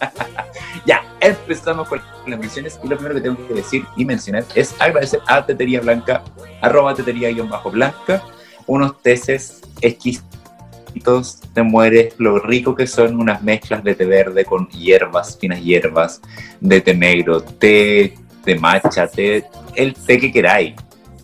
ya, 0.87 1.03
empezamos 1.21 1.87
con 1.87 2.01
las 2.25 2.39
menciones 2.39 2.79
y 2.83 2.87
lo 2.87 2.95
primero 2.95 3.13
que 3.13 3.21
tengo 3.21 3.47
que 3.47 3.53
decir 3.53 3.85
y 3.95 4.05
mencionar 4.05 4.43
es 4.55 4.73
agradecer 4.81 5.19
a 5.27 5.45
Tetería 5.45 5.81
Blanca, 5.81 6.23
arroba 6.61 6.95
tetería-blanca, 6.95 8.23
unos 8.65 8.99
teces 9.03 9.61
exquisitos, 9.81 11.41
te 11.53 11.61
mueres 11.61 12.15
lo 12.17 12.39
rico 12.39 12.73
que 12.73 12.87
son 12.87 13.21
unas 13.21 13.43
mezclas 13.43 13.83
de 13.83 13.93
té 13.93 14.05
verde 14.05 14.45
con 14.45 14.67
hierbas, 14.69 15.37
finas 15.39 15.61
hierbas, 15.61 16.21
de 16.59 16.81
té 16.81 16.95
negro, 16.95 17.43
té 17.43 18.17
de 18.43 18.55
matcha, 18.55 19.07
té, 19.07 19.45
el 19.75 19.93
té 19.93 20.17
que 20.17 20.31
queráis 20.31 20.73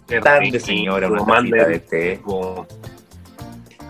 Qué 0.10 0.20
tan 0.20 0.50
de 0.50 0.60
señora, 0.60 1.08
una 1.08 1.24
tacita 1.26 1.66
de 1.66 1.80
té. 1.80 2.22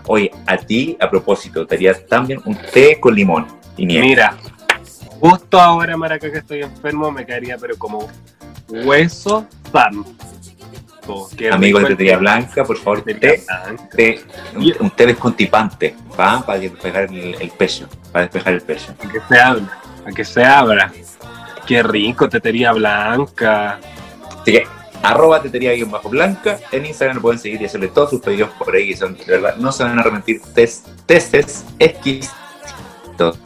Oye, 0.06 0.30
a 0.46 0.56
ti, 0.56 0.96
a 1.00 1.08
propósito, 1.08 1.66
te 1.66 1.76
haría 1.76 2.06
también 2.06 2.40
un 2.44 2.56
té 2.56 2.98
con 3.00 3.14
limón 3.14 3.46
y 3.76 3.86
nieve. 3.86 4.06
Mira, 4.06 4.36
justo 5.20 5.60
ahora, 5.60 5.96
Maraca, 5.96 6.30
que 6.30 6.38
estoy 6.38 6.62
enfermo, 6.62 7.10
me 7.10 7.24
caería, 7.24 7.56
pero 7.58 7.76
como 7.78 8.08
hueso 8.68 9.46
santo. 9.72 11.28
Qué 11.36 11.50
Amigo 11.50 11.80
de 11.80 11.86
Tetería. 11.86 12.18
Blanca, 12.18 12.62
por 12.64 12.76
favor, 12.76 13.02
té, 13.02 13.14
té- 13.14 14.20
un, 14.54 14.72
un 14.80 14.90
té 14.90 15.06
descontipante, 15.06 15.96
¿va? 16.18 16.44
Para 16.44 16.58
despejar 16.60 17.04
el, 17.04 17.34
el 17.40 17.50
pecho, 17.50 17.88
para 18.12 18.26
despejar 18.26 18.52
el 18.52 18.60
pecho. 18.60 18.94
A 19.02 19.08
que 19.08 19.20
se 19.28 19.40
abra, 19.40 19.78
a 20.06 20.10
que 20.12 20.24
se 20.24 20.44
abra. 20.44 20.92
Qué 21.66 21.82
rico, 21.82 22.28
tetería 22.28 22.72
blanca. 22.72 23.78
Arroba 25.02 25.40
tetería-blanca, 25.42 26.58
en 26.72 26.86
Instagram 26.86 27.16
lo 27.16 27.22
pueden 27.22 27.38
seguir 27.38 27.62
y 27.62 27.64
hacerle 27.64 27.88
todos 27.88 28.10
sus 28.10 28.20
pedidos 28.20 28.50
por 28.58 28.74
ahí, 28.74 28.88
que 28.88 28.96
son, 28.96 29.16
de 29.16 29.24
verdad, 29.24 29.56
no 29.56 29.72
se 29.72 29.82
van 29.84 29.96
a 29.98 30.02
arrepentir, 30.02 30.42
tes, 30.54 30.84
teces 31.06 31.64
exquisitos, 31.78 33.38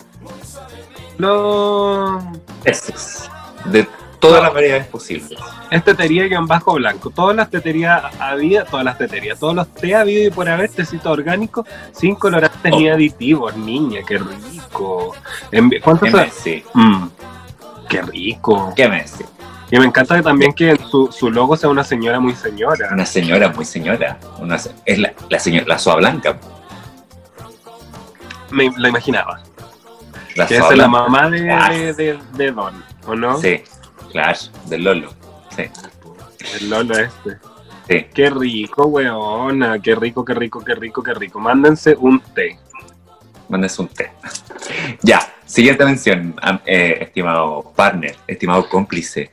No. 1.18 2.32
teces, 2.62 3.30
de 3.66 3.86
todas 4.18 4.42
las 4.42 4.52
variedades 4.52 4.86
posibles. 4.86 5.38
Es 5.70 5.84
tetería 5.84 6.24
guion 6.24 6.46
bajo 6.46 6.74
blanco. 6.74 7.10
Todas 7.10 7.36
las 7.36 7.50
teterías 7.50 8.02
había, 8.18 8.64
todas 8.64 8.84
las 8.84 8.96
teterías, 8.98 9.38
todos 9.38 9.54
los 9.54 9.72
té 9.74 9.94
habido 9.94 10.28
y 10.28 10.30
por 10.30 10.48
haber 10.48 10.70
tecito 10.70 11.10
orgánico, 11.10 11.66
sin 11.92 12.14
colorantes 12.14 12.72
Oh. 12.72 12.78
ni 12.78 12.88
aditivos, 12.88 13.56
niña, 13.56 14.00
qué 14.06 14.18
rico. 14.18 15.14
¿Cuánto 15.82 16.06
¿Qué? 16.06 16.64
Mm, 16.74 17.08
qué 17.88 18.02
rico. 18.02 18.72
¿Qué 18.74 18.88
me 18.88 18.96
decís? 18.96 19.26
Y 19.70 19.78
me 19.78 19.86
encanta 19.86 20.20
también 20.22 20.52
que 20.52 20.76
su, 20.90 21.10
su 21.10 21.30
logo 21.30 21.56
sea 21.56 21.70
una 21.70 21.82
señora 21.84 22.20
muy 22.20 22.34
señora. 22.34 22.88
Una 22.92 23.06
señora 23.06 23.48
muy 23.50 23.64
señora. 23.64 24.18
Una, 24.38 24.56
es 24.84 24.98
la, 24.98 25.12
la 25.28 25.38
señora, 25.38 25.64
la 25.66 25.78
Soa 25.78 25.96
Blanca. 25.96 26.38
Me 28.50 28.70
la 28.76 28.88
imaginaba. 28.88 29.40
La 30.36 30.46
Que 30.46 30.56
es 30.58 30.76
la 30.76 30.88
mamá 30.88 31.30
de, 31.30 31.50
Ah. 31.50 31.70
de, 31.70 31.92
de- 31.94 32.18
de 32.34 32.52
Don, 32.52 32.84
¿o 33.06 33.14
no? 33.14 33.38
Sí, 33.40 33.62
claro, 34.10 34.38
del 34.66 34.84
Lolo. 34.84 35.14
Sí, 35.56 35.62
El 36.60 36.70
Lolo 36.70 36.94
este. 36.98 37.38
sí. 37.88 38.06
Qué 38.14 38.30
rico, 38.30 38.86
weona. 38.86 39.78
Qué 39.80 39.94
rico, 39.94 40.24
qué 40.24 40.34
rico, 40.34 40.60
qué 40.64 40.74
rico, 40.74 41.02
qué 41.02 41.14
rico. 41.14 41.38
Mándense 41.40 41.96
un 41.98 42.20
té. 42.20 42.58
Mandes 43.48 43.78
un 43.78 43.88
té. 43.88 44.10
ya, 45.02 45.20
siguiente 45.46 45.84
mención, 45.84 46.34
eh, 46.66 46.98
estimado 47.02 47.72
partner, 47.76 48.16
estimado 48.26 48.68
cómplice. 48.68 49.32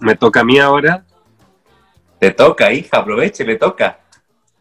Me 0.00 0.14
toca 0.16 0.40
a 0.40 0.44
mí 0.44 0.58
ahora. 0.58 1.04
Te 2.18 2.30
toca, 2.32 2.72
hija, 2.72 2.98
aproveche, 2.98 3.44
le 3.44 3.56
toca. 3.56 4.00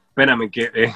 Espérame, 0.09 0.49
que. 0.51 0.69
eh, 0.73 0.93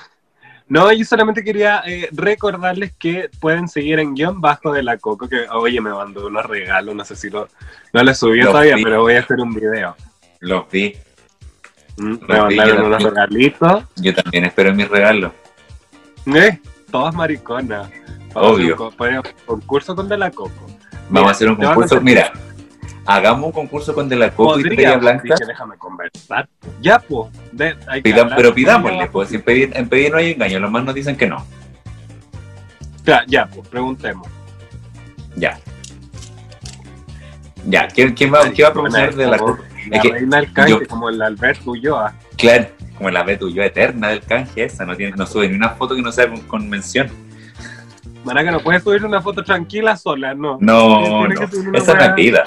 No, 0.68 0.92
yo 0.92 1.04
solamente 1.06 1.44
quería 1.44 1.84
eh, 1.86 2.08
recordarles 2.12 2.94
que 2.98 3.30
pueden 3.40 3.68
seguir 3.68 4.00
en 4.00 4.14
guion 4.16 4.40
bajo 4.42 4.72
de 4.72 4.84
la 4.84 4.98
Coco, 4.98 5.28
que 5.28 5.48
oye, 5.50 5.82
me 5.82 5.92
mandó 5.92 6.28
unos 6.28 6.46
regalos, 6.46 6.96
no 6.96 7.04
sé 7.04 7.16
si 7.16 7.30
lo, 7.30 7.48
no 7.94 8.04
lo 8.04 8.14
subí 8.14 8.38
Los 8.42 8.52
todavía, 8.52 8.76
vi. 8.76 8.84
pero 8.84 9.02
voy 9.02 9.16
a 9.16 9.20
hacer 9.20 9.38
un 9.40 9.54
video. 9.54 9.96
Los 10.40 10.70
vi. 10.72 10.96
Mm, 11.98 12.10
Los 12.12 12.28
Me 12.30 12.40
mandaron 12.40 12.86
unos 12.86 13.04
regalitos. 13.04 13.84
Yo 13.98 14.14
también 14.16 14.46
espero 14.46 14.74
mi 14.74 14.86
regalo. 14.86 15.34
Eh, 16.28 16.60
todas 16.92 17.14
mariconas. 17.14 17.90
Obvio. 18.34 18.76
Co- 18.78 18.94
concurso 19.46 19.96
con 19.96 20.08
de 20.08 20.18
la 20.18 20.32
Coco. 20.32 20.52
Vamos 21.10 21.10
Mira, 21.10 21.28
a 21.28 21.32
hacer 21.32 21.50
un 21.50 21.56
concurso. 21.58 22.00
Mira, 22.02 22.32
hagamos 23.06 23.46
un 23.48 23.52
concurso 23.52 23.94
con 23.94 24.08
De 24.10 24.16
la 24.16 24.30
Coco 24.32 24.60
y 24.60 24.64
Tetería 24.64 24.94
Podría, 24.94 24.98
Blanca. 25.14 25.24
dije, 25.36 25.46
déjame 25.48 25.78
conversar. 25.78 26.48
Ya, 26.82 27.00
pues. 27.00 27.32
que 27.58 28.26
pero 28.36 28.54
pidámosle, 28.54 29.08
pues, 29.08 29.32
en 29.34 29.42
pedir, 29.42 29.72
en 29.76 29.88
pedir 29.90 30.12
no 30.12 30.18
hay 30.18 30.32
engaño, 30.32 30.60
los 30.60 30.72
más 30.72 30.84
nos 30.84 30.96
dicen 30.96 31.16
que 31.16 31.28
no. 31.28 31.46
Ya, 33.06 33.24
ya, 33.28 33.48
pues, 33.48 33.68
preguntemos. 33.68 34.28
Ya. 35.36 35.60
Ya, 37.66 37.88
¿quién, 37.88 38.14
quién 38.14 38.34
va, 38.34 38.42
quién 38.50 38.66
va 38.66 38.70
a 38.70 38.74
promocionar 38.74 39.16
de 39.16 39.28
la 39.28 39.38
Coco? 39.38 39.64
La 39.90 39.98
Es 39.98 40.02
que 40.04 40.12
reina 40.12 40.38
del 40.38 40.54
canje, 40.54 40.72
yo- 40.72 40.88
como 40.88 41.10
el 41.10 41.22
Alberto 41.22 41.72
Ulloa. 41.72 42.14
Claro, 42.38 42.68
como 42.98 43.10
la 43.10 43.24
ve 43.24 43.38
tuyo 43.38 43.64
eterna 43.64 44.10
del 44.10 44.22
canje 44.22 44.64
esa, 44.66 44.86
no, 44.86 44.96
tiene, 44.96 45.16
no 45.16 45.26
sube 45.26 45.48
ni 45.50 45.56
una 45.56 45.70
foto 45.70 45.96
que 45.96 46.02
no 46.02 46.12
sea 46.12 46.28
con, 46.30 46.42
con 46.42 46.70
mención. 46.70 47.10
Maraca, 48.24 48.52
no 48.52 48.60
puedes 48.60 48.84
subir 48.84 49.04
una 49.04 49.22
foto 49.22 49.44
tranquila 49.44 49.98
sola, 49.98 50.36
no. 50.36 50.58
No, 50.62 51.28
que 51.28 51.48
no, 51.64 51.78
esa 51.78 52.06
es 52.06 52.16
vida. 52.16 52.44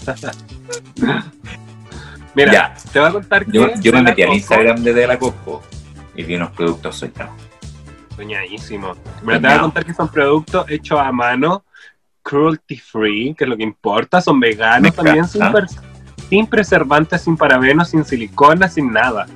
Mira, 2.34 2.52
Ya. 2.52 2.74
te 2.92 3.00
voy 3.00 3.08
a 3.08 3.12
contar 3.12 3.46
que. 3.46 3.52
Yo, 3.52 3.68
yo 3.80 3.92
me 3.92 4.02
metí 4.02 4.22
al 4.22 4.34
Instagram 4.34 4.82
de 4.82 4.94
De 4.94 5.06
la 5.06 5.18
Coco 5.18 5.62
y 6.14 6.22
vi 6.22 6.36
unos 6.36 6.50
productos 6.50 6.96
soñados. 6.96 7.34
Soñadísimo. 8.16 8.94
Mira, 9.22 9.40
te 9.40 9.46
voy 9.46 9.56
a 9.56 9.60
contar 9.60 9.84
que 9.84 9.94
son 9.94 10.08
productos 10.08 10.66
hechos 10.68 11.00
a 11.00 11.10
mano, 11.10 11.64
cruelty 12.22 12.76
free, 12.76 13.34
que 13.36 13.44
es 13.44 13.50
lo 13.50 13.56
que 13.56 13.62
importa. 13.62 14.20
Son 14.20 14.38
veganos 14.38 14.94
también, 14.94 15.26
sin, 15.26 15.42
sin 16.28 16.46
preservantes, 16.46 17.22
sin 17.22 17.36
parabenos, 17.36 17.90
sin 17.90 18.04
silicona, 18.04 18.68
sin 18.68 18.92
nada. 18.92 19.26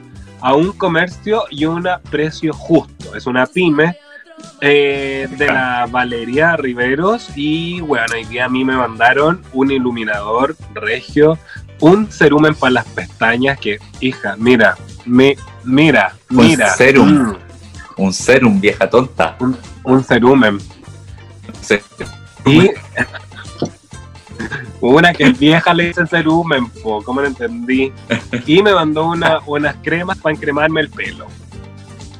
A 0.41 0.55
un 0.55 0.73
comercio 0.73 1.45
y 1.51 1.65
un 1.65 1.89
precio 2.11 2.53
justo. 2.53 3.17
Es 3.17 3.27
una 3.27 3.47
pyme 3.47 3.97
eh, 4.61 5.29
de 5.39 5.47
la 5.47 5.87
Valeria 5.91 6.57
Riveros 6.57 7.29
y 7.37 7.81
bueno, 7.81 8.07
hoy 8.15 8.25
día 8.25 8.47
a 8.47 8.49
mí 8.49 8.65
me 8.65 8.77
mandaron 8.77 9.43
un 9.53 9.71
iluminador 9.71 10.57
regio, 10.75 11.39
un 11.81 12.11
cerumen 12.11 12.55
para 12.55 12.71
las 12.73 12.85
pestañas 12.87 13.59
que, 13.59 13.79
hija, 14.01 14.35
mira, 14.39 14.77
me, 15.05 15.37
mira, 15.65 16.15
Un 16.31 16.37
mira. 16.49 16.71
serum. 16.75 17.09
mm, 17.09 17.37
Un 17.97 18.13
serum, 18.13 18.61
vieja 18.61 18.89
tonta. 18.89 19.37
un 19.85 20.03
cerumen. 20.05 20.59
Se- 21.61 21.83
Y 22.47 22.71
Una 24.81 25.13
que 25.15 25.25
es 25.25 25.39
vieja 25.39 25.73
le 25.73 25.87
dicen 25.87 26.07
cerumen, 26.07 26.69
po, 26.69 27.03
¿cómo 27.03 27.21
lo 27.21 27.27
entendí? 27.27 27.93
Y 28.47 28.63
me 28.63 28.75
mandó 28.75 29.07
una, 29.09 29.39
unas 29.47 29.77
cremas 29.83 30.19
para 30.19 30.35
encremarme 30.35 30.81
el 30.83 30.91
pelo. 30.91 31.27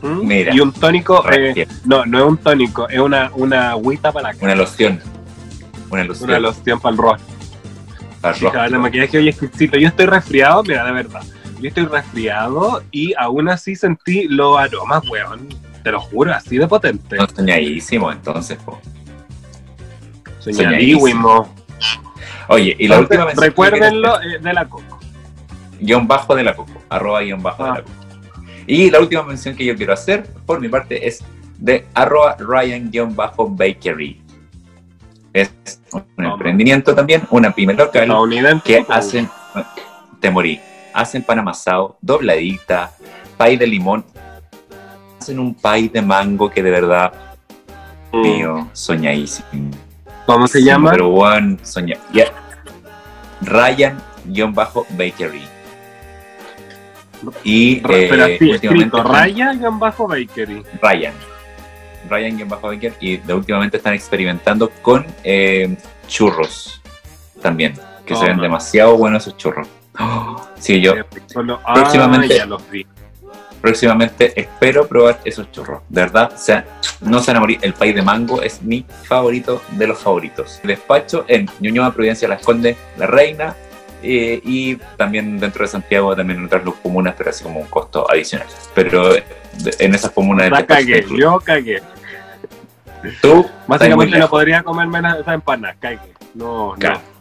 ¿Mm? 0.05 0.27
Mira. 0.27 0.55
Y 0.55 0.61
un 0.61 0.73
tónico, 0.73 1.25
eh, 1.33 1.67
no, 1.87 2.05
no 2.05 2.19
es 2.19 2.25
un 2.25 2.37
tónico, 2.37 2.89
es 2.89 2.99
una, 3.01 3.31
una 3.35 3.71
agüita 3.71 4.13
para 4.13 4.29
la 4.29 4.35
cara, 4.35 4.45
Una 4.45 4.55
loción. 4.55 5.01
Una 5.91 6.05
loción. 6.05 6.29
una 6.31 6.39
loción 6.41 6.79
para 6.81 6.93
el 6.93 6.99
rostro. 6.99 7.27
para 8.53 8.67
el 8.67 8.79
maquillaje 8.79 9.19
hoy 9.19 9.29
exquisito. 9.31 9.79
Yo 9.79 9.89
estoy 9.89 10.07
resfriado, 10.07 10.63
mira, 10.63 10.85
de 10.85 10.93
verdad. 10.93 11.23
Yo 11.61 11.69
estoy 11.69 11.87
resfriado 11.87 12.83
y 12.91 13.15
aún 13.17 13.49
así 13.49 13.75
sentí 13.77 14.29
los 14.29 14.59
aromas, 14.59 15.03
weón. 15.09 15.49
Te 15.83 15.91
lo 15.93 16.01
juro, 16.01 16.35
así 16.35 16.59
de 16.59 16.67
potente. 16.67 17.17
No 17.17 17.27
soñadísimo, 17.29 18.11
entonces, 18.13 18.59
po. 18.59 18.79
Soñadísimo. 20.39 21.49
Oye, 22.49 22.77
y 22.79 22.89
la 22.89 22.97
Entonces, 22.97 23.19
última 23.25 23.33
que 23.41 23.47
Recuérdenlo 23.49 24.21
eh, 24.21 24.39
de 24.41 24.53
la 24.53 24.67
coco. 24.69 24.99
guion 25.81 26.07
bajo 26.07 26.35
de 26.35 26.45
la 26.45 26.55
coco, 26.55 26.73
arroba 26.91 27.21
guion 27.23 27.43
bajo 27.43 27.65
Ah. 27.65 27.67
de 27.67 27.73
la 27.79 27.83
coco. 27.83 28.04
Y 28.67 28.91
la 28.91 29.01
última 29.01 29.23
mención 29.23 29.55
que 29.57 29.65
yo 29.65 29.77
quiero 29.77 29.93
hacer, 29.93 30.27
por 30.47 30.61
mi 30.61 30.69
parte, 30.69 31.07
es 31.07 31.23
de 31.59 31.87
arroba 31.95 32.37
Ryan 32.39 32.91
guion 32.91 33.15
bajo 33.15 33.49
bakery. 33.49 34.21
Es 35.33 35.53
un 35.93 36.05
emprendimiento 36.25 36.93
también, 36.95 37.23
una 37.31 37.51
pyme 37.53 37.75
local 37.75 38.09
que 38.65 38.85
hacen, 38.89 39.29
te 40.21 40.31
morí, 40.31 40.61
hacen 40.93 41.23
pan 41.23 41.39
amasado, 41.41 41.99
dobladita, 42.01 42.93
pay 43.37 43.57
de 43.57 43.67
limón, 43.67 44.05
hacen 45.21 45.39
un 45.41 45.55
pay 45.55 45.89
de 45.89 46.03
mango 46.03 46.51
que 46.51 46.63
de 46.63 46.71
verdad, 46.71 47.13
Mm. 48.13 48.21
mío, 48.23 48.69
soñadísimo. 48.73 49.71
¿Cómo 50.25 50.47
se 50.47 50.63
llama? 50.63 50.93
Pero 50.93 51.09
one, 51.09 51.59
soña. 51.65 51.97
ya. 52.13 52.27
Ryan-Bakery. 53.43 55.43
Y 57.43 57.77
eh, 57.77 57.81
últimamente 57.85 58.51
escrito, 58.51 58.75
y 58.75 59.79
bajo 59.79 60.09
bakery. 60.09 60.63
Ryan. 60.83 61.15
Ryan-Baker. 62.09 62.95
Y 63.01 63.17
de 63.19 63.35
últimamente 63.35 63.77
están 63.79 63.95
experimentando 63.95 64.71
con 64.83 65.07
eh, 65.23 65.77
churros 66.07 66.81
también. 67.41 67.75
Que 68.05 68.15
se 68.15 68.27
ven 68.27 68.39
demasiado 68.39 68.97
buenos 68.99 69.23
esos 69.27 69.37
churros. 69.39 69.67
Oh, 69.99 70.49
sí, 70.59 70.81
yo 70.81 70.95
solo- 71.27 71.61
ah, 71.65 71.75
próximamente- 71.75 72.37
ya 72.37 72.47
los 72.47 72.69
vi. 72.71 72.87
próximamente 73.63 74.39
espero 74.39 74.87
probar 74.87 75.21
esos 75.25 75.51
churros. 75.51 75.81
De 75.89 76.03
verdad, 76.03 76.33
o 76.35 76.39
sea, 76.39 76.67
no 77.01 77.21
se 77.21 77.31
van 77.31 77.39
a 77.39 77.41
morir. 77.41 77.59
El 77.63 77.73
país 77.73 77.95
de 77.95 78.03
mango 78.03 78.43
es 78.43 78.61
mi 78.61 78.85
favorito 79.05 79.63
de 79.71 79.87
los 79.87 79.99
favoritos. 79.99 80.61
Despacho 80.63 81.25
en 81.29 81.49
Ñuñoa, 81.61 81.93
Providencia, 81.95 82.29
Las 82.29 82.43
Condes, 82.43 82.77
La 82.99 83.07
Reina. 83.07 83.57
Eh, 84.05 84.41
y 84.45 84.77
también 84.97 85.39
dentro 85.41 85.63
de 85.65 85.69
Santiago, 85.69 86.15
también 86.15 86.39
en 86.41 86.45
otras 86.47 86.63
comunas, 86.83 87.15
pero 87.17 87.31
así 87.31 87.43
como 87.43 87.61
un 87.61 87.67
costo 87.67 88.09
adicional. 88.11 88.47
Pero 88.75 89.15
en 89.17 89.95
esas 89.95 90.11
comunas 90.11 90.51
La 90.51 90.65
cagué, 90.67 91.05
yo 91.19 91.41
cagué. 91.41 91.83
tú 93.23 93.47
Básicamente 93.67 94.19
no 94.19 94.29
podría 94.29 94.63
comerme 94.63 94.99
esa 95.21 95.35
empanada, 95.35 95.75
cagué. 95.81 95.99
No, 96.35 96.75
no. 96.77 97.15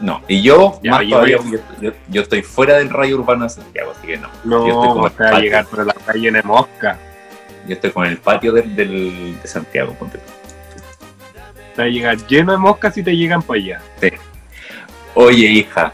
No, 0.00 0.22
y 0.26 0.42
yo, 0.42 0.80
Ya, 0.82 0.90
más 0.90 1.02
yo 1.02 1.08
todavía, 1.10 1.36
voy- 1.38 1.52
yo, 1.52 1.58
yo- 1.80 1.92
yo 2.08 2.22
estoy 2.22 2.42
fuera 2.42 2.78
del 2.78 2.90
rayo 2.90 3.16
urbano 3.16 3.44
de 3.44 3.50
Santiago, 3.50 3.92
así 3.96 4.06
que 4.08 4.16
no. 4.16 4.28
No, 4.44 4.66
Yo 4.66 4.72
estoy 4.74 4.88
como 4.88 5.10
te 5.10 5.22
va 5.22 5.36
a 5.36 5.40
llegar 5.40 5.66
por 5.66 5.86
la 5.86 5.92
calle 5.94 6.30
de 6.32 6.42
mosca. 6.42 6.98
Yo 7.68 7.74
estoy 7.74 7.90
con 7.92 8.04
el 8.06 8.16
patio 8.18 8.52
del, 8.52 8.74
del- 8.74 9.40
de 9.40 9.46
Santiago, 9.48 9.94
ponte. 9.94 10.18
Te 11.76 11.82
va 11.82 11.84
a 11.84 11.88
llegar 11.90 12.16
lleno 12.26 12.52
de 12.52 12.58
moscas 12.58 12.94
si 12.94 13.02
te 13.02 13.16
llegan 13.16 13.40
para 13.42 13.60
allá. 13.60 13.80
Oye, 15.14 15.46
hija, 15.46 15.92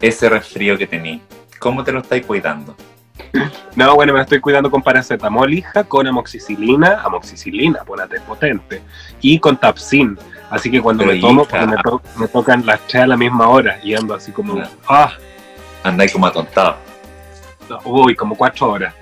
ese 0.00 0.28
resfrío 0.28 0.76
que 0.78 0.86
tení, 0.86 1.22
¿cómo 1.58 1.82
te 1.84 1.92
lo 1.92 2.00
estáis 2.00 2.24
cuidando? 2.24 2.76
No, 3.74 3.94
bueno, 3.94 4.12
me 4.14 4.20
estoy 4.20 4.40
cuidando 4.40 4.70
con 4.70 4.82
paracetamol, 4.82 5.52
hija, 5.52 5.84
con 5.84 6.06
amoxicilina, 6.06 7.02
amoxicilina, 7.02 7.80
ponate 7.84 8.20
potente, 8.20 8.80
y 9.20 9.38
con 9.38 9.56
tapsin. 9.56 10.16
Así 10.50 10.70
que 10.70 10.80
cuando 10.80 11.02
Pero, 11.04 11.14
me 11.14 11.20
tomo, 11.20 11.42
hija. 11.42 11.66
me, 11.66 11.76
to- 11.82 12.00
me 12.16 12.28
tocan 12.28 12.64
las 12.64 12.80
tres 12.86 13.02
a 13.02 13.06
la 13.06 13.16
misma 13.16 13.48
hora 13.48 13.78
y 13.82 13.94
ando 13.94 14.14
así 14.14 14.32
como, 14.32 14.62
ah, 14.88 15.12
Andáis 15.82 16.12
como 16.12 16.26
atontado. 16.26 16.76
uy, 17.84 18.14
como 18.16 18.36
cuatro 18.36 18.70
horas. 18.70 18.94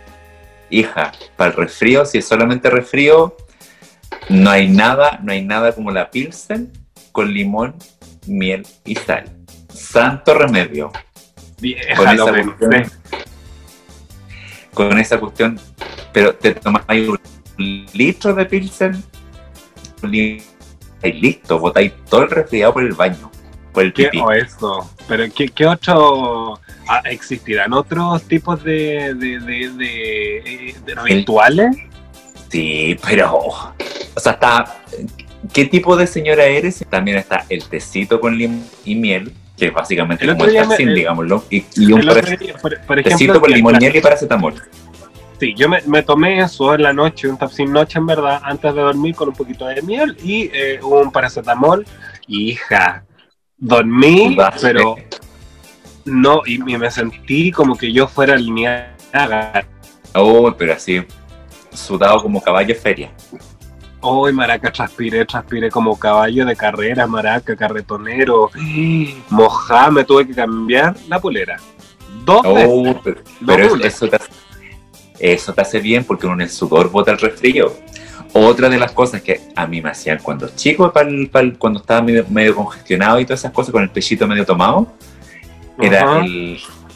Hija, 0.70 1.12
para 1.36 1.51
el 1.51 1.57
resfrío, 1.57 2.05
si 2.05 2.18
es 2.18 2.26
solamente 2.26 2.68
resfrío, 2.68 3.36
no 4.28 4.51
hay 4.51 4.68
nada, 4.68 5.20
no 5.22 5.30
hay 5.32 5.42
nada 5.44 5.72
como 5.72 5.90
la 5.90 6.11
Pilsen 6.11 6.72
con 7.12 7.32
limón, 7.32 7.76
miel 8.26 8.66
y 8.84 8.97
sal. 8.97 9.24
Santo 9.76 10.34
remedio. 10.34 10.90
Vieja, 11.58 11.94
Con 11.96 12.08
esa 12.08 12.32
cuestión, 12.32 12.92
con 14.74 14.98
esa 14.98 15.20
cuestión, 15.20 15.60
pero 16.12 16.34
te 16.34 16.54
tomáis 16.54 17.08
un 17.08 17.18
litro 17.94 18.34
de 18.34 18.44
Pilsen 18.44 19.02
y 20.02 20.42
listo, 21.02 21.58
botáis 21.58 21.92
todo 22.10 22.24
el 22.24 22.30
resfriado 22.30 22.74
por 22.74 22.82
el 22.82 22.92
baño, 22.92 23.30
por 23.72 23.84
el 23.84 23.92
¿Qué, 23.92 24.04
pipí. 24.04 24.18
o 24.18 24.32
eso? 24.32 24.90
Pero 25.08 25.24
¿qué, 25.34 25.48
qué 25.48 25.66
otro 25.66 26.60
ah, 26.88 27.02
existirán 27.04 27.72
otros 27.72 28.22
tipos 28.24 28.62
de, 28.62 29.14
de, 29.14 29.38
de, 29.40 29.70
de, 29.70 30.38
eh, 30.38 30.76
de 30.84 30.94
rituales? 30.96 31.76
Sí, 32.48 32.96
pero, 33.06 33.34
o 33.34 34.20
sea, 34.20 34.32
está, 34.32 34.76
¿qué 35.52 35.64
tipo 35.64 35.96
de 35.96 36.06
señora 36.06 36.44
eres? 36.44 36.84
También 36.90 37.18
está 37.18 37.44
el 37.48 37.64
tecito 37.64 38.20
con 38.20 38.36
limón 38.36 38.64
y 38.84 38.94
miel, 38.94 39.32
que 39.57 39.70
básicamente 39.70 40.24
El 40.24 40.32
como 40.32 40.44
el 40.44 40.57
el- 40.78 40.94
digámoslo, 40.94 41.44
y, 41.50 41.64
y 41.76 41.92
un 41.92 42.00
El 42.09 42.38
día, 42.38 42.54
por, 42.61 42.80
por 42.82 42.98
ejemplo, 42.98 43.40
con 43.40 43.78
miel 43.78 43.96
y 43.96 44.00
paracetamol. 44.00 44.54
Sí, 45.38 45.54
yo 45.54 45.68
me, 45.68 45.82
me 45.82 46.02
tomé 46.02 46.40
eso 46.40 46.74
en 46.74 46.82
la 46.82 46.92
noche, 46.92 47.28
un 47.28 47.36
tapsin 47.36 47.70
noche 47.70 47.98
en 47.98 48.07
verdad, 48.07 48.40
antes 48.42 48.74
de 48.74 48.80
dormir 48.80 49.14
con 49.14 49.28
un 49.28 49.34
poquito 49.34 49.66
de 49.66 49.82
miel 49.82 50.16
y 50.22 50.50
eh, 50.52 50.80
un 50.82 51.12
paracetamol. 51.12 51.86
Y, 52.26 52.52
hija, 52.52 53.04
dormí, 53.57 54.36
pero 54.61 54.96
no, 56.07 56.42
y, 56.46 56.54
y 56.54 56.78
me 56.78 56.90
sentí 56.90 57.50
como 57.50 57.76
que 57.76 57.92
yo 57.92 58.09
fuera 58.09 58.34
lineaga. 58.36 59.66
Oh, 60.14 60.50
pero 60.57 60.72
así, 60.72 61.04
sudado 61.72 62.22
como 62.22 62.40
caballo 62.40 62.68
de 62.68 62.74
feria. 62.74 63.11
Hoy, 64.09 64.32
maraca, 64.32 64.70
transpiré, 64.70 65.24
transpiré 65.24 65.68
como 65.68 65.98
caballo 65.98 66.46
de 66.46 66.54
carrera, 66.54 67.07
maraca, 67.09 67.57
carretonero. 67.57 68.50
Mojá, 69.30 69.90
me 69.90 70.04
tuve 70.04 70.26
que 70.28 70.32
cambiar 70.34 70.94
la 71.09 71.18
polera. 71.20 71.57
Dos 72.24 72.42
veces. 72.42 72.68
Oh, 72.70 73.00
pero, 73.02 73.20
pero 73.44 73.74
eso, 73.84 74.09
te 74.09 74.16
hace, 74.16 74.28
eso 75.18 75.52
te 75.52 75.61
hace 75.61 75.80
bien 75.80 76.04
porque 76.04 76.26
uno 76.26 76.36
en 76.36 76.42
el 76.42 76.50
sudor 76.50 76.88
bota 76.90 77.11
el 77.11 77.18
resfrío. 77.18 77.72
Otra 78.32 78.68
de 78.68 78.78
las 78.78 78.92
cosas 78.92 79.22
que 79.22 79.40
a 79.57 79.66
mí 79.66 79.80
me 79.82 79.90
hacían 79.90 80.18
cuando 80.22 80.48
chico, 80.54 80.92
pa'l- 80.92 81.28
pa'l- 81.30 81.57
cuando 81.59 81.80
estaba 81.80 82.00
medio, 82.02 82.24
medio 82.28 82.54
congestionado 82.54 83.18
y 83.18 83.24
todas 83.24 83.40
esas 83.40 83.52
cosas 83.52 83.72
con 83.72 83.82
el 83.82 83.90
pechito 83.90 84.26
medio 84.28 84.44
tomado, 84.46 84.86
era 85.80 86.20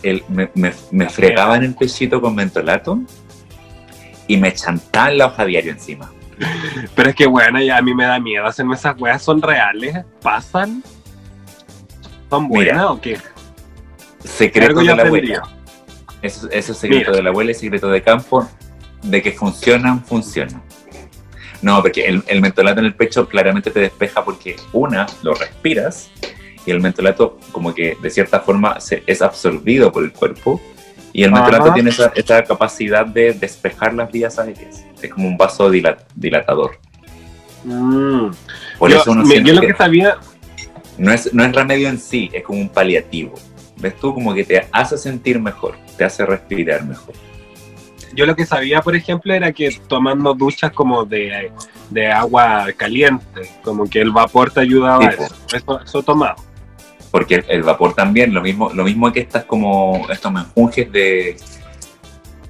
el- 0.02 0.22
me, 0.28 0.48
me, 0.54 0.72
me 0.92 1.08
fregaban 1.08 1.64
el 1.64 1.74
pechito 1.74 2.20
con 2.20 2.34
mentolato 2.36 3.00
y 4.28 4.36
me 4.36 4.52
chantaban 4.54 5.18
la 5.18 5.26
hoja 5.26 5.44
diario 5.44 5.72
encima. 5.72 6.11
Pero 6.95 7.11
es 7.11 7.14
que, 7.14 7.26
bueno, 7.26 7.61
ya 7.61 7.76
a 7.76 7.82
mí 7.82 7.95
me 7.95 8.05
da 8.05 8.18
miedo 8.18 8.47
hacerme 8.47 8.74
esas 8.74 9.01
weas. 9.01 9.22
¿Son 9.22 9.41
reales? 9.41 10.05
¿Pasan? 10.22 10.82
¿Son 12.28 12.49
buenas 12.49 12.74
Mira, 12.74 12.91
o 12.91 13.01
qué? 13.01 13.18
Secreto 14.24 14.80
de 14.80 14.84
la 14.84 15.03
abuela. 15.03 15.43
Eso, 16.22 16.51
eso 16.51 16.72
es 16.72 16.78
secreto 16.78 17.11
Mira. 17.11 17.16
de 17.16 17.22
la 17.22 17.30
abuela 17.30 17.51
y 17.51 17.55
secreto 17.55 17.88
de 17.88 18.03
campo, 18.03 18.49
de 19.03 19.22
que 19.22 19.32
funcionan, 19.32 20.05
funcionan. 20.05 20.62
No, 21.62 21.82
porque 21.82 22.07
el, 22.07 22.22
el 22.26 22.41
mentolato 22.41 22.80
en 22.80 22.86
el 22.86 22.95
pecho 22.95 23.28
claramente 23.28 23.70
te 23.70 23.80
despeja 23.80 24.24
porque 24.24 24.57
una, 24.72 25.07
lo 25.22 25.34
respiras 25.34 26.11
y 26.64 26.70
el 26.70 26.80
mentolato 26.80 27.38
como 27.53 27.74
que 27.74 27.97
de 28.01 28.11
cierta 28.11 28.41
forma 28.41 28.80
se, 28.80 29.03
es 29.07 29.22
absorbido 29.22 29.93
por 29.93 30.05
el 30.05 30.12
cuerpo 30.12 30.61
y 31.12 31.24
el 31.24 31.32
mentolato 31.32 31.64
Ajá. 31.64 31.74
tiene 31.74 31.90
esa, 31.90 32.12
esa 32.14 32.42
capacidad 32.44 33.04
de 33.06 33.32
despejar 33.32 33.94
las 33.94 34.11
vías 34.11 34.38
aéreas. 34.38 34.84
Es 35.02 35.11
como 35.11 35.26
un 35.28 35.36
vaso 35.36 35.70
dila- 35.70 35.98
dilatador. 36.14 36.78
Mm. 37.64 38.30
Por 38.78 38.90
yo, 38.90 38.96
eso 39.00 39.11
uno 39.12 39.24
me- 39.24 39.42
yo 39.42 39.54
lo 39.54 39.61
que 39.61 39.68
que 39.68 39.74
sabía, 39.74 40.16
no, 40.98 41.12
es, 41.12 41.32
no 41.34 41.44
es 41.44 41.52
remedio 41.52 41.88
en 41.88 41.98
sí, 41.98 42.30
es 42.32 42.42
como 42.44 42.61
un 42.61 42.68
paliativo. 42.68 43.34
¿Ves 43.76 43.98
tú? 43.98 44.12
Como 44.14 44.34
que 44.34 44.44
te 44.44 44.66
hace 44.72 44.98
sentir 44.98 45.40
mejor, 45.40 45.76
te 45.96 46.04
hace 46.04 46.24
respirar 46.26 46.84
mejor. 46.84 47.14
yo 48.14 48.26
lo 48.26 48.34
que 48.36 48.44
sabía, 48.44 48.82
por 48.82 48.94
ejemplo, 48.96 49.32
era 49.32 49.52
que 49.52 49.70
tomando 49.88 50.34
duchas 50.34 50.72
como 50.72 51.04
de, 51.04 51.50
de 51.90 52.11
agua 52.11 52.66
caliente, 52.76 53.42
como 53.62 53.88
que 53.88 54.00
el 54.00 54.11
vapor 54.11 54.50
te 54.50 54.61
ayudaba 54.61 55.04
a 55.06 55.08
eso. 55.11 55.34
Eso, 55.54 55.80
eso 55.80 56.02
tomaba. 56.02 56.36
Porque 57.11 57.44
el, 57.48 57.62
vapor 57.62 57.94
también, 57.94 58.32
lo 58.32 58.40
mismo, 58.40 58.70
lo 58.72 58.84
mismo 58.84 59.12
que 59.12 59.20
estas 59.20 59.44
como 59.44 60.06
estos 60.11 60.32
menjunjes 60.32 60.90
de 60.92 61.36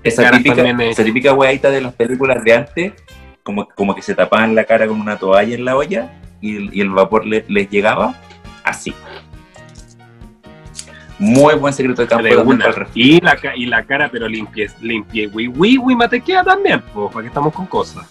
esa 0.03 0.23
Caras 0.23 0.43
típica, 0.43 0.83
esa 0.83 1.05
típica 1.05 1.33
hueadita 1.33 1.71
de 1.71 1.81
las 1.81 1.95
películas 1.95 2.45
de 2.45 2.53
antes, 2.53 2.93
como, 3.43 3.67
como 3.69 3.95
que 3.95 4.03
se 4.03 4.15
tapaban 4.15 4.55
la 4.55 4.65
cara 4.65 4.87
con 4.87 5.01
una 5.01 5.17
toalla 5.19 5.55
en 5.55 5.65
la 5.65 5.77
olla 5.77 6.11
y, 6.43 6.57
el- 6.57 6.71
y 6.75 6.81
el 6.83 6.91
vapor 6.91 7.27
le- 7.27 7.45
les 7.49 7.71
llegaba. 7.71 8.15
Así. 8.65 8.93
Muy 11.19 11.55
buen 11.55 11.73
secreto 11.75 12.03
de 12.03 12.09
campo. 12.09 12.25
De 12.25 12.37
una. 12.37 12.67
Y 12.95 13.21
la, 13.21 13.39
y 13.55 13.67
la 13.67 13.85
cara, 13.85 14.09
pero 14.11 14.27
limpie, 14.29 14.71
limpie, 14.81 15.27
wi, 15.29 15.49
wi, 15.49 15.79
wi, 15.79 15.95
matequea 15.95 16.43
también, 16.45 16.83
pues, 16.95 17.13
para 17.13 17.23
que 17.23 17.29
estamos 17.29 17.53
con 17.53 17.67
cosas. 17.67 18.07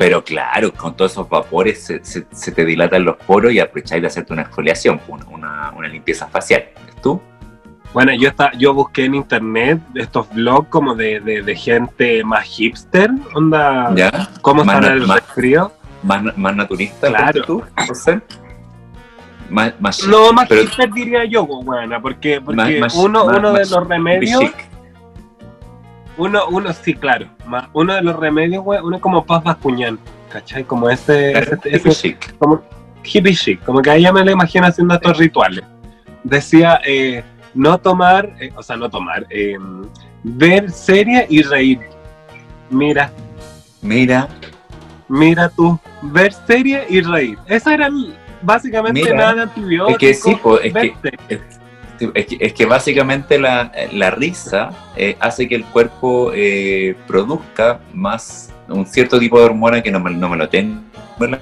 Pero 0.00 0.24
claro, 0.24 0.72
con 0.72 0.96
todos 0.96 1.12
esos 1.12 1.28
vapores 1.28 1.82
se, 1.84 2.02
se- 2.02 2.26
se 2.32 2.52
te 2.52 2.64
dilatan 2.64 3.04
los 3.04 3.18
poros 3.18 3.52
y 3.52 3.60
aprovecháis 3.60 4.00
de 4.00 4.08
hacerte 4.08 4.32
una 4.32 4.40
exfoliación, 4.42 4.98
una, 5.28 5.70
una, 5.76 5.88
limpieza 5.88 6.26
facial. 6.26 6.64
¿Ves 6.86 6.96
tú? 7.02 7.20
Bueno, 7.92 8.10
yo 8.14 8.30
está, 8.30 8.50
yo 8.56 8.72
busqué 8.72 9.04
en 9.04 9.14
internet 9.16 9.78
estos 9.94 10.26
blogs 10.32 10.68
como 10.70 10.94
de, 10.94 11.20
de, 11.20 11.42
de 11.42 11.54
gente 11.54 12.24
más 12.24 12.44
hipster, 12.44 13.10
onda, 13.34 13.92
¿Ya? 13.94 14.30
cómo 14.40 14.64
Más 14.64 14.76
sanar 14.76 14.92
el 14.96 15.06
más- 15.06 15.16
resfrío. 15.20 15.70
Más, 16.02 16.34
más 16.38 16.56
naturista, 16.56 17.08
Claro. 17.08 17.42
tú, 17.44 17.62
José. 17.86 18.22
Más, 19.50 19.74
más 19.80 20.06
No, 20.06 20.32
más 20.32 20.48
pero 20.48 20.62
hipster 20.62 20.90
diría 20.94 21.26
yo, 21.26 21.44
buena, 21.44 22.00
porque, 22.00 22.40
porque 22.40 22.80
más- 22.80 22.94
uno, 22.94 23.26
uno 23.26 23.52
de 23.52 23.66
los 23.66 23.86
remedios. 23.86 24.44
Uno, 26.20 26.46
uno, 26.48 26.72
sí, 26.72 26.94
claro, 26.94 27.26
uno 27.72 27.94
de 27.94 28.02
los 28.02 28.16
remedios, 28.16 28.62
güey, 28.64 28.80
uno 28.82 28.96
es 28.96 29.02
como 29.02 29.24
Paz 29.24 29.42
Bascuñán, 29.42 29.98
¿cachai? 30.30 30.64
Como 30.64 30.88
ese, 30.90 31.32
Claro, 31.32 31.46
ese, 31.62 31.68
hippie 31.76 31.90
ese- 31.90 32.02
chic. 32.02 32.36
como 32.38 32.62
hippie 33.02 33.34
chic, 33.34 33.64
como 33.64 33.80
que 33.82 33.90
a 33.90 33.96
ella 33.96 34.12
me 34.12 34.24
lo 34.24 34.30
imagino 34.30 34.66
haciendo 34.66 34.94
estos 34.94 35.16
rituales. 35.18 35.64
Decía, 36.22 36.80
eh, 36.84 37.24
no 37.54 37.78
tomar, 37.78 38.30
eh, 38.38 38.52
o 38.54 38.62
sea, 38.62 38.76
no 38.76 38.88
tomar, 38.90 39.26
eh, 39.30 39.56
ver 40.22 40.70
serie 40.70 41.26
y 41.28 41.42
reír. 41.42 41.80
Mira, 42.70 43.10
Mira, 43.82 44.28
mira 45.08 45.48
tú, 45.48 45.78
ver 46.02 46.32
serie 46.34 46.84
y 46.90 47.00
reír. 47.00 47.38
Eso 47.46 47.70
era 47.70 47.88
básicamente 48.42 49.00
Mira, 49.02 49.16
nada 49.16 49.34
de 49.34 49.42
antibióticos. 49.42 49.92
es 49.94 49.98
que 49.98 50.14
sí, 50.14 50.36
po, 50.36 50.60
es 50.60 50.72
que-. 50.74 50.94
Es 52.14 52.26
que, 52.26 52.36
es 52.40 52.52
que 52.52 52.66
básicamente 52.66 53.38
la, 53.38 53.70
la 53.92 54.10
risa 54.10 54.70
eh, 54.96 55.16
hace 55.20 55.48
que 55.48 55.54
el 55.56 55.64
cuerpo 55.64 56.32
eh, 56.34 56.96
produzca 57.06 57.80
más 57.94 58.50
un 58.68 58.86
cierto 58.86 59.18
tipo 59.18 59.38
de 59.38 59.44
hormona 59.46 59.82
que 59.82 59.90
no 59.90 60.00
me, 60.00 60.10
no 60.12 60.28
me 60.28 60.36
lo 60.36 60.48
tengo 60.48 60.80
en 61.20 61.30
la, 61.32 61.40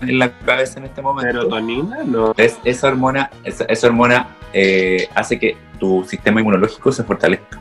en 0.00 0.18
la 0.18 0.30
cabeza 0.38 0.78
en 0.78 0.86
este 0.86 1.02
momento. 1.02 1.32
Serotonina, 1.32 1.98
no. 2.04 2.34
Es- 2.36 2.58
esa 2.64 2.88
hormona, 2.88 3.30
esa, 3.44 3.64
esa 3.64 3.86
hormona 3.88 4.28
eh, 4.52 5.08
hace 5.14 5.38
que 5.38 5.56
tu 5.78 6.04
sistema 6.04 6.40
inmunológico 6.40 6.92
se 6.92 7.02
fortalezca. 7.02 7.60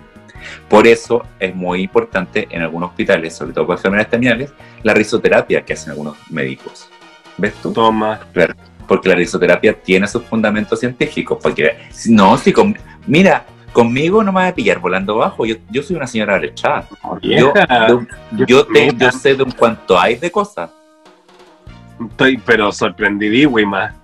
Por 0.67 0.87
eso 0.87 1.23
es 1.39 1.53
muy 1.55 1.81
importante 1.83 2.47
en 2.49 2.61
algunos 2.61 2.89
hospitales, 2.89 3.35
sobre 3.35 3.53
todo 3.53 3.65
con 3.67 3.75
enfermedades 3.75 4.09
terminales, 4.09 4.53
la 4.83 4.93
risoterapia 4.93 5.63
que 5.63 5.73
hacen 5.73 5.91
algunos 5.91 6.17
médicos. 6.29 6.89
¿Ves 7.37 7.53
tú? 7.55 7.71
Toma. 7.71 8.19
Porque 8.91 9.07
la 9.07 9.15
risoterapia 9.15 9.71
tiene 9.73 10.05
sus 10.05 10.23
fundamentos 10.23 10.77
científicos. 10.77 11.37
Porque, 11.41 11.77
no, 12.09 12.37
si 12.37 12.51
con- 12.51 12.77
mira, 13.07 13.45
conmigo 13.71 14.21
no 14.21 14.33
me 14.33 14.41
va 14.41 14.47
a 14.49 14.53
pillar 14.53 14.79
volando 14.79 15.15
bajo. 15.15 15.45
Yo, 15.45 15.55
yo 15.69 15.81
soy 15.81 15.95
una 15.95 16.07
señora. 16.07 16.41
Yo, 16.41 16.75
Vieja, 17.21 17.87
yo, 17.87 18.05
yo 18.45 18.65
te- 18.67 18.93
yo 18.93 19.11
sé 19.13 19.33
de 19.35 19.43
un 19.43 19.51
cuanto 19.51 19.97
hay 19.97 20.15
de 20.17 20.29
cosas. 20.29 20.71
Estoy 22.05 22.37
pero 22.45 22.69
sorprendidísima. 22.73 23.95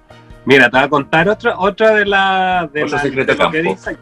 Mira, 0.46 0.70
te 0.70 0.78
voy 0.78 0.86
a 0.86 0.90
contar 0.90 1.28
otra, 1.28 1.60
otra 1.60 1.94
de 1.94 2.06
la 2.06 2.70
de, 2.72 2.88
la- 2.88 3.00
secreto 3.00 3.34
de 3.34 3.38
lo 3.44 3.52
que 3.52 3.58
campo. 3.62 3.76
dice. 3.76 3.98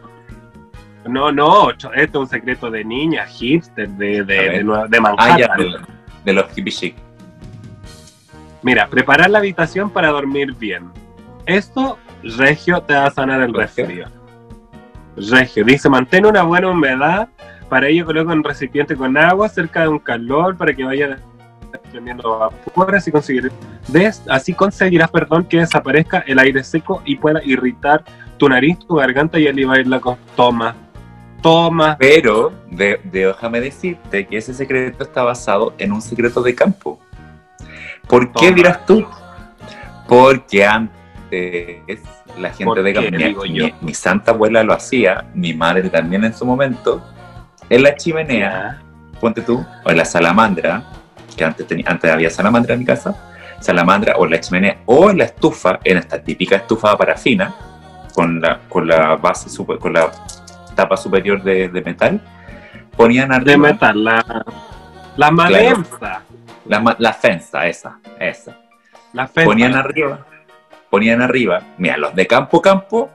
No, 1.08 1.32
no, 1.32 1.70
esto 1.70 1.90
es 1.96 2.14
un 2.14 2.28
secreto 2.28 2.70
de 2.70 2.84
niña, 2.84 3.26
hipster, 3.26 3.88
de, 3.88 4.06
de, 4.06 4.22
ver. 4.22 4.64
de, 4.64 4.88
de 4.88 5.14
Ah, 5.18 5.36
ya, 5.36 5.48
de 6.24 6.32
los 6.32 6.44
hippie 6.56 6.72
chic. 6.72 7.05
Mira, 8.66 8.88
preparar 8.88 9.30
la 9.30 9.38
habitación 9.38 9.90
para 9.90 10.08
dormir 10.08 10.52
bien. 10.56 10.90
Esto, 11.46 11.98
Regio, 12.36 12.80
te 12.82 12.94
va 12.94 13.06
a 13.06 13.10
sanar 13.12 13.40
el 13.40 13.54
Regio. 13.54 13.86
resfrío. 13.86 14.06
Regio, 15.16 15.64
dice, 15.64 15.88
mantén 15.88 16.26
una 16.26 16.42
buena 16.42 16.68
humedad. 16.68 17.28
Para 17.68 17.86
ello 17.86 18.04
coloca 18.04 18.32
un 18.32 18.42
recipiente 18.42 18.96
con 18.96 19.16
agua 19.16 19.48
cerca 19.48 19.82
de 19.82 19.88
un 19.88 20.00
calor 20.00 20.56
para 20.56 20.74
que 20.74 20.82
vaya 20.82 21.16
desprendiendo 21.70 22.38
vapores 22.40 23.06
y 23.06 23.12
conseguir, 23.12 23.52
des- 23.86 24.22
así 24.28 24.52
conseguirás 24.52 25.12
perdón, 25.12 25.44
que 25.44 25.58
desaparezca 25.58 26.24
el 26.26 26.40
aire 26.40 26.64
seco 26.64 27.02
y 27.04 27.14
pueda 27.14 27.40
irritar 27.44 28.02
tu 28.36 28.48
nariz, 28.48 28.80
tu 28.80 28.96
garganta 28.96 29.38
y 29.38 29.46
aliviar 29.46 29.86
la 29.86 30.00
Toma, 30.34 30.74
toma. 31.40 31.96
Pero 32.00 32.52
de, 32.68 32.98
de- 33.04 33.26
déjame 33.26 33.60
decirte 33.60 34.26
que 34.26 34.38
ese 34.38 34.52
secreto 34.54 35.04
está 35.04 35.22
basado 35.22 35.72
en 35.78 35.92
un 35.92 36.02
secreto 36.02 36.42
de 36.42 36.52
campo. 36.52 36.98
¿Por 38.08 38.32
qué 38.32 38.52
dirás 38.52 38.84
tú? 38.86 39.04
Porque 40.08 40.64
antes 40.64 42.00
la 42.38 42.50
gente 42.50 42.64
¿Por 42.64 42.82
de 42.82 42.92
campo, 42.94 43.42
mi, 43.42 43.74
mi- 43.80 43.94
santa 43.94 44.30
abuela 44.32 44.62
lo 44.62 44.72
hacía, 44.72 45.24
mi 45.34 45.52
madre 45.54 45.88
también 45.90 46.24
en 46.24 46.32
su 46.34 46.44
momento, 46.44 47.02
en 47.68 47.82
la 47.82 47.96
chimenea, 47.96 48.80
ponte 49.20 49.42
tú, 49.42 49.64
o 49.84 49.90
en 49.90 49.96
la 49.96 50.04
salamandra, 50.04 50.82
que 51.36 51.44
antes, 51.44 51.66
tenía, 51.66 51.86
antes 51.88 52.10
había 52.10 52.30
salamandra 52.30 52.74
en 52.74 52.80
mi 52.80 52.86
casa, 52.86 53.16
salamandra 53.60 54.14
o 54.16 54.24
en 54.26 54.30
la 54.32 54.40
chimenea, 54.40 54.78
o 54.86 55.10
en 55.10 55.18
la 55.18 55.24
estufa, 55.24 55.80
en 55.82 55.96
esta 55.98 56.22
típica 56.22 56.56
estufa 56.56 56.90
de 56.92 56.96
parafina, 56.96 57.54
con 58.14 58.40
la, 58.40 58.60
con 58.68 58.86
la 58.86 59.16
base, 59.16 59.48
super- 59.48 59.78
con 59.78 59.92
la 59.94 60.10
tapa 60.74 60.96
superior 60.96 61.42
de, 61.42 61.68
de 61.68 61.80
metal, 61.82 62.20
ponían 62.96 63.32
arriba 63.32 63.50
De 63.50 63.58
metal, 63.58 64.04
la, 64.04 64.44
la 65.16 65.30
la, 66.68 66.96
la 66.98 67.12
fensa, 67.12 67.66
esa, 67.66 67.98
esa. 68.18 68.58
la 69.12 69.26
fensa. 69.26 69.48
Ponían 69.48 69.74
arriba, 69.74 70.26
ponían 70.90 71.22
arriba, 71.22 71.62
mira, 71.78 71.96
los 71.96 72.14
de 72.14 72.26
campo 72.26 72.60
campo, 72.62 73.10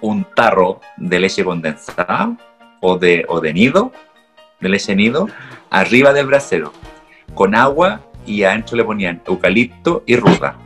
un 0.00 0.24
tarro 0.34 0.80
de 0.96 1.20
leche 1.20 1.44
condensada 1.44 2.36
o 2.80 2.98
de, 2.98 3.24
o 3.28 3.40
de 3.40 3.52
nido, 3.52 3.92
de 4.60 4.68
leche 4.68 4.94
nido, 4.94 5.28
arriba 5.70 6.12
del 6.12 6.26
brasero, 6.26 6.72
con 7.34 7.54
agua 7.54 8.00
y 8.26 8.42
adentro 8.42 8.76
le 8.76 8.84
ponían 8.84 9.22
eucalipto 9.26 10.02
y 10.06 10.16
ruda. 10.16 10.56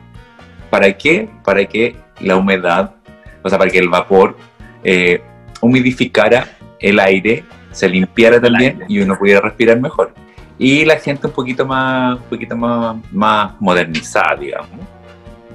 ¿Para 0.70 0.92
qué? 0.96 1.28
Para 1.44 1.64
que 1.66 1.96
la 2.20 2.36
humedad, 2.36 2.94
o 3.42 3.48
sea, 3.48 3.58
para 3.58 3.70
que 3.70 3.78
el 3.78 3.88
vapor 3.88 4.36
eh, 4.84 5.22
humidificara 5.60 6.56
el 6.80 6.98
aire, 6.98 7.44
se 7.70 7.88
limpiara 7.88 8.40
también 8.40 8.84
y 8.88 9.00
uno 9.00 9.18
pudiera 9.18 9.40
respirar 9.40 9.80
mejor. 9.80 10.12
Y 10.58 10.84
la 10.84 10.96
gente 10.96 11.26
un 11.26 11.32
poquito 11.32 11.66
más, 11.66 12.16
un 12.18 12.24
poquito 12.24 12.56
más, 12.56 12.96
más 13.10 13.52
modernizada, 13.60 14.36
digamos. 14.36 14.68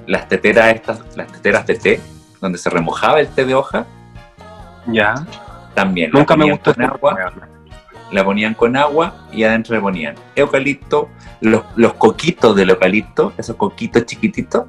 Las 0.06 0.28
teteras 0.28 0.74
estas, 0.76 1.16
las 1.16 1.32
teteras 1.32 1.66
de 1.68 1.76
té, 1.76 2.02
donde 2.42 2.58
se 2.58 2.70
remojaba 2.70 3.20
el 3.20 3.28
té 3.28 3.46
de 3.46 3.54
hoja, 3.56 3.86
Ya. 4.88 5.16
también 5.74 6.12
Nunca 6.12 6.36
me 6.38 6.50
gustó 6.52 6.74
con 6.74 6.84
agua, 6.84 7.32
la 8.12 8.24
ponían 8.24 8.54
con 8.54 8.76
agua 8.78 9.28
y 9.32 9.44
adentro 9.44 9.76
le 9.76 9.82
ponían 9.82 10.16
eucalipto, 10.36 11.10
los, 11.42 11.64
los 11.76 11.94
coquitos 11.96 12.56
del 12.56 12.70
eucalipto, 12.70 13.34
esos 13.38 13.56
coquitos 13.58 14.06
chiquititos, 14.06 14.66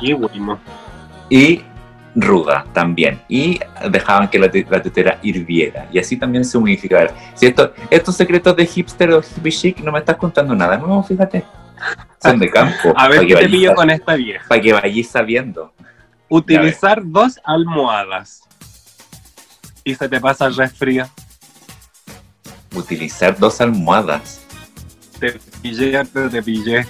güey, 0.00 0.40
mo. 0.40 0.58
y 1.28 1.62
ruda 2.14 2.64
también. 2.72 3.20
Y 3.28 3.60
dejaban 3.90 4.28
que 4.28 4.38
la, 4.38 4.50
te- 4.50 4.66
la 4.68 4.82
tetera 4.82 5.18
hirviera. 5.22 5.88
Y 5.92 5.98
así 5.98 6.16
también 6.16 6.44
se 6.44 6.58
humidificaba. 6.58 7.08
Si 7.34 7.46
esto, 7.46 7.72
estos 7.90 8.16
secretos 8.16 8.56
de 8.56 8.66
hipster 8.66 9.12
o 9.12 9.20
hippie 9.22 9.52
chic 9.52 9.80
no 9.80 9.92
me 9.92 9.98
estás 10.00 10.16
contando 10.16 10.54
nada 10.54 10.76
nuevo, 10.76 11.02
fíjate. 11.02 11.44
Son 12.22 12.38
de 12.38 12.50
campo. 12.50 12.92
A 12.96 13.08
ver 13.08 13.26
qué 13.26 13.34
te 13.36 13.48
pillo 13.48 13.74
con 13.74 13.88
esta 13.90 14.14
vieja. 14.14 14.44
Para 14.48 14.60
que 14.60 14.72
vayáis 14.72 15.08
sabiendo. 15.08 15.72
Utilizar 16.28 17.00
dos 17.04 17.40
almohadas. 17.44 18.42
Y 19.82 19.94
se 19.94 20.08
te 20.08 20.20
pasa 20.20 20.46
el 20.46 20.54
resfrío. 20.56 21.08
Utilizar 22.74 23.36
dos 23.38 23.60
almohadas. 23.60 24.42
Te 25.18 25.32
pillé, 25.62 26.04
pero 26.12 26.30
te 26.30 26.42
pillé. 26.42 26.86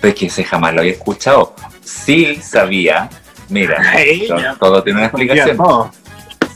Pues 0.00 0.14
que 0.14 0.26
ese 0.26 0.44
jamás 0.44 0.74
lo 0.74 0.80
había 0.80 0.92
escuchado. 0.92 1.54
Sí 1.82 2.36
sabía. 2.36 3.08
Mira, 3.48 3.82
todo, 4.58 4.82
tiene 4.82 4.98
una 4.98 5.06
explicación. 5.08 5.58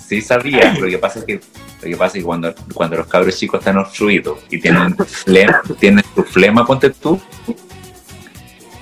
Sí 0.07 0.21
sabía. 0.21 0.75
Lo 0.75 0.87
que 0.87 0.99
pasa 0.99 1.21
es 1.21 1.25
que, 1.25 1.35
lo 1.35 1.89
que, 1.89 1.97
pasa 1.97 2.19
es 2.19 2.23
que 2.23 2.27
cuando, 2.27 2.55
cuando 2.75 2.97
los 2.97 3.07
cabros 3.07 3.37
chicos 3.39 3.61
están 3.61 3.79
obstruidos 3.79 4.39
y 4.51 4.61
tienen 4.61 4.95
flema, 4.97 5.63
tienen 5.81 6.05
su 6.15 6.23
flema, 6.25 6.67
ponte 6.67 6.91
tú, 6.91 7.21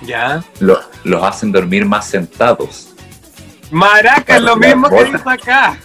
Ya. 0.03 0.43
lo- 0.59 0.81
los 1.05 1.23
hacen 1.23 1.53
dormir 1.53 1.85
más 1.87 2.07
sentados. 2.09 2.89
Maraca, 3.71 4.37
es 4.37 4.43
lo 4.43 4.57
mismo 4.57 4.89
que 4.89 5.05
dice 5.05 5.19
acá. 5.25 5.79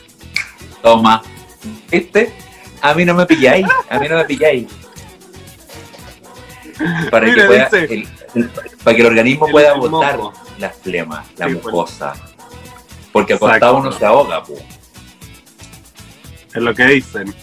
Toma. 0.82 1.21
¿Viste? 1.91 2.34
A 2.82 2.93
mí 2.95 3.05
no 3.05 3.13
me 3.13 3.26
pilláis. 3.28 3.65
A 3.89 3.99
mí 3.99 4.07
no 4.09 4.15
me 4.17 4.26
pilláis. 4.26 4.67
Para, 7.09 7.26
Mira, 7.28 7.41
que, 7.43 7.47
pueda- 7.47 7.69
dice- 7.69 7.93
el- 7.93 8.07
el- 8.36 8.49
para 8.84 8.95
que 8.95 9.01
el 9.01 9.07
organismo 9.07 9.45
El- 9.45 9.51
pueda 9.51 9.76
moco. 9.76 10.34
La 10.60 10.70
flema, 10.70 11.24
la 11.38 11.47
Sí, 11.47 11.56
pues. 11.56 11.66
mucosa. 11.74 12.14
Porque 13.12 13.34
Exacto. 13.34 13.47
acostado 13.47 13.78
uno 13.78 13.91
se 13.91 14.06
ahoga, 14.06 14.43
po. 14.43 14.56
Es 16.53 16.62
lo 16.62 16.74
que 16.74 16.86
dicen. 16.86 17.34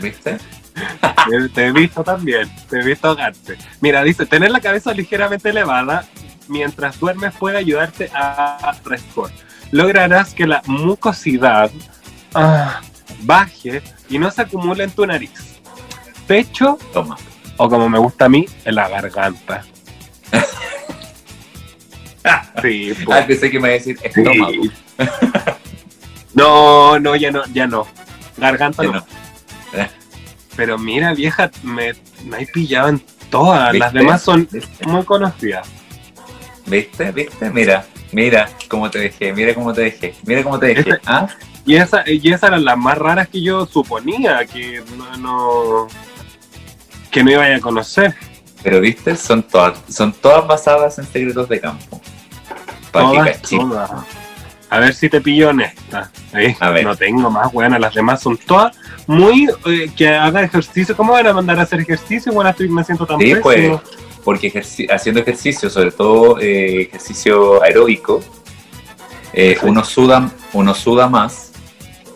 ¿viste? 0.00 0.38
Te- 1.54 1.66
he 1.66 1.72
visto 1.72 2.02
también. 2.02 2.50
Te 2.68 2.80
he 2.80 2.84
visto 2.84 3.08
ahogarte. 3.08 3.56
Mira, 3.80 4.02
dice, 4.02 4.26
tener 4.26 4.50
la 4.50 4.60
cabeza 4.60 4.92
ligeramente 4.92 5.50
elevada 5.50 6.04
mientras 6.48 6.98
duermes 6.98 7.34
puede 7.34 7.56
ayudarte 7.58 8.10
a 8.14 8.74
respirar. 8.84 9.30
Lograrás 9.70 10.34
que 10.34 10.46
la 10.46 10.62
mucosidad 10.66 11.70
ah, 12.34 12.80
baje 13.22 13.82
y 14.08 14.18
no 14.18 14.30
se 14.30 14.42
acumule 14.42 14.84
en 14.84 14.90
tu 14.90 15.06
nariz, 15.06 15.32
pecho 16.26 16.78
Toma. 16.92 17.16
o 17.56 17.68
como 17.68 17.88
me 17.88 17.98
gusta 17.98 18.26
a 18.26 18.28
mí, 18.28 18.46
en 18.64 18.74
la 18.74 18.88
garganta. 18.88 19.64
Sí, 22.64 22.94
po. 23.04 23.12
Ah, 23.12 23.24
pensé 23.26 23.50
que 23.50 23.58
me 23.60 23.68
iba 23.68 23.74
a 23.76 23.78
decir 23.78 23.98
estómago. 24.02 24.50
Sí. 24.52 24.70
No, 26.34 26.98
no, 26.98 27.14
ya 27.14 27.30
no, 27.30 27.44
ya 27.52 27.66
no. 27.66 27.86
Garganta 28.36 28.82
Ya 28.82 28.88
no. 28.90 28.94
no. 28.96 29.04
Pero 30.56 30.78
mira, 30.78 31.14
vieja, 31.14 31.50
me, 31.62 31.94
me 32.24 32.38
hay 32.38 32.46
pillado 32.46 32.88
en 32.88 33.02
todas. 33.30 33.72
Las 33.74 33.92
demás 33.92 34.22
son 34.22 34.48
¿Viste? 34.50 34.86
muy 34.86 35.04
conocidas. 35.04 35.68
¿Viste? 36.66 37.12
¿Viste? 37.12 37.50
Mira, 37.50 37.86
mira 38.12 38.48
cómo 38.68 38.90
te 38.90 38.98
dejé, 38.98 39.32
mira 39.32 39.54
cómo 39.54 39.72
te 39.72 39.82
dejé, 39.82 40.14
mira 40.24 40.42
cómo 40.42 40.58
te 40.58 40.66
dejé. 40.74 40.80
Este- 40.90 41.00
¿Ah? 41.06 41.28
Y, 41.66 41.76
esa, 41.76 42.02
y 42.06 42.20
esas 42.32 42.48
eran 42.48 42.64
las 42.64 42.76
más 42.76 42.98
raras 42.98 43.28
que 43.28 43.40
yo 43.42 43.64
suponía 43.66 44.44
que 44.46 44.82
no, 44.96 45.16
no- 45.16 45.88
que 47.10 47.22
no 47.24 47.30
iba 47.30 47.44
a 47.44 47.60
conocer. 47.60 48.14
Pero 48.62 48.80
viste, 48.80 49.14
son 49.16 49.42
todas, 49.42 49.78
son 49.88 50.12
todas 50.12 50.46
basadas 50.46 50.98
en 50.98 51.04
secretos 51.06 51.48
de 51.48 51.60
campo. 51.60 52.00
Todas, 53.02 53.42
todas. 53.42 53.90
A 54.70 54.78
ver 54.80 54.94
si 54.94 55.08
te 55.08 55.20
pillo 55.20 55.50
en 55.50 55.60
esta. 55.60 56.10
¿eh? 56.32 56.56
A 56.58 56.70
ver. 56.70 56.84
No 56.84 56.96
tengo 56.96 57.30
más 57.30 57.52
buenas, 57.52 57.78
las 57.80 57.94
demás 57.94 58.20
son 58.22 58.36
todas 58.38 58.76
muy 59.06 59.48
eh, 59.66 59.90
que 59.96 60.08
haga 60.08 60.42
ejercicio. 60.42 60.96
¿Cómo 60.96 61.12
van 61.12 61.26
a 61.26 61.32
mandar 61.32 61.58
a 61.60 61.62
hacer 61.62 61.80
ejercicio? 61.80 62.32
Bueno, 62.32 62.50
estoy, 62.50 62.68
me 62.68 62.82
siento 62.82 63.06
tan 63.06 63.18
Sí, 63.20 63.34
pues, 63.42 63.72
porque 64.24 64.52
ejerci- 64.52 64.90
haciendo 64.90 65.20
ejercicio, 65.20 65.68
sobre 65.70 65.92
todo 65.92 66.38
eh, 66.40 66.82
ejercicio 66.82 67.62
aeróbico, 67.62 68.20
eh, 69.32 69.58
uno, 69.62 69.84
suda, 69.84 70.30
uno 70.52 70.74
suda 70.74 71.08
más 71.08 71.52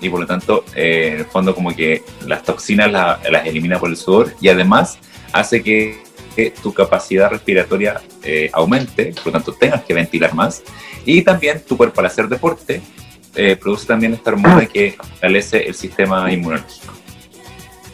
y 0.00 0.08
por 0.08 0.20
lo 0.20 0.26
tanto, 0.26 0.64
en 0.74 1.18
el 1.18 1.24
fondo 1.26 1.54
como 1.54 1.74
que 1.74 2.02
las 2.26 2.42
toxinas 2.44 2.90
la- 2.90 3.18
las 3.30 3.46
elimina 3.46 3.78
por 3.78 3.90
el 3.90 3.96
sudor 3.96 4.34
y 4.40 4.48
además 4.48 4.98
hace 5.32 5.62
que, 5.62 6.02
que 6.38 6.52
tu 6.62 6.72
capacidad 6.72 7.28
respiratoria 7.30 8.00
eh, 8.22 8.48
aumente, 8.52 9.06
por 9.12 9.26
lo 9.26 9.32
tanto 9.32 9.52
tengas 9.54 9.82
que 9.82 9.92
ventilar 9.92 10.34
más 10.34 10.62
y 11.04 11.22
también 11.22 11.60
tu 11.66 11.76
cuerpo 11.76 11.98
al 11.98 12.06
hacer 12.06 12.28
deporte 12.28 12.80
eh, 13.34 13.56
produce 13.56 13.86
también 13.88 14.14
esta 14.14 14.30
hormona 14.30 14.64
que 14.66 14.92
fortalece 14.96 15.66
el 15.66 15.74
sistema 15.74 16.30
inmunológico. 16.32 16.92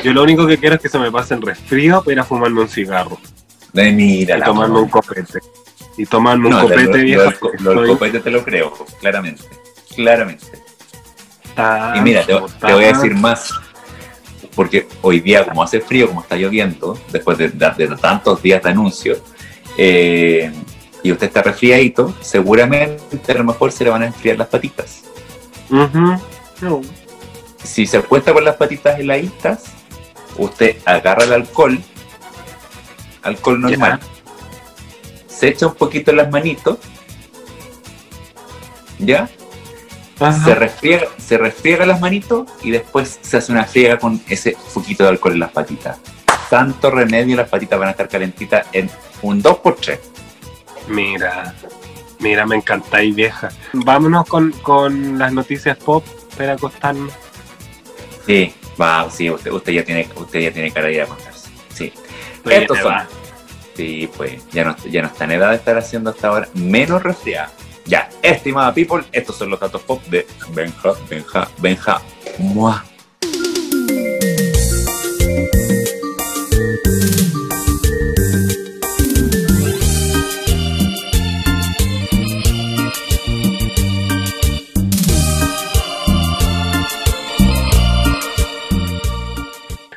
Yo 0.02 0.12
lo 0.12 0.22
único 0.22 0.46
que 0.46 0.58
quiero 0.58 0.74
es 0.74 0.82
que 0.82 0.90
se 0.90 0.98
me 0.98 1.10
pase 1.10 1.32
el 1.32 1.40
resfrío 1.40 2.02
para 2.02 2.12
ir 2.12 2.20
a 2.20 2.24
fumarme 2.24 2.60
un 2.60 2.68
cigarro 2.68 3.18
Mira, 3.72 4.36
y 4.36 4.42
tomarme 4.42 4.78
un 4.80 4.88
copete. 4.90 5.38
Y 5.96 6.04
tomarme 6.04 6.50
No, 6.50 6.56
un 6.56 6.62
copete, 6.68 6.84
lo- 6.98 7.04
vieja. 7.04 7.22
lo 7.60 7.70
estoy 7.72 7.88
copete 7.88 8.20
te 8.20 8.30
lo 8.30 8.44
creo, 8.44 8.74
claramente. 9.00 9.42
Claramente. 9.96 10.44
tan 11.54 11.96
Y 11.96 12.00
mira, 12.02 12.24
te 12.26 12.34
voy 12.72 12.84
a 12.84 12.88
decir 12.88 13.14
más. 13.14 13.54
Porque 14.54 14.86
hoy 15.02 15.20
día, 15.20 15.44
como 15.44 15.62
hace 15.62 15.80
frío, 15.80 16.06
como 16.08 16.20
está 16.22 16.36
lloviendo, 16.36 16.98
después 17.10 17.38
de, 17.38 17.48
de- 17.48 17.86
de 17.88 17.96
tantos 17.96 18.40
días 18.42 18.62
de 18.62 18.70
anuncio, 18.70 19.16
eh, 19.76 20.52
y 21.02 21.12
usted 21.12 21.26
está 21.26 21.42
resfriadito, 21.42 22.14
seguramente 22.20 23.32
a 23.32 23.34
lo 23.34 23.44
mejor 23.44 23.72
se 23.72 23.84
le 23.84 23.90
van 23.90 24.02
a 24.02 24.06
enfriar 24.06 24.38
las 24.38 24.48
patitas. 24.48 25.02
No. 25.68 26.80
Si 27.62 27.86
se 27.86 27.96
acuesta 27.98 28.32
con 28.32 28.44
las 28.44 28.56
patitas 28.56 28.98
heladitas, 28.98 29.64
usted 30.36 30.76
agarra 30.84 31.24
el 31.24 31.32
alcohol, 31.32 31.78
alcohol 33.22 33.60
normal, 33.60 34.00
se 35.26 35.48
echa 35.48 35.66
un 35.66 35.74
poquito 35.74 36.10
en 36.12 36.18
las 36.18 36.30
manitos, 36.30 36.78
¿ya? 38.98 39.28
Ajá. 40.20 40.44
se 40.44 40.54
refriega, 40.54 41.06
se 41.18 41.38
refriega 41.38 41.84
las 41.86 42.00
manitos 42.00 42.48
y 42.62 42.70
después 42.70 43.18
se 43.20 43.36
hace 43.38 43.50
una 43.52 43.64
friega 43.64 43.98
con 43.98 44.20
ese 44.28 44.56
poquito 44.72 45.02
de 45.04 45.10
alcohol 45.10 45.32
en 45.34 45.40
las 45.40 45.50
patitas. 45.50 45.98
Tanto 46.50 46.90
remedio, 46.90 47.36
las 47.36 47.48
patitas 47.48 47.78
van 47.78 47.88
a 47.88 47.90
estar 47.92 48.08
calentitas 48.08 48.66
en 48.72 48.88
un 49.22 49.42
2x3. 49.42 49.98
Mira, 50.88 51.54
mira, 52.20 52.46
me 52.46 52.56
encantáis, 52.56 53.14
vieja. 53.14 53.48
Vámonos 53.72 54.26
con, 54.26 54.52
con 54.52 55.18
las 55.18 55.32
noticias 55.32 55.76
pop 55.78 56.04
para 56.36 56.52
acostarnos. 56.52 57.12
Sí, 58.26 58.54
va, 58.80 59.08
sí, 59.10 59.30
usted, 59.30 59.50
usted 59.50 59.72
ya 59.72 59.84
tiene, 59.84 60.08
usted 60.16 60.40
ya 60.40 60.50
tiene 60.52 60.70
cara 60.70 60.86
de 60.88 60.94
ir 60.94 61.00
a 61.00 61.04
acostarse. 61.04 61.48
Sí. 61.74 61.92
Oye, 62.44 62.58
Estos 62.62 62.78
son. 62.78 62.92
va. 62.92 63.06
Sí, 63.76 64.08
pues, 64.16 64.48
ya 64.52 64.64
no, 64.64 64.76
ya 64.88 65.02
no 65.02 65.08
está 65.08 65.24
en 65.24 65.32
edad 65.32 65.50
de 65.50 65.56
estar 65.56 65.76
haciendo 65.76 66.10
hasta 66.10 66.28
ahora 66.28 66.48
menos 66.54 67.02
resfriada. 67.02 67.50
Ya, 67.86 68.08
estimada 68.22 68.72
people, 68.72 69.04
estos 69.12 69.36
son 69.36 69.50
los 69.50 69.60
datos 69.60 69.82
pop 69.82 70.02
de 70.06 70.26
Benja, 70.54 70.92
Benja, 71.08 71.48
Benja, 71.58 72.00
Mua. 72.38 72.84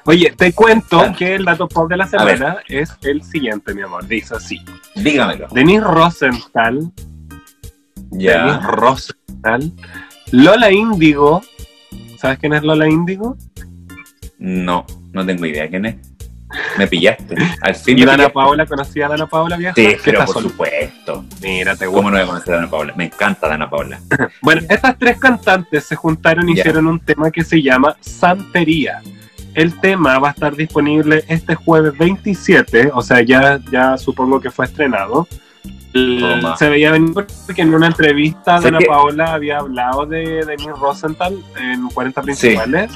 Oye, 0.06 0.34
te 0.38 0.54
cuento 0.54 1.02
Ah. 1.02 1.14
que 1.14 1.36
el 1.36 1.44
dato 1.44 1.68
pop 1.68 1.90
de 1.90 1.98
la 1.98 2.08
semana 2.08 2.58
es 2.70 2.96
el 3.02 3.24
siguiente, 3.24 3.74
mi 3.74 3.82
amor. 3.82 4.08
Dice 4.08 4.36
así. 4.36 4.62
Dígamelo. 4.96 5.48
Denise 5.52 5.82
Rosenthal, 5.84 6.92
Ya. 8.18 8.60
Rosenthal, 8.60 9.72
Lola 10.32 10.72
Índigo. 10.72 11.42
¿Sabes 12.18 12.40
quién 12.40 12.54
es 12.54 12.64
Lola 12.64 12.88
Índigo? 12.88 13.38
No, 14.40 14.86
no 15.14 15.26
tengo 15.26 15.46
idea 15.46 15.70
quién 15.70 15.86
es. 15.86 15.96
Me 16.78 16.88
pillaste. 16.88 17.36
Al 17.62 17.76
fin 17.76 18.00
Y 18.00 18.06
Dana. 18.06 18.30
Paola, 18.30 18.66
¿conocía 18.66 19.08
a 19.08 19.10
Dana 19.10 19.28
Paola 19.28 19.58
vieja? 19.58 19.74
Sí, 19.76 19.86
¿Qué 19.88 20.00
pero 20.06 20.26
por 20.26 20.42
supuesto. 20.42 21.26
Mira, 21.42 21.76
te 21.76 21.86
¿Cómo 21.86 21.98
gusta. 21.98 22.10
no 22.12 22.18
voy 22.18 22.24
a 22.24 22.28
conocer 22.28 22.54
a 22.54 22.58
Dana 22.58 22.70
Paula? 22.70 22.94
Me 22.96 23.06
encanta 23.06 23.48
Dana 23.48 23.70
Paula. 23.70 24.00
Bueno, 24.42 24.62
estas 24.70 24.98
tres 24.98 25.18
cantantes 25.20 25.84
se 25.84 25.96
juntaron 25.96 26.48
y 26.48 26.54
hicieron 26.54 26.88
un 26.88 27.00
tema 27.00 27.32
que 27.32 27.44
se 27.44 27.62
llama 27.62 27.98
Santería. 28.00 29.02
El 29.54 29.78
tema 29.80 30.20
va 30.20 30.30
a 30.30 30.32
estar 30.32 30.56
disponible 30.56 31.26
este 31.28 31.56
jueves 31.56 31.98
27, 31.98 32.92
o 32.94 33.02
sea, 33.02 33.22
ya, 33.22 33.60
ya 33.72 33.98
supongo 33.98 34.40
que 34.40 34.50
fue 34.52 34.66
estrenado. 34.66 35.28
Toma. 36.20 36.58
se 36.58 36.70
veía 36.70 36.92
venir 36.92 37.14
porque 37.14 37.62
en 37.62 37.74
una 37.74 37.88
entrevista 37.88 38.58
Sé 38.60 38.66
Dana 38.66 38.80
que- 38.80 38.86
Paola 38.86 39.34
había 39.34 39.60
hablado 39.60 40.06
de 40.06 40.46
Denise 40.46 40.72
Rosenthal 40.80 41.38
en 41.60 41.88
40 41.90 42.22
principales 42.22 42.92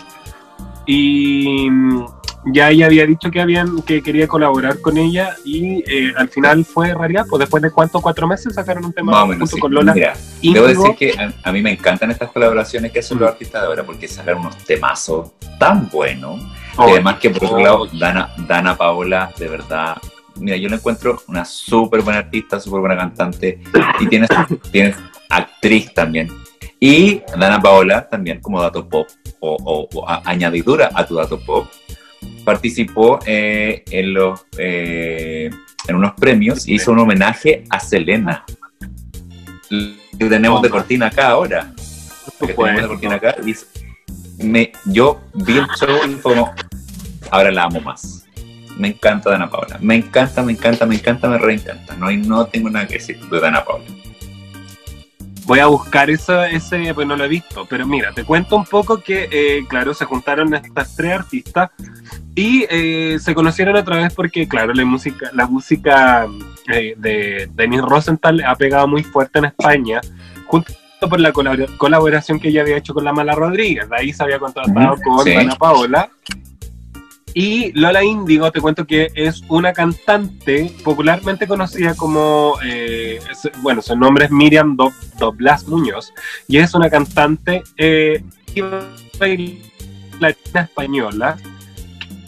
y 0.85 1.69
mm, 1.69 2.05
ya 2.53 2.69
ella 2.71 2.87
había 2.87 3.05
dicho 3.05 3.29
que 3.29 3.39
habían 3.39 3.81
que 3.83 4.01
quería 4.01 4.27
colaborar 4.27 4.81
con 4.81 4.97
ella 4.97 5.35
y 5.45 5.83
eh, 5.87 6.11
al 6.17 6.27
final 6.27 6.65
fue 6.65 6.93
realidad, 6.93 7.25
pues 7.29 7.39
después 7.41 7.61
de 7.61 7.69
cuánto, 7.69 8.01
cuatro 8.01 8.27
meses 8.27 8.55
sacaron 8.55 8.85
un 8.85 8.93
tema 8.93 9.21
junto 9.25 9.45
sí. 9.45 9.59
con 9.59 9.71
Lola 9.73 9.93
Mira, 9.93 10.13
debo 10.41 10.65
decir 10.67 10.95
que 10.97 11.11
a, 11.19 11.31
a 11.47 11.51
mí 11.51 11.61
me 11.61 11.71
encantan 11.71 12.09
estas 12.09 12.31
colaboraciones 12.31 12.91
que 12.91 12.99
hacen 12.99 13.19
los 13.19 13.29
Mm. 13.29 13.33
artistas 13.33 13.61
de 13.61 13.67
ahora 13.67 13.83
porque 13.83 14.07
sacan 14.07 14.37
unos 14.39 14.57
temazos 14.57 15.31
tan 15.59 15.87
buenos. 15.89 16.41
Oh, 16.77 16.87
y 16.87 16.91
además 16.93 17.17
que 17.19 17.29
por 17.29 17.43
otro 17.45 17.57
oh. 17.57 17.61
lado, 17.61 17.87
Dana, 17.93 18.31
Dana 18.47 18.75
Paola, 18.75 19.31
de 19.37 19.47
verdad, 19.47 19.97
mira, 20.41 20.57
yo 20.57 20.67
la 20.69 20.75
encuentro 20.75 21.21
una 21.27 21.45
súper 21.45 22.01
buena 22.01 22.19
artista, 22.19 22.59
súper 22.59 22.79
buena 22.81 22.97
cantante 22.97 23.59
y 23.99 24.07
tiene, 24.07 24.27
tiene 24.71 24.95
actriz 25.29 25.93
también. 25.93 26.27
Y 26.79 27.21
Dana 27.37 27.61
Paola 27.61 28.09
también 28.09 28.41
como 28.41 28.59
dato 28.61 28.87
pop 28.89 29.07
o, 29.39 29.55
o- 29.63 29.87
o 29.93 30.09
a- 30.09 30.21
añadidura 30.25 30.89
a 30.93 31.05
tu 31.05 31.15
dato 31.15 31.39
pop, 31.39 31.67
participó 32.43 33.19
eh, 33.25 33.83
en 33.91 34.13
los 34.13 34.45
eh, 34.57 35.49
en 35.87 35.95
unos 35.95 36.13
premios 36.13 36.67
y 36.67 36.75
hizo 36.75 36.91
un 36.91 36.99
homenaje 36.99 37.63
a 37.69 37.79
Selena. 37.79 38.43
Que 39.69 40.25
tenemos 40.29 40.61
de 40.61 40.69
cortina 40.69 41.07
acá 41.07 41.29
ahora. 41.29 41.71
Que 42.39 42.53
tenemos 42.53 42.81
de 42.81 42.87
cortina 42.87 43.15
acá. 43.15 43.35
y 44.39 44.43
me, 44.43 44.71
yo 44.85 45.21
vi 45.33 45.57
el 45.57 45.67
show 45.79 45.99
y 46.07 46.15
fue 46.15 46.33
como, 46.35 46.51
ahora 47.29 47.51
la 47.51 47.63
amo 47.63 47.79
más. 47.81 48.25
Me 48.77 48.89
encanta 48.89 49.29
Dana 49.29 49.49
Paola. 49.49 49.77
Me 49.79 49.95
encanta, 49.95 50.41
me 50.41 50.53
encanta, 50.53 50.85
me 50.85 50.95
encanta, 50.95 51.29
me 51.29 51.37
reencanta. 51.37 51.95
No, 51.95 52.11
no 52.11 52.45
tengo 52.45 52.69
nada 52.69 52.87
que 52.87 52.95
decir 52.95 53.19
de 53.19 53.39
Dana 53.39 53.63
Paola. 53.63 53.85
Voy 55.45 55.59
a 55.59 55.65
buscar 55.65 56.09
eso, 56.09 56.43
ese, 56.43 56.93
pues 56.93 57.05
no 57.07 57.15
lo 57.17 57.25
he 57.25 57.27
visto, 57.27 57.65
pero 57.65 57.85
mira, 57.85 58.11
te 58.13 58.23
cuento 58.23 58.55
un 58.55 58.63
poco 58.63 59.01
que, 59.01 59.27
eh, 59.31 59.65
claro, 59.67 59.93
se 59.93 60.05
juntaron 60.05 60.53
estas 60.53 60.95
tres 60.95 61.13
artistas 61.13 61.71
y 62.35 62.65
eh, 62.69 63.17
se 63.19 63.33
conocieron 63.33 63.75
otra 63.75 63.97
vez 63.97 64.13
porque, 64.13 64.47
claro, 64.47 64.71
la 64.73 64.85
música, 64.85 65.29
la 65.33 65.47
música 65.47 66.27
eh, 66.71 66.93
de 66.95 67.49
Denise 67.53 67.81
Rosenthal 67.81 68.41
ha 68.45 68.55
pegado 68.55 68.87
muy 68.87 69.03
fuerte 69.03 69.39
en 69.39 69.45
España, 69.45 69.99
junto 70.45 70.71
por 71.09 71.19
la 71.19 71.33
colabora- 71.33 71.67
colaboración 71.75 72.39
que 72.39 72.49
ella 72.49 72.61
había 72.61 72.77
hecho 72.77 72.93
con 72.93 73.03
la 73.03 73.11
Mala 73.11 73.33
Rodríguez, 73.33 73.89
de 73.89 73.95
ahí 73.97 74.13
se 74.13 74.23
había 74.23 74.37
contratado 74.39 74.95
con 75.03 75.25
sí. 75.25 75.33
Ana 75.33 75.55
Paola 75.55 76.09
Y 77.33 77.71
Lola 77.79 78.03
Índigo, 78.03 78.51
te 78.51 78.59
cuento 78.59 78.85
que 78.85 79.09
es 79.15 79.41
una 79.47 79.71
cantante 79.73 80.71
popularmente 80.83 81.47
conocida 81.47 81.95
como, 81.95 82.55
eh, 82.63 83.19
es- 83.31 83.49
bueno, 83.61 83.81
su 83.81 83.95
nombre 83.95 84.25
es 84.25 84.31
Miriam 84.31 84.75
Do- 84.75 84.91
Doblas 85.17 85.65
Muñoz, 85.67 86.13
y 86.47 86.57
es 86.57 86.73
una 86.73 86.89
cantante 86.89 87.63
eh, 87.77 88.21
y 88.53 88.61
bailarina 89.17 90.61
española 90.61 91.37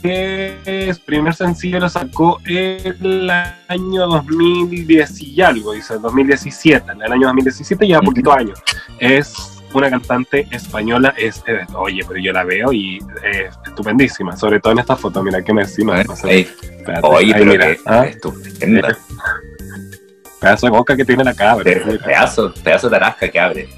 que 0.01 0.91
su 0.93 1.01
primer 1.06 1.34
sencillo 1.34 1.80
lo 1.80 1.88
sacó 1.89 2.39
el 2.45 3.30
año 3.70 4.08
2010 4.08 5.22
y 5.22 5.41
algo, 5.41 5.72
dice 5.74 5.97
2017, 5.97 6.91
en 6.91 7.01
el 7.01 7.12
año 7.12 7.28
2017 7.28 7.88
lleva 7.88 7.99
Ujú. 7.99 8.10
poquitos 8.12 8.36
años. 8.36 8.60
Es 8.99 9.53
una 9.80 9.89
cantante 9.89 10.47
española, 10.51 11.13
es, 11.17 11.43
eh, 11.47 11.65
oye, 11.76 12.01
pero 12.07 12.19
yo 12.19 12.32
la 12.34 12.43
veo 12.43 12.71
y 12.74 12.97
es 13.24 13.55
estupendísima, 13.65 14.36
sobre 14.38 14.59
todo 14.59 14.74
en 14.74 14.80
esta 14.80 14.95
foto, 14.95 15.21
mira 15.24 15.41
que 15.41 15.53
me 15.53 15.61
encima. 15.63 15.95
Ver, 15.95 16.07
ahí. 16.24 16.39
Espérate, 16.61 17.07
Oye, 17.07 17.26
ahí, 17.28 17.34
pero 17.34 17.45
mira, 17.51 17.65
que 17.67 17.80
ah, 17.86 18.05
estupenda. 18.05 18.97
pedazo 20.39 20.65
de 20.67 20.71
boca 20.71 20.95
que 20.97 21.05
tiene 21.05 21.24
la 21.24 21.34
cabra, 21.34 21.63
Pedazo, 21.63 22.53
pedazo 22.63 22.89
de 22.89 22.99
tarasca 22.99 23.30
que 23.30 23.39
abre. 23.39 23.69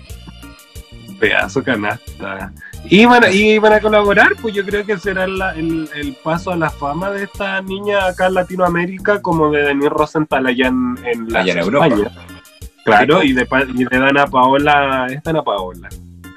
pedazo 1.20 1.64
canasta. 1.64 2.52
Y 2.88 3.06
van, 3.06 3.24
a, 3.24 3.30
y 3.32 3.58
van 3.58 3.74
a 3.74 3.80
colaborar, 3.80 4.34
pues 4.42 4.54
yo 4.54 4.64
creo 4.64 4.86
que 4.86 4.98
será 5.00 5.26
la- 5.28 5.56
el, 5.56 5.90
el 5.96 6.16
paso 6.24 6.52
a 6.52 6.56
la 6.56 6.70
fama 6.70 7.10
de 7.10 7.24
esta 7.24 7.60
niña 7.62 8.06
acá 8.06 8.28
en 8.28 8.36
Latinoamérica, 8.36 9.22
como 9.24 9.50
de 9.52 9.64
Denis 9.64 9.90
Rosenthal 9.90 10.46
allá 10.46 10.68
en, 10.68 10.96
en, 11.04 11.30
la 11.34 11.40
Allá 11.40 11.54
en 11.54 11.60
Europa. 11.60 11.88
España. 11.88 12.12
Claro, 12.86 13.24
y 13.24 13.34
de, 13.34 13.48
y 13.74 13.84
de 13.84 14.00
Dana 14.00 14.28
Paola, 14.28 15.08
es 15.10 15.24
Dana 15.24 15.44
Paola. 15.44 15.90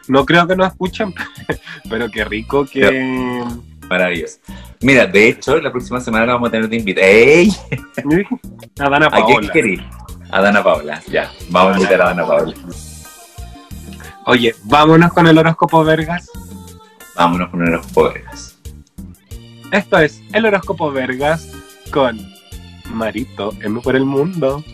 No 0.09 0.24
creo 0.24 0.46
que 0.46 0.57
nos 0.57 0.68
escuchen, 0.68 1.14
pero 1.90 2.11
qué 2.11 2.24
rico 2.24 2.64
que... 2.64 3.44
Maravilloso. 3.86 4.38
Mira, 4.80 5.07
de 5.07 5.28
hecho, 5.28 5.61
la 5.61 5.70
próxima 5.70 6.01
semana 6.01 6.24
la 6.24 6.32
vamos 6.34 6.49
a 6.49 6.53
tener 6.53 6.68
de 6.70 6.76
invitada. 6.76 7.07
¡Ey! 7.07 7.51
A 8.80 8.88
Dana 8.88 9.07
¿A 9.09 9.24
quién 9.26 9.46
Paola. 9.46 9.90
A 10.30 10.40
Dana 10.40 10.64
Paola, 10.64 11.03
ya. 11.09 11.30
Vamos 11.51 11.74
a 11.74 11.76
invitar 11.76 12.01
a 12.01 12.05
Dana 12.07 12.26
Paola. 12.26 12.55
Oye, 14.24 14.55
vámonos 14.64 15.12
con 15.12 15.26
el 15.26 15.36
horóscopo 15.36 15.84
Vergas. 15.84 16.30
Vámonos 17.14 17.51
con 17.51 17.70
los 17.70 17.86
poderes. 17.88 18.59
Esto 19.70 19.99
es 19.99 20.22
el 20.32 20.46
horóscopo 20.46 20.90
Vergas 20.90 21.46
con 21.90 22.18
Marito 22.86 23.53
M 23.61 23.80
por 23.82 23.96
el 23.96 24.07
mundo. 24.07 24.64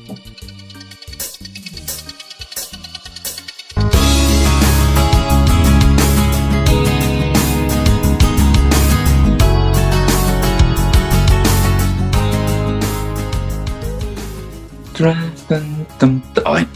Ay, 16.45 16.67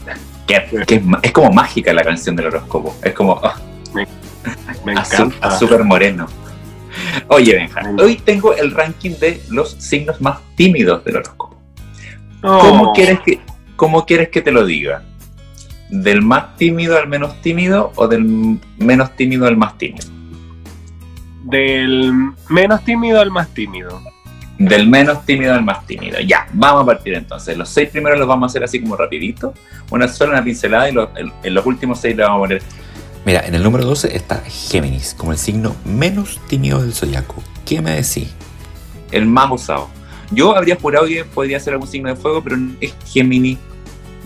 qué- 0.46 0.84
qué 0.86 1.00
ma- 1.00 1.20
es 1.22 1.32
como 1.32 1.52
mágica 1.52 1.92
la 1.92 2.02
canción 2.02 2.36
del 2.36 2.46
horóscopo. 2.46 2.96
Es 3.02 3.12
como 3.12 3.40
Me 4.84 4.92
azul, 4.94 5.26
encanta. 5.26 5.48
azúcar 5.48 5.84
moreno. 5.84 6.26
Oye, 7.28 7.54
Benja, 7.54 7.82
hoy 8.00 8.16
tengo 8.16 8.54
el 8.54 8.70
ranking 8.72 9.12
de 9.20 9.42
los 9.50 9.72
signos 9.72 10.20
más 10.20 10.38
tímidos 10.56 11.04
del 11.04 11.16
horóscopo. 11.16 11.56
Oh, 12.42 12.58
¿Cómo, 12.60 12.92
quieres 12.92 13.20
que, 13.20 13.40
¿Cómo 13.76 14.04
quieres 14.06 14.28
que 14.30 14.40
te 14.42 14.50
lo 14.52 14.64
diga? 14.64 15.02
¿Del 15.90 16.22
más 16.22 16.56
tímido 16.56 16.98
al 16.98 17.08
menos 17.08 17.40
tímido 17.40 17.92
o 17.96 18.08
del 18.08 18.58
menos 18.78 19.16
tímido 19.16 19.46
al 19.46 19.56
más 19.56 19.76
tímido? 19.78 20.06
Del 21.44 22.12
menos 22.48 22.84
tímido 22.84 23.20
al 23.20 23.30
más 23.30 23.48
tímido. 23.54 24.00
Del 24.58 24.88
menos 24.88 25.24
tímido 25.24 25.54
al 25.54 25.62
más 25.64 25.86
tímido. 25.86 26.18
Ya, 26.20 26.48
vamos 26.52 26.82
a 26.82 26.86
partir 26.86 27.14
entonces. 27.14 27.56
Los 27.56 27.68
seis 27.68 27.88
primeros 27.90 28.18
los 28.18 28.26
vamos 28.26 28.48
a 28.48 28.50
hacer 28.50 28.64
así 28.64 28.80
como 28.80 28.96
rapidito. 28.96 29.54
Una 29.90 30.08
sola, 30.08 30.32
una 30.32 30.42
pincelada 30.44 30.88
y 30.90 30.92
los- 30.92 31.08
en, 31.16 31.32
en 31.42 31.54
los 31.54 31.64
últimos 31.64 32.00
seis 32.00 32.16
le 32.16 32.24
vamos 32.24 32.38
a 32.38 32.40
poner. 32.40 32.62
Mira, 33.24 33.46
en 33.46 33.54
el 33.54 33.62
número 33.62 33.84
12 33.84 34.16
está 34.16 34.42
Géminis, 34.48 35.14
como 35.16 35.32
el 35.32 35.38
signo 35.38 35.76
menos 35.84 36.40
tímido 36.48 36.80
del 36.82 36.92
zodiaco. 36.94 37.42
¿Qué 37.64 37.80
me 37.80 37.92
decís? 37.92 38.34
el 39.10 39.24
más 39.26 39.50
usado. 39.50 39.88
Yo 40.30 40.54
habría 40.56 40.76
jurado 40.76 41.06
que 41.06 41.24
podría 41.24 41.58
ser 41.60 41.72
algún 41.74 41.88
signo 41.88 42.10
de 42.10 42.16
fuego, 42.16 42.42
pero 42.44 42.56
es 42.80 42.94
Gemini. 43.06 43.56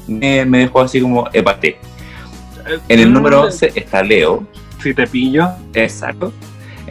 Me, 0.08 0.44
me 0.44 0.58
dejó 0.58 0.80
así 0.80 1.00
como 1.00 1.28
epaté. 1.32 1.78
En 2.88 2.98
el 3.00 3.12
número 3.12 3.42
11 3.42 3.72
está 3.74 4.02
Leo, 4.02 4.44
Si 4.82 4.92
te 4.94 5.06
pillo. 5.06 5.48
exacto. 5.74 6.32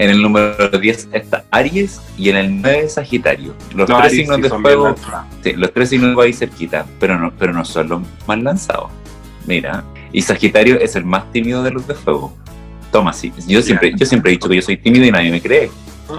En 0.02 0.10
el 0.10 0.20
número 0.20 0.68
10 0.68 1.10
está 1.14 1.46
Aries 1.52 2.02
y 2.18 2.30
en 2.30 2.38
el 2.38 2.62
9 2.64 2.90
Sagitario. 2.90 3.54
Los 3.76 3.88
Los 3.88 4.00
tres 4.00 4.00
Aries 4.00 4.14
signos 4.14 4.36
sí 4.38 4.42
de 4.42 4.50
fuego, 4.50 4.96
sí, 5.44 5.54
los 5.54 5.72
tres 5.74 5.90
signos 5.90 6.10
de 6.10 6.14
fuego 6.16 6.26
ahí 6.26 6.34
cerquita, 6.34 6.88
pero 7.00 7.20
no, 7.20 7.32
pero 7.38 7.54
no 7.54 7.64
son 7.64 7.88
los 7.88 8.02
más 8.26 8.42
lanzados. 8.42 8.90
Mira, 9.46 9.84
y 10.12 10.24
Sagitario 10.24 10.80
es 10.80 10.96
el 10.96 11.06
más 11.06 11.32
tímido 11.32 11.62
de 11.62 11.70
los 11.70 11.86
de 11.88 11.94
fuego. 11.94 12.36
Toma, 12.92 13.14
sí. 13.14 13.32
Yo 13.48 13.62
siempre, 13.62 13.94
yo 13.96 14.08
siempre 14.08 14.32
he 14.32 14.34
dicho 14.38 14.50
que 14.50 14.56
yo 14.56 14.62
soy 14.64 14.78
tímido 14.78 15.06
y 15.06 15.12
nadie 15.12 15.30
me 15.30 15.40
cree. 15.40 15.70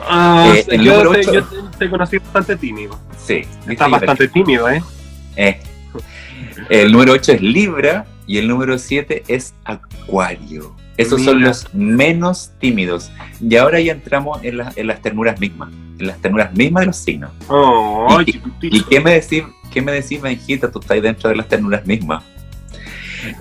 Ah, 0.08 0.52
Eh, 0.54 0.64
el 0.68 0.82
yo, 0.84 0.92
número 1.02 1.10
te, 1.10 1.20
ocho. 1.20 1.32
yo 1.32 1.70
te, 1.76 1.90
conocí 1.90 2.18
bastante 2.18 2.56
tímido. 2.56 2.96
Sí. 3.18 3.42
Estás 3.68 3.90
bastante 3.90 4.28
tímido, 4.28 4.70
¿eh? 4.70 4.80
Eh. 5.34 5.60
El 6.68 6.92
número 6.92 7.14
8 7.14 7.32
es 7.32 7.42
Libra 7.42 8.06
y 8.28 8.38
el 8.38 8.46
número 8.46 8.78
7 8.78 9.24
es 9.26 9.54
Acuario. 9.64 10.72
Esos 10.96 11.22
son 11.24 11.40
los 11.40 11.72
menos 11.74 12.52
tímidos. 12.58 13.10
Y 13.40 13.56
ahora 13.56 13.80
ya 13.80 13.92
entramos 13.92 14.42
en, 14.44 14.58
la- 14.58 14.72
en 14.76 14.86
las 14.86 15.00
ternuras 15.00 15.40
mismas. 15.40 15.70
En 15.98 16.06
las 16.06 16.18
ternuras 16.18 16.52
mismas 16.54 16.82
de 16.82 16.86
los 16.86 16.96
signos. 16.96 17.30
Oh, 17.48 18.18
¿Y- 18.20 18.24
chiquitito. 18.32 18.76
¿Y 18.76 18.82
qué 18.84 19.00
me 19.00 19.12
decís, 19.14 19.42
qué 19.70 19.80
me 19.82 19.92
decís, 19.92 20.20
Benjita? 20.20 20.70
Tú 20.70 20.80
estás 20.80 21.00
dentro 21.02 21.30
de 21.30 21.36
las 21.36 21.48
ternuras 21.48 21.86
mismas. 21.86 22.22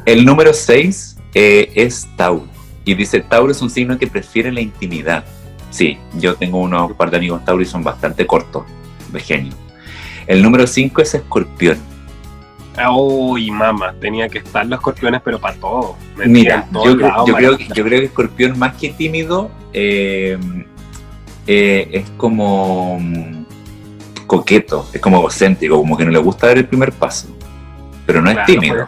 El 0.06 0.26
número 0.26 0.54
6 0.54 1.18
es 1.34 2.08
Tauro. 2.16 2.48
Y 2.86 2.94
dice, 2.96 3.20
Tauro 3.22 3.52
es 3.52 3.62
un 3.62 3.70
signo 3.70 3.98
que 3.98 4.08
prefiere 4.08 4.52
la 4.52 4.62
intimidad. 4.62 5.24
Sí, 5.70 5.98
yo 6.18 6.36
tengo 6.36 6.60
unos 6.60 6.94
par 6.94 7.12
de 7.12 7.18
amigos 7.18 7.44
Tauro 7.46 7.62
y 7.62 7.66
son 7.66 7.84
bastante 7.84 8.26
cortos, 8.28 8.64
de 9.12 9.20
genio. 9.20 9.54
El 10.28 10.42
número 10.44 10.68
5 10.68 11.02
es 11.02 11.14
Escorpión. 11.16 11.78
Uy, 12.94 13.52
mamá, 13.52 13.94
tenía 14.00 14.30
que 14.30 14.38
estar 14.40 14.66
los 14.66 14.80
escorpiones, 14.80 15.22
pero 15.24 15.40
para 15.40 15.56
todo. 15.56 15.96
Mira, 16.26 16.66
todo 16.72 16.86
yo, 16.86 16.96
creo- 16.96 17.08
lado, 17.10 17.28
yo, 17.28 17.36
creo, 17.36 17.52
marica. 17.54 17.74
yo 17.76 17.84
creo 17.84 18.00
que 18.00 18.06
Escorpión 18.06 18.58
más 18.60 18.76
que 18.76 18.90
tímido 18.90 19.52
eh, 19.74 20.38
eh, 21.48 21.90
es 21.92 22.10
como 22.18 22.98
mm, 23.00 23.44
coqueto, 24.28 24.88
es 24.94 25.02
como 25.02 25.18
egocéntrico, 25.18 25.78
como 25.78 25.98
que 25.98 26.06
no 26.06 26.12
le 26.12 26.20
gusta 26.20 26.48
dar 26.48 26.58
el 26.58 26.66
primer 26.66 26.92
paso. 26.94 27.28
Pero 28.06 28.22
no 28.22 28.30
es 28.32 28.46
tímido, 28.46 28.88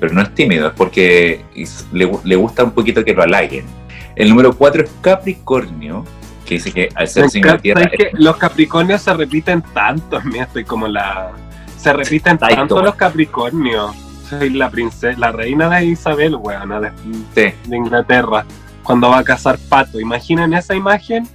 pero 0.00 0.12
no 0.12 0.20
es 0.22 0.34
tímido, 0.34 0.68
es 0.68 0.74
porque 0.74 1.44
le, 1.92 2.06
gu- 2.10 2.20
le 2.24 2.36
gusta 2.36 2.64
un 2.64 2.72
poquito 2.72 3.04
que 3.04 3.14
lo 3.14 3.22
halaguen. 3.22 3.64
El 4.14 4.28
número 4.28 4.54
4 4.56 4.84
es 4.84 4.90
Capricornio, 5.00 6.04
que 6.44 6.54
dice 6.54 6.72
que 6.72 6.88
al 6.94 7.06
ser 7.08 7.24
encanta, 7.34 7.58
tierra. 7.62 7.90
Los 8.14 8.36
Capricornios 8.36 9.02
se 9.02 9.12
repiten 9.14 9.62
tanto. 9.74 10.20
Mira, 10.24 10.44
estoy 10.44 10.64
como 10.64 10.86
la. 10.88 11.30
Se 11.86 11.92
repiten 11.92 12.36
tanto 12.36 12.82
los 12.82 12.96
Capricornios. 12.96 13.94
Soy 14.28 14.50
la 14.50 14.68
princesa, 14.70 15.16
la 15.18 15.30
reina 15.30 15.70
de 15.70 15.84
Isabel, 15.86 16.34
weona, 16.34 16.80
de, 16.80 16.90
Sí. 17.32 17.54
de 17.68 17.76
Inglaterra. 17.76 18.44
Cuando 18.82 19.08
va 19.10 19.18
a 19.18 19.24
casar 19.24 19.56
pato. 19.68 20.00
Imaginen 20.00 20.52
esa 20.52 20.74
imagen. 20.74 21.28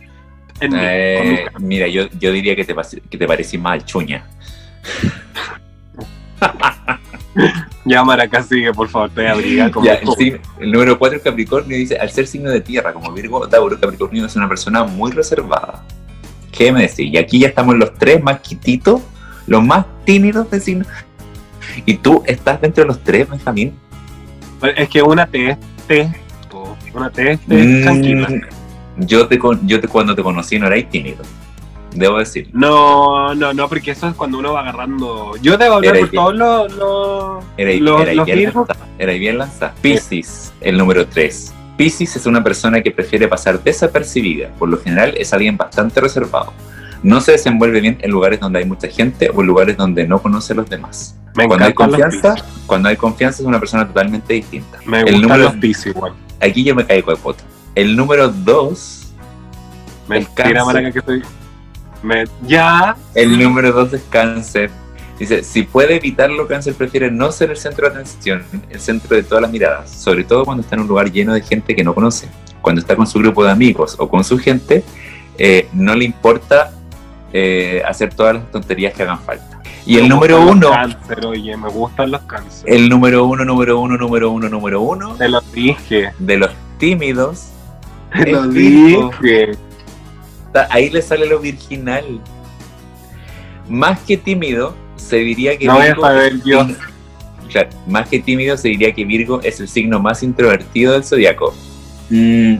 En 0.59 0.71
mi 0.73 0.77
Eh, 0.81 1.45
mira, 1.59 1.87
yo, 1.87 2.07
yo 2.19 2.33
diría 2.33 2.53
que 2.55 2.65
te, 2.65 2.75
que 3.09 3.17
te 3.17 3.27
parecís 3.27 3.59
más 3.61 3.73
al 3.73 3.85
chuña. 3.85 4.25
Ya, 7.85 8.03
Maraca, 8.03 8.43
sigue, 8.43 8.73
por 8.73 8.89
favor, 8.89 9.09
te 9.09 9.25
abriga 9.27 9.71
como. 9.71 9.85
Ya, 9.85 9.93
el, 9.93 10.07
signo- 10.17 10.39
el 10.59 10.71
número 10.71 10.99
4 10.99 11.17
es 11.17 11.23
Capricornio 11.23 11.77
dice, 11.77 11.97
al 11.97 12.11
ser 12.11 12.27
signo 12.27 12.49
de 12.51 12.59
tierra 12.61 12.91
como 12.93 13.11
Virgo, 13.13 13.47
Tauro, 13.47 13.79
Capricornio 13.79 14.25
es 14.25 14.35
una 14.35 14.49
persona 14.49 14.83
muy 14.83 15.11
reservada. 15.11 15.83
¿Qué 16.51 16.71
me 16.73 16.81
decís? 16.81 17.11
Y 17.11 17.17
aquí 17.17 17.39
ya 17.39 17.47
estamos 17.47 17.75
los 17.75 17.93
tres 17.95 18.21
más 18.21 18.41
quititos, 18.41 19.01
los 19.51 19.63
más 19.63 19.85
tímidos 20.05 20.47
signo. 20.61 20.85
Y 21.85 21.95
tú 21.95 22.23
estás 22.25 22.61
dentro 22.61 22.83
de 22.83 22.87
los 22.87 23.03
tres, 23.03 23.29
Benjamín. 23.29 23.73
Es 24.77 24.87
que 24.87 25.01
una 25.01 25.27
T 25.27 25.49
es 25.49 25.57
T. 25.87 26.11
po. 26.49 26.77
Una 26.93 27.09
T 27.09 27.31
es 27.33 27.39
T 27.41 27.53
Mm, 27.53 27.83
tranquila. 27.83 28.29
Yo, 28.97 29.27
te, 29.27 29.39
yo 29.63 29.81
te, 29.81 29.87
cuando 29.89 30.15
te 30.15 30.23
conocí 30.23 30.57
no 30.57 30.67
erais 30.67 30.89
tímido, 30.89 31.23
debo 31.93 32.19
decir. 32.19 32.49
No, 32.53 33.35
no, 33.35 33.53
no, 33.53 33.67
porque 33.67 33.91
eso 33.91 34.07
es 34.07 34.15
cuando 34.15 34.39
uno 34.39 34.53
va 34.53 34.61
agarrando. 34.61 35.33
Yo 35.41 35.57
debo 35.57 35.75
hablar 35.75 35.97
Era 35.97 36.05
por 36.07 36.15
todos 36.15 36.35
los. 36.35 36.73
los, 36.77 37.43
Erais, 37.57 37.81
los, 37.81 38.01
erais 38.01 38.17
los 38.17 38.25
bien 38.25 38.43
lanzada, 38.53 38.87
erais 38.99 39.19
bien 39.19 39.37
lanzada. 39.37 39.73
Piscis, 39.81 40.53
el 40.61 40.77
número 40.77 41.05
3. 41.07 41.53
Piscis 41.75 42.15
es 42.15 42.25
una 42.25 42.41
persona 42.41 42.81
que 42.81 42.91
prefiere 42.91 43.27
pasar 43.27 43.61
desapercibida. 43.61 44.49
Por 44.59 44.69
lo 44.69 44.77
general 44.77 45.13
es 45.17 45.33
alguien 45.33 45.57
bastante 45.57 45.99
reservado. 45.99 46.53
No 47.03 47.21
se 47.21 47.33
desenvuelve 47.33 47.81
bien 47.81 47.97
en 48.01 48.11
lugares 48.11 48.39
donde 48.39 48.59
hay 48.59 48.65
mucha 48.65 48.87
gente 48.87 49.29
o 49.33 49.41
en 49.41 49.47
lugares 49.47 49.77
donde 49.77 50.07
no 50.07 50.21
conoce 50.21 50.53
a 50.53 50.57
los 50.57 50.69
demás. 50.69 51.15
Me 51.35 51.47
Cuando 51.47 51.65
hay 51.65 51.73
confianza, 51.73 52.35
cuando 52.65 52.89
hay 52.89 52.97
confianza 52.97 53.41
es 53.41 53.47
una 53.47 53.59
persona 53.59 53.87
totalmente 53.87 54.33
distinta. 54.33 54.79
Me 54.85 55.01
el 55.01 55.21
número- 55.21 55.43
los 55.43 55.55
Piscis 55.55 55.87
igual. 55.87 56.13
Aquí 56.39 56.63
yo 56.63 56.75
me 56.75 56.85
caigo 56.85 57.11
de 57.11 57.17
pota. 57.17 57.43
El 57.75 57.95
número 57.95 58.29
2 58.29 59.01
Mentira, 60.07 60.65
maraca, 60.65 60.91
que 60.91 60.99
estoy. 60.99 61.21
Me... 62.03 62.25
Ya. 62.45 62.95
El 63.15 63.41
número 63.41 63.71
dos 63.71 63.93
es 63.93 64.01
cáncer. 64.09 64.69
Dice, 65.17 65.43
si 65.43 65.63
puede 65.63 65.95
evitarlo, 65.97 66.47
cáncer 66.47 66.73
prefiere 66.73 67.11
no 67.11 67.31
ser 67.31 67.51
el 67.51 67.57
centro 67.57 67.87
de 67.87 67.93
atención, 67.95 68.43
el 68.69 68.79
centro 68.79 69.15
de 69.15 69.21
todas 69.21 69.43
las 69.43 69.51
miradas, 69.51 69.91
sobre 69.91 70.23
todo 70.23 70.43
cuando 70.43 70.63
está 70.63 70.75
en 70.75 70.81
un 70.81 70.87
lugar 70.87 71.11
lleno 71.11 71.33
de 71.33 71.41
gente 71.41 71.75
que 71.75 71.83
no 71.83 71.93
conoce. 71.93 72.27
Cuando 72.61 72.81
está 72.81 72.95
con 72.95 73.05
su 73.05 73.19
grupo 73.19 73.43
de 73.43 73.51
amigos 73.51 73.95
o 73.99 74.09
con 74.09 74.23
su 74.23 74.39
gente, 74.39 74.83
eh, 75.37 75.67
no 75.73 75.95
le 75.95 76.05
importa 76.05 76.73
eh, 77.33 77.81
hacer 77.87 78.13
todas 78.13 78.35
las 78.35 78.51
tonterías 78.51 78.93
que 78.93 79.03
hagan 79.03 79.19
falta. 79.19 79.61
Y 79.85 79.95
el 79.97 80.03
Me 80.03 80.09
número 80.09 80.37
gustan 80.37 80.57
uno, 80.57 80.67
los 80.69 80.95
Cáncer, 80.95 81.25
oye, 81.25 81.57
me 81.57 81.69
gustan 81.69 82.11
los 82.11 82.21
cáncer. 82.21 82.71
el 82.71 82.87
número 82.89 83.25
uno, 83.25 83.43
número 83.45 83.79
uno, 83.79 83.97
número 83.97 84.29
uno, 84.31 84.47
número 84.49 84.81
uno 84.81 85.15
Te 85.15 85.27
lo 85.27 85.41
dije. 85.53 86.11
de 86.19 86.37
los 86.37 86.51
tímidos, 86.77 87.47
Te 88.13 88.31
lo 88.31 88.43
Virgo. 88.47 89.11
dije. 89.21 89.51
ahí 90.69 90.89
le 90.91 91.01
sale 91.01 91.25
lo 91.25 91.39
virginal. 91.39 92.19
Más 93.67 93.99
que 94.01 94.17
tímido, 94.17 94.75
se 94.97 95.17
diría 95.17 95.57
que 95.57 95.65
No 95.65 95.73
voy 95.75 95.83
a 95.83 95.85
Virgo 95.87 96.01
saber 96.03 96.41
yo. 96.43 96.67
Claro, 97.49 97.69
más 97.87 98.07
que 98.07 98.19
tímido, 98.19 98.55
se 98.57 98.69
diría 98.69 98.93
que 98.93 99.03
Virgo 99.03 99.41
es 99.41 99.59
el 99.59 99.67
signo 99.67 99.99
más 99.99 100.23
introvertido 100.23 100.93
del 100.93 101.03
zodiaco. 101.03 101.53
Mm, 102.09 102.55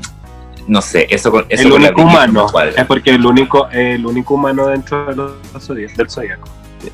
no 0.68 0.82
sé, 0.82 1.08
eso 1.10 1.32
con, 1.32 1.46
eso 1.50 1.64
el 1.64 1.70
con 1.70 1.82
único 1.82 2.02
humano. 2.02 2.48
Es 2.76 2.86
porque 2.86 3.12
el 3.12 3.26
único, 3.26 3.70
el 3.70 4.06
único 4.06 4.36
humano 4.36 4.68
dentro 4.68 5.06
de 5.06 5.16
los 5.16 5.68
del 5.68 6.10
zodiaco. 6.10 6.48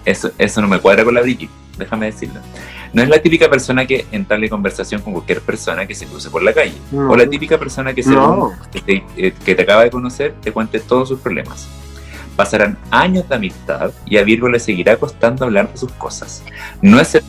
Eso, 0.04 0.32
eso 0.38 0.62
no 0.62 0.68
me 0.68 0.80
cuadra 0.80 1.04
con 1.04 1.14
la 1.14 1.22
Brigitte, 1.22 1.52
déjame 1.78 2.08
decirlo. 2.08 2.40
No 2.94 3.04
es 3.04 3.10
la 3.10 3.20
típica 3.20 3.50
persona 3.50 3.86
que 3.86 4.06
entable 4.12 4.50
conversación 4.50 5.02
con 5.02 5.14
cualquier 5.14 5.42
persona 5.42 5.86
que 5.86 5.94
se 5.94 6.06
cruce 6.06 6.30
por 6.30 6.42
la 6.42 6.54
calle. 6.54 6.76
No. 6.92 7.12
O 7.12 7.16
la 7.16 7.28
típica 7.28 7.58
persona 7.58 7.94
que, 7.94 8.02
No. 8.04 8.54
que, 8.72 8.82
te, 8.82 9.04
eh, 9.18 9.34
que 9.46 9.56
te 9.56 9.62
acaba 9.62 9.84
de 9.84 9.92
conocer 9.92 10.34
te 10.42 10.52
cuente 10.52 10.80
todos 10.80 11.10
sus 11.10 11.20
problemas. 11.20 11.68
Pasarán 12.36 12.78
años 12.92 13.28
de 13.28 13.36
amistad 13.36 13.92
y 14.06 14.18
a 14.18 14.24
Virgo 14.24 14.48
le 14.48 14.60
seguirá 14.60 14.96
costando 14.98 15.46
hablar 15.46 15.72
de 15.72 15.78
sus 15.78 15.92
cosas. 15.94 16.44
No 16.82 17.00
es 17.00 17.16
el 17.16 17.24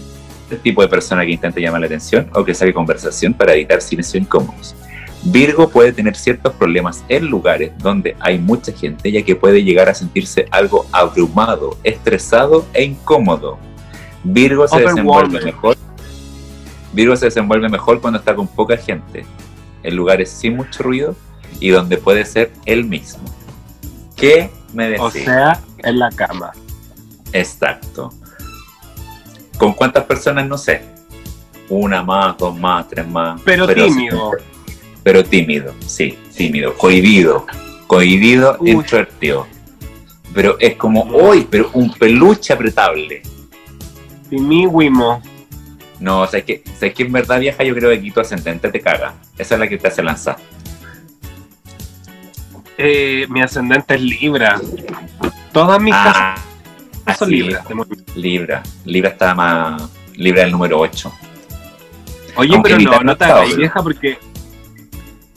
el 0.50 0.60
tipo 0.60 0.82
de 0.82 0.88
persona 0.88 1.24
que 1.24 1.32
intenta 1.32 1.60
llamar 1.60 1.80
la 1.80 1.86
atención 1.86 2.28
o 2.34 2.44
que 2.44 2.54
saque 2.54 2.72
conversación 2.72 3.34
para 3.34 3.52
evitar 3.54 3.80
silencios 3.80 4.22
incómodos. 4.22 4.74
Virgo 5.24 5.68
puede 5.68 5.92
tener 5.92 6.16
ciertos 6.16 6.52
problemas 6.54 7.04
en 7.08 7.26
lugares 7.26 7.72
donde 7.78 8.16
hay 8.20 8.38
mucha 8.38 8.72
gente, 8.72 9.10
ya 9.10 9.22
que 9.22 9.34
puede 9.34 9.64
llegar 9.64 9.88
a 9.88 9.94
sentirse 9.94 10.46
algo 10.50 10.86
abrumado, 10.92 11.76
estresado 11.82 12.64
e 12.72 12.84
incómodo. 12.84 13.58
Virgo 14.22 14.68
se 14.68 14.80
desenvuelve 14.80 15.40
mejor. 15.40 15.76
Virgo 16.92 17.16
se 17.16 17.26
desenvuelve 17.26 17.68
mejor 17.68 18.00
cuando 18.00 18.18
está 18.18 18.34
con 18.34 18.46
poca 18.46 18.76
gente, 18.76 19.26
en 19.82 19.96
lugares 19.96 20.30
sin 20.30 20.56
mucho 20.56 20.82
ruido 20.82 21.16
y 21.60 21.70
donde 21.70 21.98
puede 21.98 22.24
ser 22.24 22.52
él 22.64 22.84
mismo. 22.84 23.24
¿Qué 24.16 24.50
me 24.72 24.90
decís? 24.90 25.00
O 25.02 25.10
sea, 25.10 25.60
en 25.78 25.98
la 25.98 26.10
cama. 26.10 26.52
Exacto. 27.32 28.12
¿Con 29.58 29.72
cuántas 29.72 30.04
personas? 30.04 30.46
No 30.46 30.56
sé. 30.56 30.82
Una 31.68 32.02
más, 32.02 32.38
dos 32.38 32.58
más, 32.58 32.88
tres 32.88 33.06
más. 33.06 33.40
Pero 33.44 33.66
tímido. 33.66 34.30
Pero 35.08 35.24
tímido, 35.24 35.74
sí, 35.86 36.18
tímido. 36.36 36.74
Cohibido. 36.74 37.46
Cohibido, 37.86 38.58
Uy. 38.60 38.72
introvertido. 38.72 39.46
Pero 40.34 40.58
es 40.60 40.74
como, 40.74 41.04
uy, 41.04 41.46
pero 41.50 41.70
un 41.72 41.90
peluche 41.94 42.52
apretable. 42.52 43.22
Timíwimo. 44.28 45.22
No, 45.98 46.20
o 46.20 46.26
sea, 46.26 46.40
es 46.40 46.44
que, 46.44 46.62
o 46.62 46.78
sea, 46.78 46.88
es 46.90 46.94
que 46.94 47.04
en 47.04 47.12
verdad 47.12 47.40
vieja 47.40 47.64
yo 47.64 47.74
creo 47.74 47.88
que 47.88 47.96
aquí 47.96 48.10
tu 48.10 48.20
ascendente 48.20 48.68
te 48.70 48.82
caga. 48.82 49.14
Esa 49.38 49.54
es 49.54 49.60
la 49.60 49.66
que 49.66 49.78
te 49.78 49.88
hace 49.88 50.02
lanzar. 50.02 50.36
Eh, 52.76 53.24
mi 53.30 53.40
ascendente 53.40 53.94
es 53.94 54.02
Libra. 54.02 54.60
Todas 55.54 55.80
mis 55.80 55.94
Ah, 55.96 56.34
casas 57.06 57.18
son 57.18 57.30
sí, 57.30 57.36
Libra. 57.36 57.64
Libra. 58.14 58.62
Libra 58.84 59.08
está 59.08 59.34
más... 59.34 59.90
Libra 60.16 60.42
el 60.42 60.52
número 60.52 60.78
8. 60.80 61.10
Oye, 62.36 62.54
Aunque 62.54 62.76
pero 62.76 62.90
no, 62.90 63.00
no 63.00 63.16
te 63.16 63.24
está, 63.24 63.42
vieja 63.56 63.82
porque. 63.82 64.18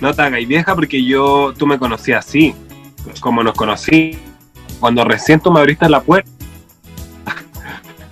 No 0.02 0.14
te 0.14 0.22
hagáis 0.24 0.48
vieja 0.48 0.74
porque 0.76 1.04
yo, 1.06 1.54
tú 1.58 1.66
me 1.68 1.78
conocí 1.80 2.12
así, 2.12 2.54
como 3.20 3.44
nos 3.44 3.54
conocí. 3.54 4.18
Cuando 4.80 5.04
recién 5.04 5.40
tú 5.40 5.52
me 5.52 5.60
abriste 5.60 5.88
la 5.88 6.02
puerta, 6.02 6.30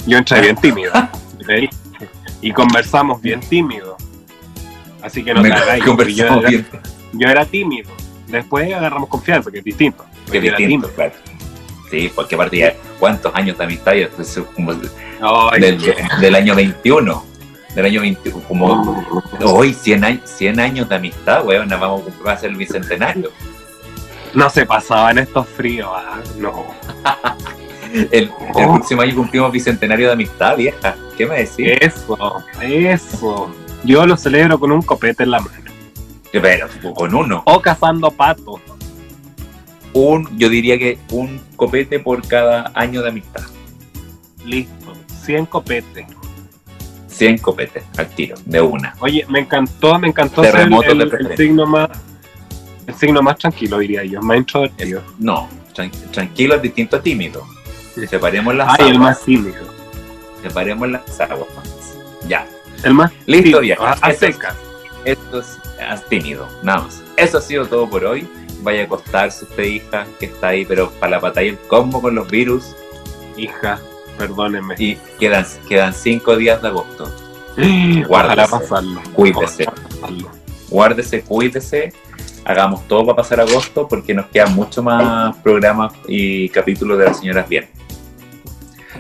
yo 0.05 0.17
entré 0.17 0.41
bien 0.41 0.55
tímido. 0.55 0.93
Y 2.41 2.51
conversamos 2.53 3.21
bien 3.21 3.39
tímido. 3.41 3.97
Así 5.01 5.23
que 5.23 5.33
no 5.33 5.41
te 5.41 5.49
Me 5.49 5.55
hagáis. 5.55 5.83
porque 5.83 6.13
Yo, 6.13 6.25
era- 6.25 6.49
bien. 6.49 6.67
yo 7.13 7.27
era 7.27 7.45
tímido. 7.45 7.89
Después 8.27 8.71
agarramos 8.73 9.09
confianza, 9.09 9.49
que 9.51 9.57
es 9.59 9.63
distinto. 9.63 10.05
Que 10.31 10.33
Yo 10.37 10.41
distinto, 10.41 10.87
tímido. 10.87 10.89
claro. 10.93 11.13
Sí, 11.89 12.11
porque 12.13 12.35
aparte 12.35 12.57
ya, 12.57 12.75
¿cuántos 12.99 13.33
años 13.33 13.57
de 13.57 13.63
amistad? 13.63 13.93
Ya, 13.93 14.07
pues, 14.15 14.39
como 14.55 14.73
del 14.73 16.35
año 16.35 16.53
21. 16.53 17.25
Del 17.75 17.85
año 17.85 18.01
21, 18.01 18.39
como 18.47 19.05
hoy 19.43 19.73
100 19.73 20.03
años, 20.03 20.21
100 20.29 20.59
años 20.59 20.89
de 20.89 20.95
amistad, 20.95 21.45
weón, 21.45 21.69
vamos 21.69 22.03
a 22.19 22.23
va 22.23 22.31
a 22.33 22.37
ser 22.37 22.49
el 22.51 22.55
bicentenario. 22.57 23.31
No 24.33 24.49
se 24.49 24.65
pasaban 24.65 25.17
estos 25.17 25.47
fríos. 25.47 25.89
ah, 25.93 26.19
no. 26.37 26.65
El, 27.93 28.07
el 28.11 28.31
Oh. 28.53 28.75
próximo 28.75 29.01
año 29.01 29.15
cumplimos 29.15 29.51
bicentenario 29.51 30.05
de 30.07 30.13
amistad, 30.13 30.55
vieja. 30.55 30.95
¿Qué 31.17 31.25
me 31.25 31.37
decís? 31.39 31.75
Eso, 31.81 32.43
eso. 32.61 33.51
Yo 33.83 34.05
lo 34.05 34.15
celebro 34.15 34.59
con 34.59 34.71
un 34.71 34.83
copete 34.83 35.23
en 35.23 35.31
la 35.31 35.39
mano. 35.39 35.71
Pero 36.31 36.67
con 36.93 37.15
uno. 37.15 37.41
O 37.45 37.59
cazando 37.59 38.11
patos. 38.11 38.61
Un, 39.93 40.29
yo 40.37 40.49
diría 40.49 40.77
que 40.77 40.99
un 41.11 41.41
copete 41.55 41.99
por 41.99 42.27
cada 42.27 42.71
año 42.75 43.01
de 43.01 43.09
amistad. 43.09 43.41
Listo. 44.45 44.93
100 45.23 45.47
copetes. 45.47 46.05
100 47.19 47.37
copetes 47.39 47.83
al 47.97 48.07
tiro, 48.09 48.35
de 48.45 48.61
una. 48.61 48.95
Oye, 48.99 49.25
me 49.29 49.39
encantó, 49.39 49.99
me 49.99 50.07
encantó 50.07 50.43
ser 50.43 50.55
el, 50.55 50.73
el 50.73 51.09
preferencia. 51.09 51.37
signo 51.37 51.65
más 51.65 51.89
el 52.87 52.95
signo 52.95 53.21
más 53.21 53.37
tranquilo, 53.37 53.77
diría 53.77 54.03
yo, 54.03 54.19
más 54.21 54.37
introvertido. 54.37 55.03
No, 55.19 55.47
tran- 55.75 55.91
tranquilo 56.11 56.55
es 56.55 56.61
distinto 56.63 56.95
a 56.95 57.01
tímido. 57.01 57.45
Separemos 58.09 58.55
las 58.55 58.67
Ay, 58.79 58.87
el 58.89 58.95
aguas. 58.95 58.99
más 59.17 59.25
tímido. 59.25 59.63
Separemos 60.41 60.89
las 60.89 61.19
aguas. 61.19 61.47
Ya. 62.27 62.47
El 62.83 62.93
más 62.95 63.11
Listo, 63.27 63.59
vieja. 63.59 63.83
a, 63.83 63.91
a 63.91 64.11
Esto 64.11 64.25
es- 64.25 64.35
secas. 64.35 64.55
Esto 65.05 65.39
es, 65.41 65.57
es 65.93 66.05
tímido, 66.09 66.47
nada 66.63 66.83
más. 66.83 67.03
Eso 67.17 67.37
ha 67.37 67.41
sido 67.41 67.65
todo 67.67 67.87
por 67.89 68.05
hoy. 68.05 68.27
Vaya 68.61 68.81
a 68.81 68.85
acostarse 68.85 69.45
usted, 69.45 69.63
hija, 69.63 70.05
que 70.19 70.25
está 70.27 70.47
ahí, 70.49 70.65
pero 70.65 70.89
para 70.91 71.11
la 71.11 71.19
batalla 71.19 71.49
el 71.49 71.57
combo 71.59 72.01
con 72.01 72.15
los 72.15 72.29
virus. 72.29 72.75
Hija, 73.37 73.79
perdónenme. 74.19 74.75
Y 74.77 74.95
quedan, 75.19 75.45
quedan 75.67 75.93
cinco 75.93 76.35
días 76.35 76.61
de 76.61 76.67
agosto. 76.67 77.11
Guárdese. 78.07 78.47
pasarlo. 78.51 79.01
Cuídese. 79.13 79.65
Pasarlo. 79.65 80.29
Guárdese, 80.69 81.21
cuídese. 81.21 81.93
Hagamos 82.45 82.87
todo 82.87 83.05
para 83.05 83.15
pasar 83.17 83.39
agosto 83.41 83.87
porque 83.87 84.13
nos 84.13 84.27
quedan 84.27 84.53
mucho 84.55 84.81
más 84.83 85.35
programas 85.37 85.93
y 86.07 86.49
capítulos 86.49 86.97
de 86.99 87.05
las 87.05 87.19
señoras 87.19 87.47
bien. 87.49 87.67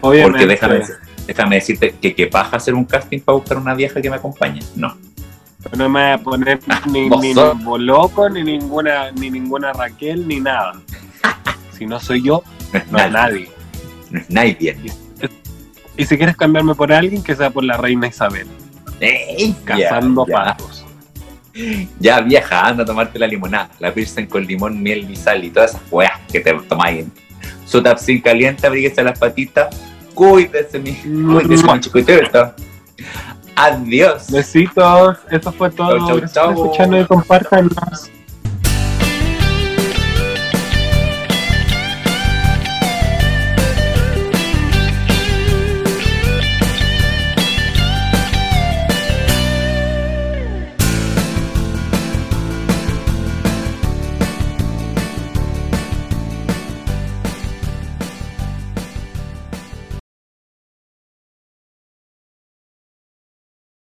Obviamente. 0.01 0.31
Porque 0.31 0.47
déjame, 0.47 0.81
déjame 1.27 1.55
decirte 1.55 1.95
que 2.01 2.15
qué 2.15 2.27
paja 2.27 2.57
hacer 2.57 2.73
un 2.73 2.85
casting 2.85 3.19
para 3.19 3.37
buscar 3.37 3.57
una 3.57 3.73
vieja 3.75 4.01
que 4.01 4.09
me 4.09 4.15
acompañe. 4.17 4.59
No. 4.75 4.97
No 5.75 5.89
me 5.89 6.01
voy 6.01 6.11
a 6.13 6.17
poner 6.17 6.59
ni, 6.89 7.09
vos 7.09 7.21
ni 7.21 7.33
sos- 7.33 7.55
ningún 7.57 7.85
loco, 7.85 8.29
ni 8.29 8.43
ninguna, 8.43 9.11
ni 9.11 9.29
ninguna 9.29 9.73
Raquel, 9.73 10.25
ni 10.27 10.39
nada. 10.39 10.73
Si 11.77 11.85
no 11.85 11.99
soy 11.99 12.21
yo, 12.23 12.43
No 12.73 12.79
es 12.79 12.91
no 12.91 12.97
es 12.99 13.11
nadie. 13.11 13.11
nadie. 13.11 13.49
No 14.11 14.19
es 14.19 14.29
nadie. 14.29 14.75
Y 15.99 16.05
si 16.05 16.15
quieres 16.15 16.37
cambiarme 16.37 16.73
por 16.75 16.93
alguien, 16.93 17.21
que 17.21 17.35
sea 17.35 17.49
por 17.49 17.61
la 17.61 17.75
reina 17.75 18.07
Isabel. 18.07 18.47
Ey, 19.01 19.53
Cazando 19.65 20.25
ya, 20.25 20.33
patos. 20.33 20.85
Ya 21.99 22.21
vieja, 22.21 22.67
anda 22.67 22.83
a 22.83 22.85
tomarte 22.85 23.19
la 23.19 23.27
limonada, 23.27 23.69
la 23.79 23.93
pilsen 23.93 24.25
con 24.25 24.45
limón, 24.45 24.81
miel 24.81 25.11
y 25.11 25.17
sal 25.17 25.43
y 25.43 25.49
todas 25.49 25.71
esas 25.71 25.81
weas 25.91 26.17
que 26.31 26.39
te 26.39 26.53
tomáis. 26.53 27.05
Su 27.65 27.83
tapsin 27.83 28.21
caliente, 28.21 28.65
abríguese 28.65 29.03
las 29.03 29.19
patitas. 29.19 29.75
Cuídese, 30.13 30.79
mi 30.79 30.93
cuídese, 30.93 31.65
mi 31.65 31.79
chiquitito. 31.81 32.53
Adiós. 33.57 34.31
Besitos. 34.31 35.17
Eso 35.29 35.51
fue 35.51 35.69
todo. 35.69 35.97
Chau, 35.97 36.21
chau, 36.21 36.29
chau. 36.29 36.51
escucharnos 36.51 37.01
y 37.03 37.07
compártanos. 37.07 38.09